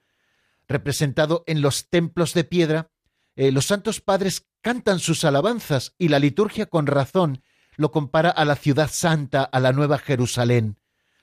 Representado 0.68 1.44
en 1.48 1.62
los 1.62 1.90
templos 1.90 2.34
de 2.34 2.44
piedra, 2.44 2.92
eh, 3.36 3.52
los 3.52 3.66
santos 3.66 4.02
padres 4.02 4.48
cantan 4.62 5.00
sus 5.00 5.24
alabanzas 5.24 5.94
y 5.98 6.10
la 6.10 6.20
liturgia 6.20 6.66
con 6.66 6.88
razón 6.88 7.44
lo 7.76 7.92
compara 7.92 8.30
a 8.30 8.44
la 8.44 8.56
ciudad 8.56 8.90
santa, 8.92 9.44
a 9.44 9.60
la 9.60 9.72
nueva 9.72 9.98
Jerusalén. 9.98 10.78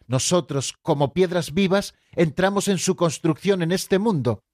Nosotros, 0.06 0.74
como 0.82 1.12
piedras 1.12 1.52
vivas, 1.52 1.94
entramos 2.14 2.68
en 2.68 2.78
su 2.78 2.96
construcción 2.96 3.62
en 3.62 3.72
este 3.72 3.98
mundo. 3.98 4.44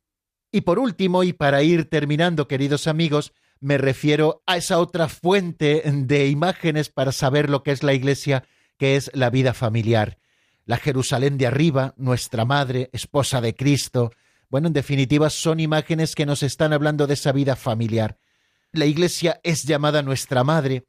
Y 0.51 0.63
por 0.63 0.79
último, 0.79 1.25
y 1.25 1.33
para 1.33 1.63
ir 1.63 1.89
terminando, 1.89 2.49
queridos 2.49 2.87
amigos, 2.87 3.33
me 3.61 3.79
refiero 3.79 4.43
a 4.47 4.57
esa 4.57 4.79
otra 4.79 5.09
fuente 5.09 5.83
de 5.85 6.29
imágenes 6.29 6.89
para 6.89 7.13
saber 7.13 7.49
lo 7.49 7.63
que 7.63 7.71
es 7.71 7.83
la 7.83 7.95
Iglesia, 7.95 8.45
que 8.77 8.97
es 8.97 9.11
la 9.15 9.31
vida 9.31 9.55
familiar. 9.55 10.19
La 10.65 10.77
Jerusalén 10.77 11.39
de 11.39 11.47
arriba, 11.47 11.95
nuestra 11.97 12.45
madre, 12.45 12.91
esposa 12.93 13.41
de 13.41 13.55
Cristo. 13.55 14.13
Bueno, 14.49 14.67
en 14.67 14.73
definitiva, 14.73 15.31
son 15.31 15.61
imágenes 15.61 16.15
que 16.15 16.27
nos 16.27 16.43
están 16.43 16.73
hablando 16.73 17.07
de 17.07 17.15
esa 17.15 17.33
vida 17.33 17.57
familiar. 17.57 18.19
La 18.73 18.87
Iglesia 18.87 19.41
es 19.43 19.65
llamada 19.65 20.03
nuestra 20.03 20.45
madre, 20.45 20.87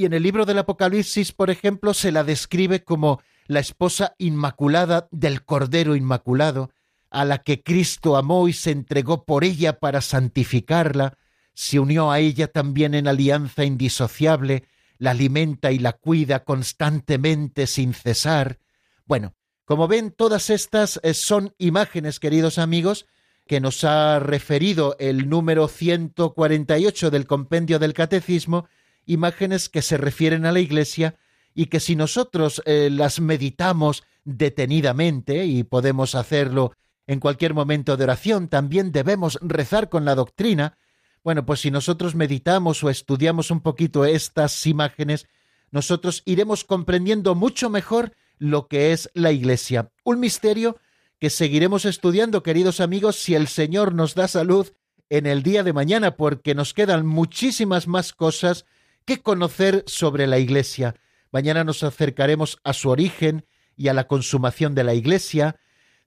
y 0.00 0.06
en 0.06 0.14
el 0.14 0.22
libro 0.22 0.46
del 0.46 0.58
Apocalipsis, 0.58 1.32
por 1.32 1.50
ejemplo, 1.50 1.92
se 1.92 2.10
la 2.10 2.24
describe 2.24 2.82
como 2.84 3.20
la 3.46 3.60
esposa 3.60 4.14
inmaculada 4.18 5.08
del 5.10 5.44
Cordero 5.44 5.96
Inmaculado, 5.96 6.70
a 7.10 7.24
la 7.24 7.38
que 7.38 7.62
Cristo 7.62 8.16
amó 8.16 8.48
y 8.48 8.52
se 8.52 8.70
entregó 8.70 9.24
por 9.24 9.44
ella 9.44 9.78
para 9.80 10.00
santificarla, 10.00 11.18
se 11.54 11.78
unió 11.78 12.10
a 12.10 12.20
ella 12.20 12.46
también 12.46 12.94
en 12.94 13.08
alianza 13.08 13.64
indisociable, 13.64 14.64
la 14.98 15.10
alimenta 15.10 15.72
y 15.72 15.78
la 15.78 15.92
cuida 15.94 16.44
constantemente 16.44 17.66
sin 17.66 17.94
cesar. 17.94 18.58
Bueno, 19.04 19.34
como 19.64 19.88
ven, 19.88 20.10
todas 20.10 20.50
estas 20.50 21.00
eh, 21.02 21.14
son 21.14 21.54
imágenes, 21.58 22.20
queridos 22.20 22.58
amigos, 22.58 23.06
que 23.46 23.60
nos 23.60 23.82
ha 23.82 24.20
referido 24.20 24.96
el 25.00 25.28
número 25.28 25.66
148 25.66 27.10
del 27.10 27.26
compendio 27.26 27.78
del 27.78 27.94
Catecismo, 27.94 28.68
imágenes 29.06 29.68
que 29.68 29.82
se 29.82 29.96
refieren 29.96 30.46
a 30.46 30.52
la 30.52 30.60
Iglesia 30.60 31.16
y 31.54 31.66
que 31.66 31.80
si 31.80 31.96
nosotros 31.96 32.62
eh, 32.64 32.88
las 32.90 33.20
meditamos 33.20 34.04
detenidamente, 34.24 35.46
y 35.46 35.64
podemos 35.64 36.14
hacerlo 36.14 36.72
en 37.06 37.20
cualquier 37.20 37.54
momento 37.54 37.96
de 37.96 38.04
oración, 38.04 38.48
también 38.48 38.92
debemos 38.92 39.38
rezar 39.42 39.88
con 39.88 40.04
la 40.04 40.14
doctrina, 40.14 40.78
bueno, 41.22 41.44
pues 41.44 41.60
si 41.60 41.70
nosotros 41.70 42.14
meditamos 42.14 42.82
o 42.82 42.90
estudiamos 42.90 43.50
un 43.50 43.60
poquito 43.60 44.04
estas 44.04 44.66
imágenes, 44.66 45.26
nosotros 45.70 46.22
iremos 46.24 46.64
comprendiendo 46.64 47.34
mucho 47.34 47.68
mejor 47.68 48.12
lo 48.38 48.68
que 48.68 48.92
es 48.92 49.10
la 49.14 49.32
Iglesia. 49.32 49.90
Un 50.02 50.20
misterio 50.20 50.78
que 51.18 51.30
seguiremos 51.30 51.84
estudiando, 51.84 52.42
queridos 52.42 52.80
amigos, 52.80 53.16
si 53.16 53.34
el 53.34 53.48
Señor 53.48 53.94
nos 53.94 54.14
da 54.14 54.26
salud 54.28 54.68
en 55.10 55.26
el 55.26 55.42
día 55.42 55.62
de 55.62 55.74
mañana, 55.74 56.16
porque 56.16 56.54
nos 56.54 56.72
quedan 56.72 57.04
muchísimas 57.06 57.86
más 57.86 58.12
cosas 58.14 58.64
que 59.04 59.20
conocer 59.20 59.84
sobre 59.86 60.26
la 60.26 60.38
Iglesia. 60.38 60.94
Mañana 61.32 61.64
nos 61.64 61.82
acercaremos 61.82 62.58
a 62.64 62.72
su 62.72 62.90
origen 62.90 63.46
y 63.76 63.88
a 63.88 63.94
la 63.94 64.06
consumación 64.06 64.74
de 64.74 64.84
la 64.84 64.94
Iglesia. 64.94 65.56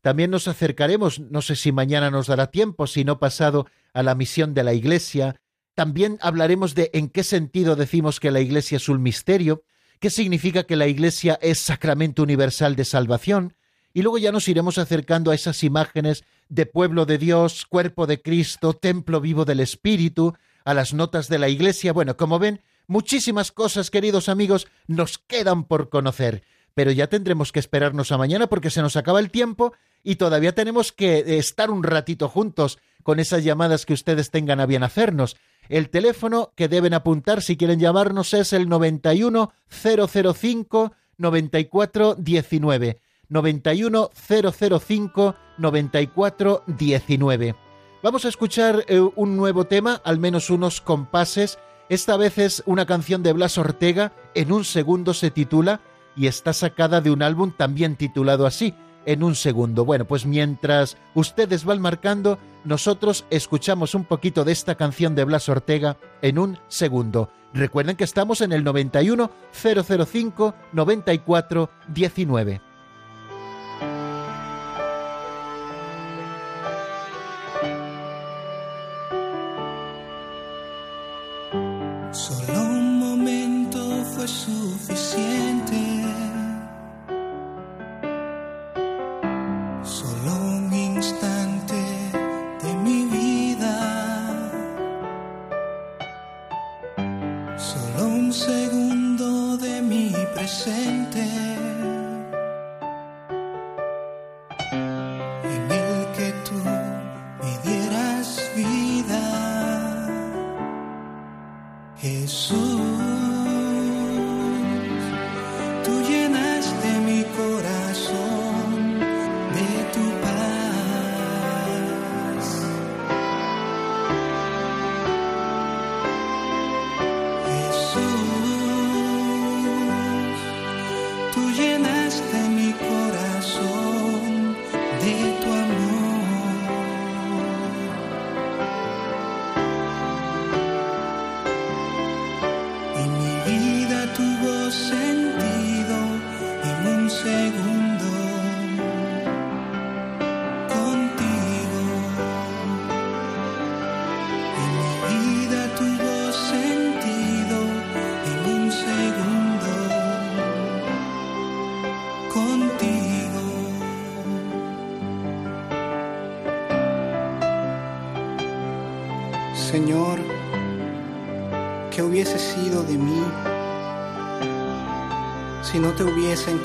También 0.02 0.32
nos 0.32 0.48
acercaremos, 0.48 1.20
no 1.20 1.42
sé 1.42 1.56
si 1.56 1.72
mañana 1.72 2.12
nos 2.12 2.28
dará 2.28 2.48
tiempo, 2.48 2.88
si 2.88 3.06
no 3.06 3.20
pasado, 3.20 3.68
a 3.94 4.04
la 4.04 4.16
misión 4.16 4.54
de 4.54 4.64
la 4.64 4.74
Iglesia. 4.74 5.40
También 5.76 6.18
hablaremos 6.22 6.76
de 6.76 6.92
en 6.94 7.10
qué 7.10 7.24
sentido 7.24 7.76
decimos 7.76 8.20
que 8.20 8.32
la 8.32 8.42
Iglesia 8.42 8.76
es 8.76 8.90
un 8.90 9.02
misterio, 9.02 9.64
qué 10.00 10.10
significa 10.10 10.64
que 10.64 10.76
la 10.76 10.88
Iglesia 10.88 11.40
es 11.42 11.60
sacramento 11.60 12.22
universal 12.22 12.76
de 12.76 12.86
salvación, 12.86 13.56
y 13.94 14.02
luego 14.02 14.18
ya 14.18 14.32
nos 14.32 14.48
iremos 14.48 14.78
acercando 14.78 15.32
a 15.32 15.36
esas 15.36 15.64
imágenes 15.64 16.24
de 16.50 16.66
pueblo 16.66 17.06
de 17.06 17.20
Dios, 17.20 17.66
cuerpo 17.66 18.08
de 18.08 18.22
Cristo, 18.22 18.74
templo 18.74 19.22
vivo 19.22 19.46
del 19.46 19.60
Espíritu, 19.60 20.34
a 20.66 20.74
las 20.74 20.94
notas 20.94 21.30
de 21.30 21.40
la 21.40 21.48
Iglesia. 21.48 21.94
Bueno, 21.94 22.18
como 22.18 22.40
ven, 22.40 22.62
muchísimas 22.94 23.52
cosas, 23.52 23.90
queridos 23.90 24.30
amigos, 24.30 24.68
nos 24.86 25.18
quedan 25.18 25.64
por 25.64 25.90
conocer, 25.90 26.44
pero 26.76 26.92
ya 26.92 27.08
tendremos 27.08 27.52
que 27.52 27.60
esperarnos 27.60 28.12
a 28.12 28.20
mañana 28.20 28.46
porque 28.46 28.70
se 28.70 28.84
nos 28.84 28.96
acaba 28.96 29.20
el 29.20 29.32
tiempo 29.32 29.74
y 30.04 30.18
todavía 30.18 30.54
tenemos 30.54 30.92
que 30.92 31.40
estar 31.40 31.72
un 31.72 31.82
ratito 31.82 32.30
juntos 32.30 32.78
con 33.02 33.20
esas 33.20 33.44
llamadas 33.44 33.88
que 33.88 33.94
ustedes 33.94 34.30
tengan 34.30 34.60
a 34.60 34.68
bien 34.68 34.84
hacernos. 34.84 35.38
El 35.70 35.90
teléfono 35.90 36.54
que 36.56 36.68
deben 36.68 36.94
apuntar 36.94 37.42
si 37.42 37.58
quieren 37.58 37.80
llamarnos 37.80 38.32
es 38.36 38.54
el 38.54 38.70
91 38.70 39.52
005 39.70 40.94
94 41.18 42.16
19. 42.20 43.00
91 43.28 44.12
005 44.14 45.36
94 45.58 46.64
19. 46.68 47.56
Vamos 48.04 48.26
a 48.26 48.30
escuchar 48.30 48.86
eh, 48.88 49.00
un 49.00 49.36
nuevo 49.36 49.66
tema, 49.66 50.00
al 50.04 50.20
menos 50.20 50.52
unos 50.52 50.80
compases. 50.80 51.58
Esta 51.90 52.16
vez 52.18 52.38
es 52.38 52.64
una 52.66 52.86
canción 52.86 53.24
de 53.24 53.34
Blas 53.34 53.58
Ortega, 53.58 54.14
en 54.36 54.52
un 54.52 54.64
segundo 54.64 55.14
se 55.14 55.32
titula 55.32 55.82
y 56.16 56.28
está 56.28 56.54
sacada 56.54 57.02
de 57.02 57.12
un 57.12 57.22
álbum 57.22 57.52
también 57.56 57.98
titulado 57.98 58.46
así, 58.46 58.74
en 59.06 59.22
un 59.22 59.36
segundo. 59.36 59.84
Bueno, 59.84 60.06
pues 60.06 60.26
mientras 60.26 60.98
ustedes 61.14 61.66
van 61.66 61.82
marcando, 61.82 62.40
nosotros 62.64 63.26
escuchamos 63.30 63.96
un 63.96 64.06
poquito 64.06 64.46
de 64.46 64.54
esta 64.54 64.76
canción 64.76 65.14
de 65.14 65.26
Blas 65.26 65.50
Ortega 65.50 65.98
en 66.22 66.40
un 66.40 66.58
segundo. 66.70 67.30
Recuerden 67.54 67.98
que 67.98 68.06
estamos 68.06 68.42
en 68.42 68.54
el 68.54 68.64
91 68.64 69.30
005 69.52 70.56
94 70.72 71.70
19. 71.90 72.73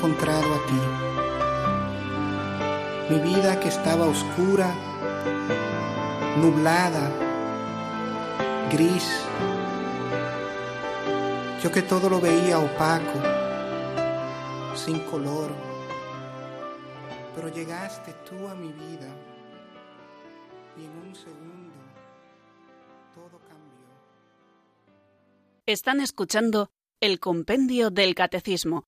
Encontrado 0.08 0.54
a 0.54 0.66
ti? 0.66 0.80
Mi 3.10 3.20
vida 3.20 3.60
que 3.60 3.68
estaba 3.68 4.06
oscura, 4.06 4.74
nublada, 6.40 7.10
gris, 8.70 9.06
yo 11.62 11.70
que 11.70 11.82
todo 11.82 12.08
lo 12.08 12.20
veía 12.20 12.58
opaco, 12.58 13.18
sin 14.74 15.00
color, 15.00 15.50
pero 17.34 17.48
llegaste 17.48 18.14
tú 18.28 18.48
a 18.48 18.54
mi 18.54 18.72
vida 18.72 19.08
y 20.76 20.84
en 20.84 20.90
un 21.06 21.14
segundo 21.14 21.74
todo 23.14 23.38
cambió. 23.48 23.88
Están 25.66 26.00
escuchando 26.00 26.70
el 27.00 27.20
Compendio 27.20 27.90
del 27.90 28.14
Catecismo 28.14 28.87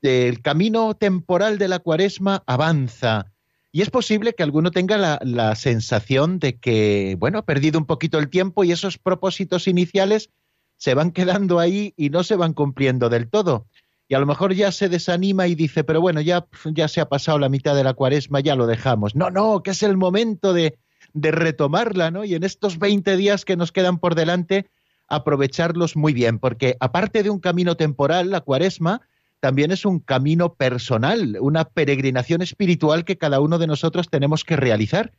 El 0.00 0.40
camino 0.40 0.94
temporal 0.94 1.58
de 1.58 1.68
la 1.68 1.80
Cuaresma 1.80 2.42
avanza. 2.46 3.30
Y 3.72 3.82
es 3.82 3.90
posible 3.90 4.34
que 4.34 4.42
alguno 4.42 4.70
tenga 4.72 5.20
la, 5.22 5.54
sensación 5.54 6.38
de 6.38 6.58
que, 6.58 7.16
bueno, 7.18 7.38
ha 7.38 7.44
perdido 7.44 7.78
un 7.78 7.86
poquito 7.86 8.18
el 8.18 8.28
tiempo 8.28 8.64
y 8.64 8.72
esos 8.72 8.98
propósitos 8.98 9.68
iniciales 9.68 10.30
se 10.76 10.94
van 10.94 11.12
quedando 11.12 11.60
ahí 11.60 11.94
y 11.96 12.10
no 12.10 12.24
se 12.24 12.36
van 12.36 12.52
cumpliendo 12.52 13.08
del 13.08 13.28
todo. 13.28 13.66
Y 14.08 14.14
a 14.14 14.18
lo 14.18 14.26
mejor 14.26 14.54
ya 14.54 14.72
se 14.72 14.88
desanima 14.88 15.46
y 15.46 15.54
dice, 15.54 15.84
pero 15.84 16.00
bueno, 16.00 16.20
ya, 16.20 16.48
ya 16.64 16.88
se 16.88 17.00
ha 17.00 17.08
pasado 17.08 17.38
la 17.38 17.48
mitad 17.48 17.76
de 17.76 17.84
la 17.84 17.94
cuaresma, 17.94 18.40
ya 18.40 18.56
lo 18.56 18.66
dejamos. 18.66 19.14
No, 19.14 19.30
no, 19.30 19.62
que 19.62 19.70
es 19.70 19.84
el 19.84 19.96
momento 19.96 20.52
de, 20.52 20.76
de 21.12 21.30
retomarla, 21.30 22.10
¿no? 22.10 22.24
Y 22.24 22.34
en 22.34 22.42
estos 22.42 22.78
20 22.80 23.16
días 23.16 23.44
que 23.44 23.56
nos 23.56 23.70
quedan 23.70 23.98
por 23.98 24.16
delante, 24.16 24.68
aprovecharlos 25.06 25.96
muy 25.96 26.12
bien, 26.12 26.40
porque 26.40 26.76
aparte 26.80 27.22
de 27.22 27.30
un 27.30 27.38
camino 27.38 27.76
temporal, 27.76 28.30
la 28.30 28.40
cuaresma, 28.40 29.02
también 29.40 29.72
es 29.72 29.84
un 29.84 30.00
camino 30.00 30.54
personal, 30.54 31.38
una 31.40 31.64
peregrinación 31.64 32.42
espiritual 32.42 33.04
que 33.04 33.18
cada 33.18 33.40
uno 33.40 33.58
de 33.58 33.66
nosotros 33.66 34.08
tenemos 34.10 34.44
que 34.44 34.56
realizar. 34.56 35.12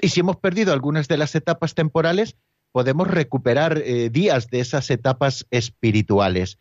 Y 0.00 0.08
si 0.08 0.20
hemos 0.20 0.36
perdido 0.36 0.72
algunas 0.72 1.06
de 1.08 1.18
las 1.18 1.34
etapas 1.34 1.74
temporales, 1.74 2.36
podemos 2.72 3.08
recuperar 3.08 3.78
eh, 3.78 4.10
días 4.10 4.48
de 4.48 4.60
esas 4.60 4.90
etapas 4.90 5.46
espirituales. 5.50 6.58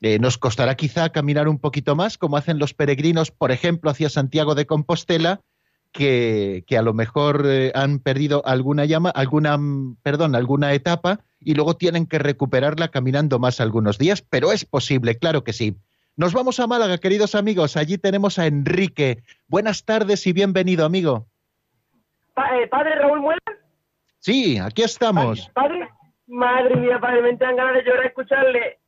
Eh, 0.00 0.18
nos 0.18 0.38
costará 0.38 0.74
quizá 0.76 1.08
caminar 1.10 1.48
un 1.48 1.58
poquito 1.58 1.96
más, 1.96 2.18
como 2.18 2.36
hacen 2.36 2.58
los 2.58 2.74
peregrinos, 2.74 3.30
por 3.30 3.52
ejemplo, 3.52 3.90
hacia 3.90 4.10
Santiago 4.10 4.54
de 4.54 4.66
Compostela, 4.66 5.40
que, 5.92 6.64
a 6.76 6.82
lo 6.82 6.92
mejor 6.92 7.44
eh, 7.46 7.72
han 7.74 8.00
perdido 8.00 8.44
alguna 8.44 8.84
llama, 8.84 9.10
alguna, 9.10 9.58
perdón, 10.02 10.34
alguna 10.34 10.74
etapa 10.74 11.20
y 11.40 11.54
luego 11.54 11.76
tienen 11.76 12.06
que 12.06 12.18
recuperarla 12.18 12.88
caminando 12.88 13.38
más 13.38 13.60
algunos 13.60 13.96
días, 13.96 14.22
pero 14.28 14.52
es 14.52 14.64
posible, 14.64 15.16
claro 15.16 15.44
que 15.44 15.52
sí. 15.52 15.76
Nos 16.16 16.32
vamos 16.32 16.60
a 16.60 16.68
Málaga, 16.68 16.98
queridos 16.98 17.34
amigos. 17.34 17.76
Allí 17.76 17.98
tenemos 17.98 18.38
a 18.38 18.46
Enrique. 18.46 19.24
Buenas 19.48 19.84
tardes 19.84 20.24
y 20.28 20.32
bienvenido, 20.32 20.84
amigo. 20.86 21.26
Eh, 22.36 22.68
padre 22.68 22.94
Raúl 22.94 23.20
Muela. 23.20 23.40
Sí, 24.20 24.56
aquí 24.58 24.82
estamos. 24.82 25.48
padre, 25.54 25.88
madre 26.28 26.76
mía, 26.76 27.00
padre, 27.00 27.20
me 27.20 27.30
entran 27.30 27.56
ganas 27.56 27.74
de 27.74 27.82
llorar 27.82 28.06
escucharle. 28.06 28.78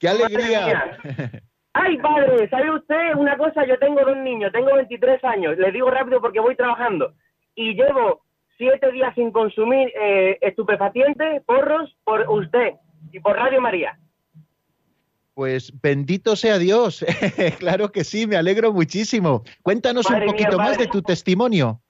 ¡Qué 0.00 0.08
alegría! 0.08 0.98
Ay, 1.72 1.96
padre, 1.98 2.48
¿sabe 2.50 2.74
usted 2.74 3.14
una 3.16 3.38
cosa? 3.38 3.64
Yo 3.64 3.78
tengo 3.78 4.00
dos 4.04 4.16
niños, 4.16 4.50
tengo 4.50 4.74
23 4.74 5.22
años. 5.22 5.56
Le 5.56 5.70
digo 5.70 5.88
rápido 5.88 6.20
porque 6.20 6.40
voy 6.40 6.56
trabajando. 6.56 7.14
Y 7.54 7.74
llevo 7.74 8.24
siete 8.58 8.90
días 8.90 9.14
sin 9.14 9.30
consumir 9.30 9.92
eh, 9.94 10.36
estupefacientes, 10.40 11.44
porros, 11.44 11.96
por 12.02 12.28
usted 12.28 12.74
y 13.12 13.20
por 13.20 13.36
Radio 13.36 13.60
María. 13.60 13.96
Pues 15.34 15.72
bendito 15.80 16.36
sea 16.36 16.58
Dios. 16.58 17.04
claro 17.58 17.90
que 17.90 18.04
sí, 18.04 18.26
me 18.26 18.36
alegro 18.36 18.72
muchísimo. 18.72 19.42
Cuéntanos 19.62 20.08
un 20.10 20.24
poquito 20.26 20.58
más 20.58 20.76
de 20.78 20.86
tu 20.86 21.02
testimonio. 21.02 21.80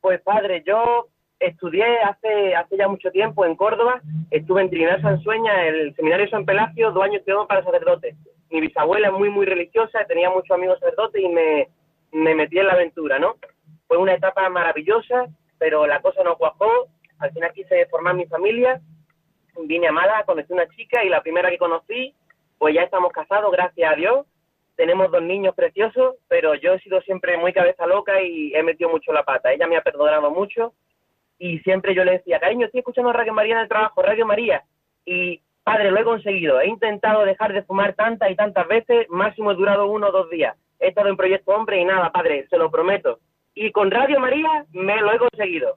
Pues 0.00 0.20
padre, 0.22 0.62
yo 0.66 1.08
estudié 1.40 1.84
hace, 2.02 2.54
hace 2.54 2.76
ya 2.76 2.88
mucho 2.88 3.10
tiempo 3.10 3.44
en 3.46 3.54
Córdoba, 3.56 4.00
estuve 4.30 4.62
en 4.62 4.70
Trinidad 4.70 5.00
Sansueña, 5.00 5.66
el 5.66 5.94
seminario 5.94 6.28
San 6.28 6.44
Pelacio, 6.44 6.90
dos 6.92 7.02
años 7.02 7.20
estudiando 7.20 7.46
para 7.46 7.64
sacerdote. 7.64 8.16
Mi 8.50 8.60
bisabuela 8.60 9.08
es 9.08 9.14
muy, 9.14 9.30
muy 9.30 9.46
religiosa, 9.46 10.04
tenía 10.06 10.30
muchos 10.30 10.50
amigos 10.50 10.78
sacerdotes 10.80 11.22
y 11.22 11.28
me, 11.28 11.68
me 12.12 12.34
metí 12.34 12.58
en 12.58 12.66
la 12.66 12.74
aventura, 12.74 13.18
¿no? 13.18 13.36
Fue 13.86 13.96
una 13.96 14.14
etapa 14.14 14.48
maravillosa, 14.48 15.26
pero 15.58 15.86
la 15.86 16.00
cosa 16.02 16.22
no 16.22 16.36
cuajó. 16.36 16.88
Al 17.18 17.32
final 17.32 17.52
quise 17.52 17.86
formar 17.86 18.14
mi 18.14 18.26
familia 18.26 18.80
vine 19.66 19.88
a 19.88 19.92
Málaga, 19.92 20.24
conocí 20.24 20.52
una 20.52 20.68
chica 20.68 21.04
y 21.04 21.08
la 21.08 21.22
primera 21.22 21.50
que 21.50 21.58
conocí, 21.58 22.14
pues 22.58 22.74
ya 22.74 22.82
estamos 22.82 23.12
casados, 23.12 23.50
gracias 23.52 23.92
a 23.92 23.96
Dios. 23.96 24.26
Tenemos 24.76 25.10
dos 25.10 25.22
niños 25.22 25.54
preciosos, 25.54 26.16
pero 26.28 26.54
yo 26.54 26.74
he 26.74 26.80
sido 26.80 27.00
siempre 27.02 27.36
muy 27.36 27.52
cabeza 27.52 27.86
loca 27.86 28.22
y 28.22 28.54
he 28.54 28.62
metido 28.62 28.90
mucho 28.90 29.12
la 29.12 29.24
pata. 29.24 29.52
Ella 29.52 29.66
me 29.66 29.76
ha 29.76 29.82
perdonado 29.82 30.30
mucho 30.30 30.72
y 31.38 31.58
siempre 31.60 31.94
yo 31.94 32.04
le 32.04 32.12
decía, 32.12 32.40
cariño, 32.40 32.66
estoy 32.66 32.80
escuchando 32.80 33.12
Radio 33.12 33.32
María 33.32 33.54
en 33.54 33.60
el 33.62 33.68
trabajo, 33.68 34.02
Radio 34.02 34.26
María. 34.26 34.62
Y 35.04 35.40
padre, 35.62 35.90
lo 35.90 36.00
he 36.00 36.04
conseguido. 36.04 36.60
He 36.60 36.68
intentado 36.68 37.24
dejar 37.24 37.52
de 37.52 37.62
fumar 37.62 37.94
tantas 37.94 38.30
y 38.30 38.36
tantas 38.36 38.66
veces, 38.66 39.08
máximo 39.08 39.52
he 39.52 39.54
durado 39.54 39.86
uno 39.86 40.08
o 40.08 40.12
dos 40.12 40.30
días. 40.30 40.56
He 40.80 40.88
estado 40.88 41.08
en 41.08 41.16
Proyecto 41.16 41.52
Hombre 41.52 41.80
y 41.80 41.84
nada, 41.84 42.10
padre, 42.10 42.46
se 42.48 42.58
lo 42.58 42.70
prometo. 42.70 43.18
Y 43.54 43.72
con 43.72 43.90
Radio 43.90 44.20
María 44.20 44.64
me 44.72 45.00
lo 45.00 45.12
he 45.12 45.18
conseguido. 45.18 45.76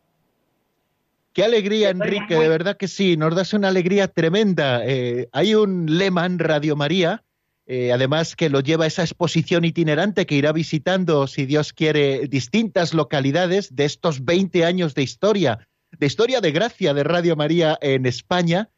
Qué 1.33 1.45
alegría, 1.45 1.89
Enrique, 1.89 2.35
de 2.35 2.49
verdad 2.49 2.75
que 2.75 2.89
sí, 2.89 3.15
nos 3.15 3.33
das 3.33 3.53
una 3.53 3.69
alegría 3.69 4.09
tremenda. 4.09 4.85
Eh, 4.85 5.29
hay 5.31 5.55
un 5.55 5.97
lema 5.97 6.25
en 6.25 6.39
Radio 6.39 6.75
María, 6.75 7.23
eh, 7.65 7.93
además 7.93 8.35
que 8.35 8.49
lo 8.49 8.59
lleva 8.59 8.85
esa 8.85 9.03
exposición 9.03 9.63
itinerante 9.63 10.25
que 10.25 10.35
irá 10.35 10.51
visitando, 10.51 11.27
si 11.27 11.45
Dios 11.45 11.71
quiere, 11.71 12.27
distintas 12.27 12.93
localidades 12.93 13.73
de 13.73 13.85
estos 13.85 14.25
20 14.25 14.65
años 14.65 14.93
de 14.93 15.03
historia, 15.03 15.69
de 15.97 16.05
historia 16.05 16.41
de 16.41 16.51
gracia 16.51 16.93
de 16.93 17.05
Radio 17.05 17.37
María 17.37 17.77
en 17.81 18.05
España, 18.05 18.69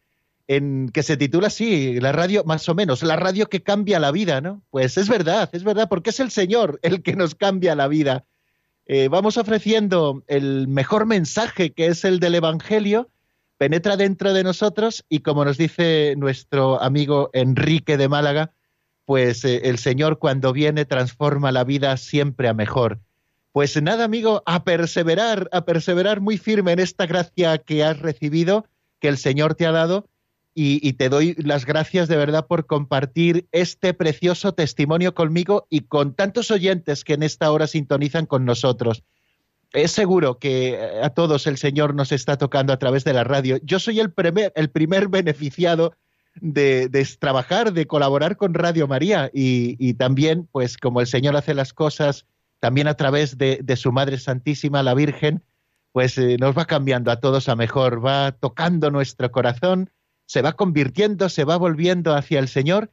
en 0.46 0.90
que 0.90 1.02
se 1.02 1.18
titula 1.18 1.48
así, 1.48 2.00
la 2.00 2.12
radio, 2.12 2.44
más 2.44 2.70
o 2.70 2.76
menos, 2.76 3.02
la 3.02 3.16
radio 3.16 3.48
que 3.48 3.64
cambia 3.64 4.00
la 4.00 4.12
vida, 4.12 4.42
¿no? 4.42 4.62
Pues 4.70 4.98
es 4.98 5.10
verdad, 5.10 5.50
es 5.54 5.64
verdad, 5.64 5.90
porque 5.90 6.12
es 6.12 6.20
el 6.20 6.30
Señor 6.30 6.80
el 6.84 7.02
que 7.02 7.16
nos 7.16 7.34
cambia 7.34 7.74
la 7.74 7.88
vida. 7.88 8.26
Eh, 8.86 9.08
vamos 9.08 9.38
ofreciendo 9.38 10.24
el 10.28 10.68
mejor 10.68 11.06
mensaje, 11.06 11.72
que 11.72 11.88
es 11.88 12.04
el 12.04 12.20
del 12.20 12.36
Evangelio, 12.36 13.10
penetra 13.58 13.96
dentro 13.96 14.34
de 14.34 14.44
nosotros 14.44 15.06
y 15.08 15.20
como 15.20 15.46
nos 15.46 15.58
dice 15.58 16.16
nuestro 16.18 16.82
amigo 16.82 17.30
Enrique 17.34 17.96
de 17.98 18.10
Málaga, 18.10 18.52
pues 19.06 19.46
eh, 19.46 19.62
el 19.66 19.78
Señor 19.78 20.20
cuando 20.20 20.52
viene 20.52 20.86
transforma 20.86 21.52
la 21.52 21.64
vida 21.64 21.96
siempre 21.98 22.50
a 22.50 22.54
mejor. 22.54 23.00
Pues 23.54 23.82
nada, 23.82 24.04
amigo, 24.04 24.44
a 24.46 24.64
perseverar, 24.64 25.48
a 25.52 25.64
perseverar 25.64 26.20
muy 26.20 26.38
firme 26.38 26.74
en 26.74 26.80
esta 26.80 27.06
gracia 27.06 27.58
que 27.60 27.84
has 27.84 28.00
recibido, 28.00 28.66
que 29.00 29.08
el 29.08 29.18
Señor 29.18 29.56
te 29.56 29.66
ha 29.66 29.72
dado, 29.72 30.10
y, 30.56 30.94
te 30.94 31.10
doy 31.10 31.36
las 31.40 31.66
gracias 31.66 32.08
de 32.08 32.16
verdad 32.16 32.46
por 32.46 32.68
compartir 32.68 33.48
este 33.52 33.94
precioso 33.94 34.54
testimonio 34.54 35.16
conmigo 35.16 35.66
y 35.70 35.82
con 35.82 36.14
tantos 36.14 36.52
oyentes 36.52 37.04
que 37.04 37.14
en 37.14 37.24
esta 37.24 37.52
hora 37.52 37.66
sintonizan 37.66 38.28
con 38.28 38.46
nosotros. 38.46 39.04
Es 39.72 39.92
seguro 39.92 40.38
que 40.38 40.80
a 41.02 41.10
todos 41.10 41.48
el 41.48 41.58
Señor 41.58 41.96
nos 41.96 42.12
está 42.12 42.38
tocando 42.38 42.72
a 42.72 42.78
través 42.78 43.04
de 43.04 43.14
la 43.14 43.24
radio. 43.24 43.58
Yo 43.64 43.80
soy 43.80 44.00
el 44.00 44.12
primer, 44.12 44.54
el 44.56 44.70
primer 44.70 45.08
beneficiado 45.08 45.96
de, 46.36 47.08
trabajar, 47.20 47.74
de 47.74 47.88
colaborar 47.88 48.38
con 48.38 48.54
Radio 48.54 48.88
María 48.88 49.30
y, 49.34 49.94
también, 49.96 50.48
pues 50.52 50.78
como 50.78 51.02
el 51.02 51.08
Señor 51.08 51.36
hace 51.36 51.54
las 51.54 51.74
cosas, 51.74 52.26
también 52.60 52.88
a 52.88 52.96
través 52.96 53.38
de, 53.38 53.76
su 53.76 53.92
Madre 53.92 54.18
Santísima, 54.20 54.84
la 54.84 54.94
Virgen, 54.94 55.44
pues 55.92 56.18
eh, 56.18 56.38
nos 56.40 56.58
va 56.58 56.66
cambiando 56.66 57.12
a 57.12 57.20
todos 57.20 57.50
a 57.50 57.56
mejor, 57.56 58.04
va 58.04 58.32
tocando 58.32 58.90
nuestro 58.90 59.32
corazón, 59.32 59.90
se 60.34 60.42
va 60.42 60.54
convirtiendo, 60.54 61.30
se 61.30 61.44
va 61.44 61.58
volviendo 61.58 62.16
hacia 62.16 62.40
el 62.40 62.48
Señor 62.48 62.90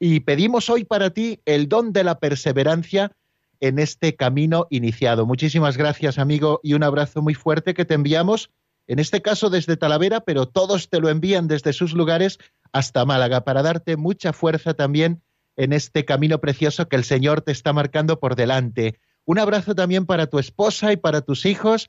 y 0.00 0.18
pedimos 0.18 0.68
hoy 0.70 0.82
para 0.82 1.10
ti 1.10 1.40
el 1.44 1.68
don 1.68 1.92
de 1.92 2.02
la 2.02 2.18
perseverancia 2.18 3.12
en 3.60 3.78
este 3.78 4.16
camino 4.16 4.66
iniciado. 4.70 5.24
Muchísimas 5.24 5.76
gracias, 5.76 6.18
amigo, 6.18 6.58
y 6.64 6.74
un 6.74 6.82
abrazo 6.82 7.22
muy 7.22 7.34
fuerte 7.34 7.74
que 7.74 7.84
te 7.84 7.94
enviamos, 7.94 8.50
en 8.88 8.98
este 8.98 9.22
caso 9.22 9.50
desde 9.50 9.76
Talavera, 9.76 10.22
pero 10.22 10.48
todos 10.48 10.88
te 10.88 10.98
lo 10.98 11.10
envían 11.10 11.46
desde 11.46 11.72
sus 11.72 11.92
lugares 11.92 12.38
hasta 12.72 13.04
Málaga, 13.04 13.44
para 13.44 13.62
darte 13.62 13.96
mucha 13.96 14.32
fuerza 14.32 14.74
también 14.74 15.22
en 15.56 15.72
este 15.72 16.04
camino 16.04 16.40
precioso 16.40 16.88
que 16.88 16.96
el 16.96 17.04
Señor 17.04 17.42
te 17.42 17.52
está 17.52 17.72
marcando 17.72 18.18
por 18.18 18.34
delante. 18.34 18.98
Un 19.26 19.38
abrazo 19.38 19.76
también 19.76 20.06
para 20.06 20.26
tu 20.26 20.40
esposa 20.40 20.92
y 20.92 20.96
para 20.96 21.20
tus 21.20 21.46
hijos, 21.46 21.88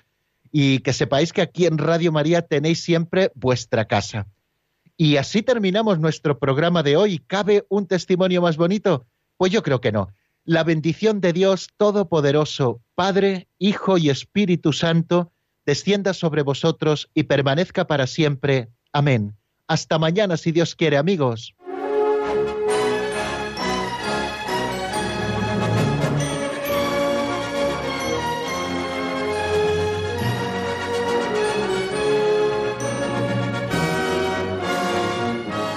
y 0.52 0.78
que 0.82 0.93
sepáis 0.93 1.34
que 1.34 1.41
aquí 1.41 1.66
en 1.66 1.80
Radio 1.80 2.12
María 2.12 2.43
tenéis 2.43 2.84
siempre 2.84 3.32
vuestra 3.34 3.86
casa. 3.86 4.28
Y 5.04 5.18
así 5.18 5.41
terminamos 5.41 5.97
nuestro 5.97 6.38
programa 6.38 6.84
de 6.84 6.95
hoy. 6.95 7.18
¿Cabe 7.18 7.66
un 7.70 7.88
testimonio 7.88 8.39
más 8.43 8.56
bonito? 8.56 9.08
Pues 9.36 9.52
yo 9.52 9.64
creo 9.64 9.82
que 9.82 9.91
no. 9.91 10.14
La 10.45 10.64
bendición 10.64 11.22
de 11.22 11.34
Dios 11.34 11.70
Todopoderoso, 11.76 12.84
Padre, 12.93 13.47
Hijo 13.58 13.97
y 13.97 14.12
Espíritu 14.12 14.74
Santo, 14.74 15.32
descienda 15.66 16.14
sobre 16.14 16.43
vosotros 16.43 17.10
y 17.16 17.24
permanezca 17.24 17.88
para 17.88 18.06
siempre. 18.06 18.70
Amén. 18.93 19.36
Hasta 19.66 19.97
mañana, 19.97 20.38
si 20.38 20.52
Dios 20.52 20.76
quiere, 20.76 20.97
amigos. 20.97 21.56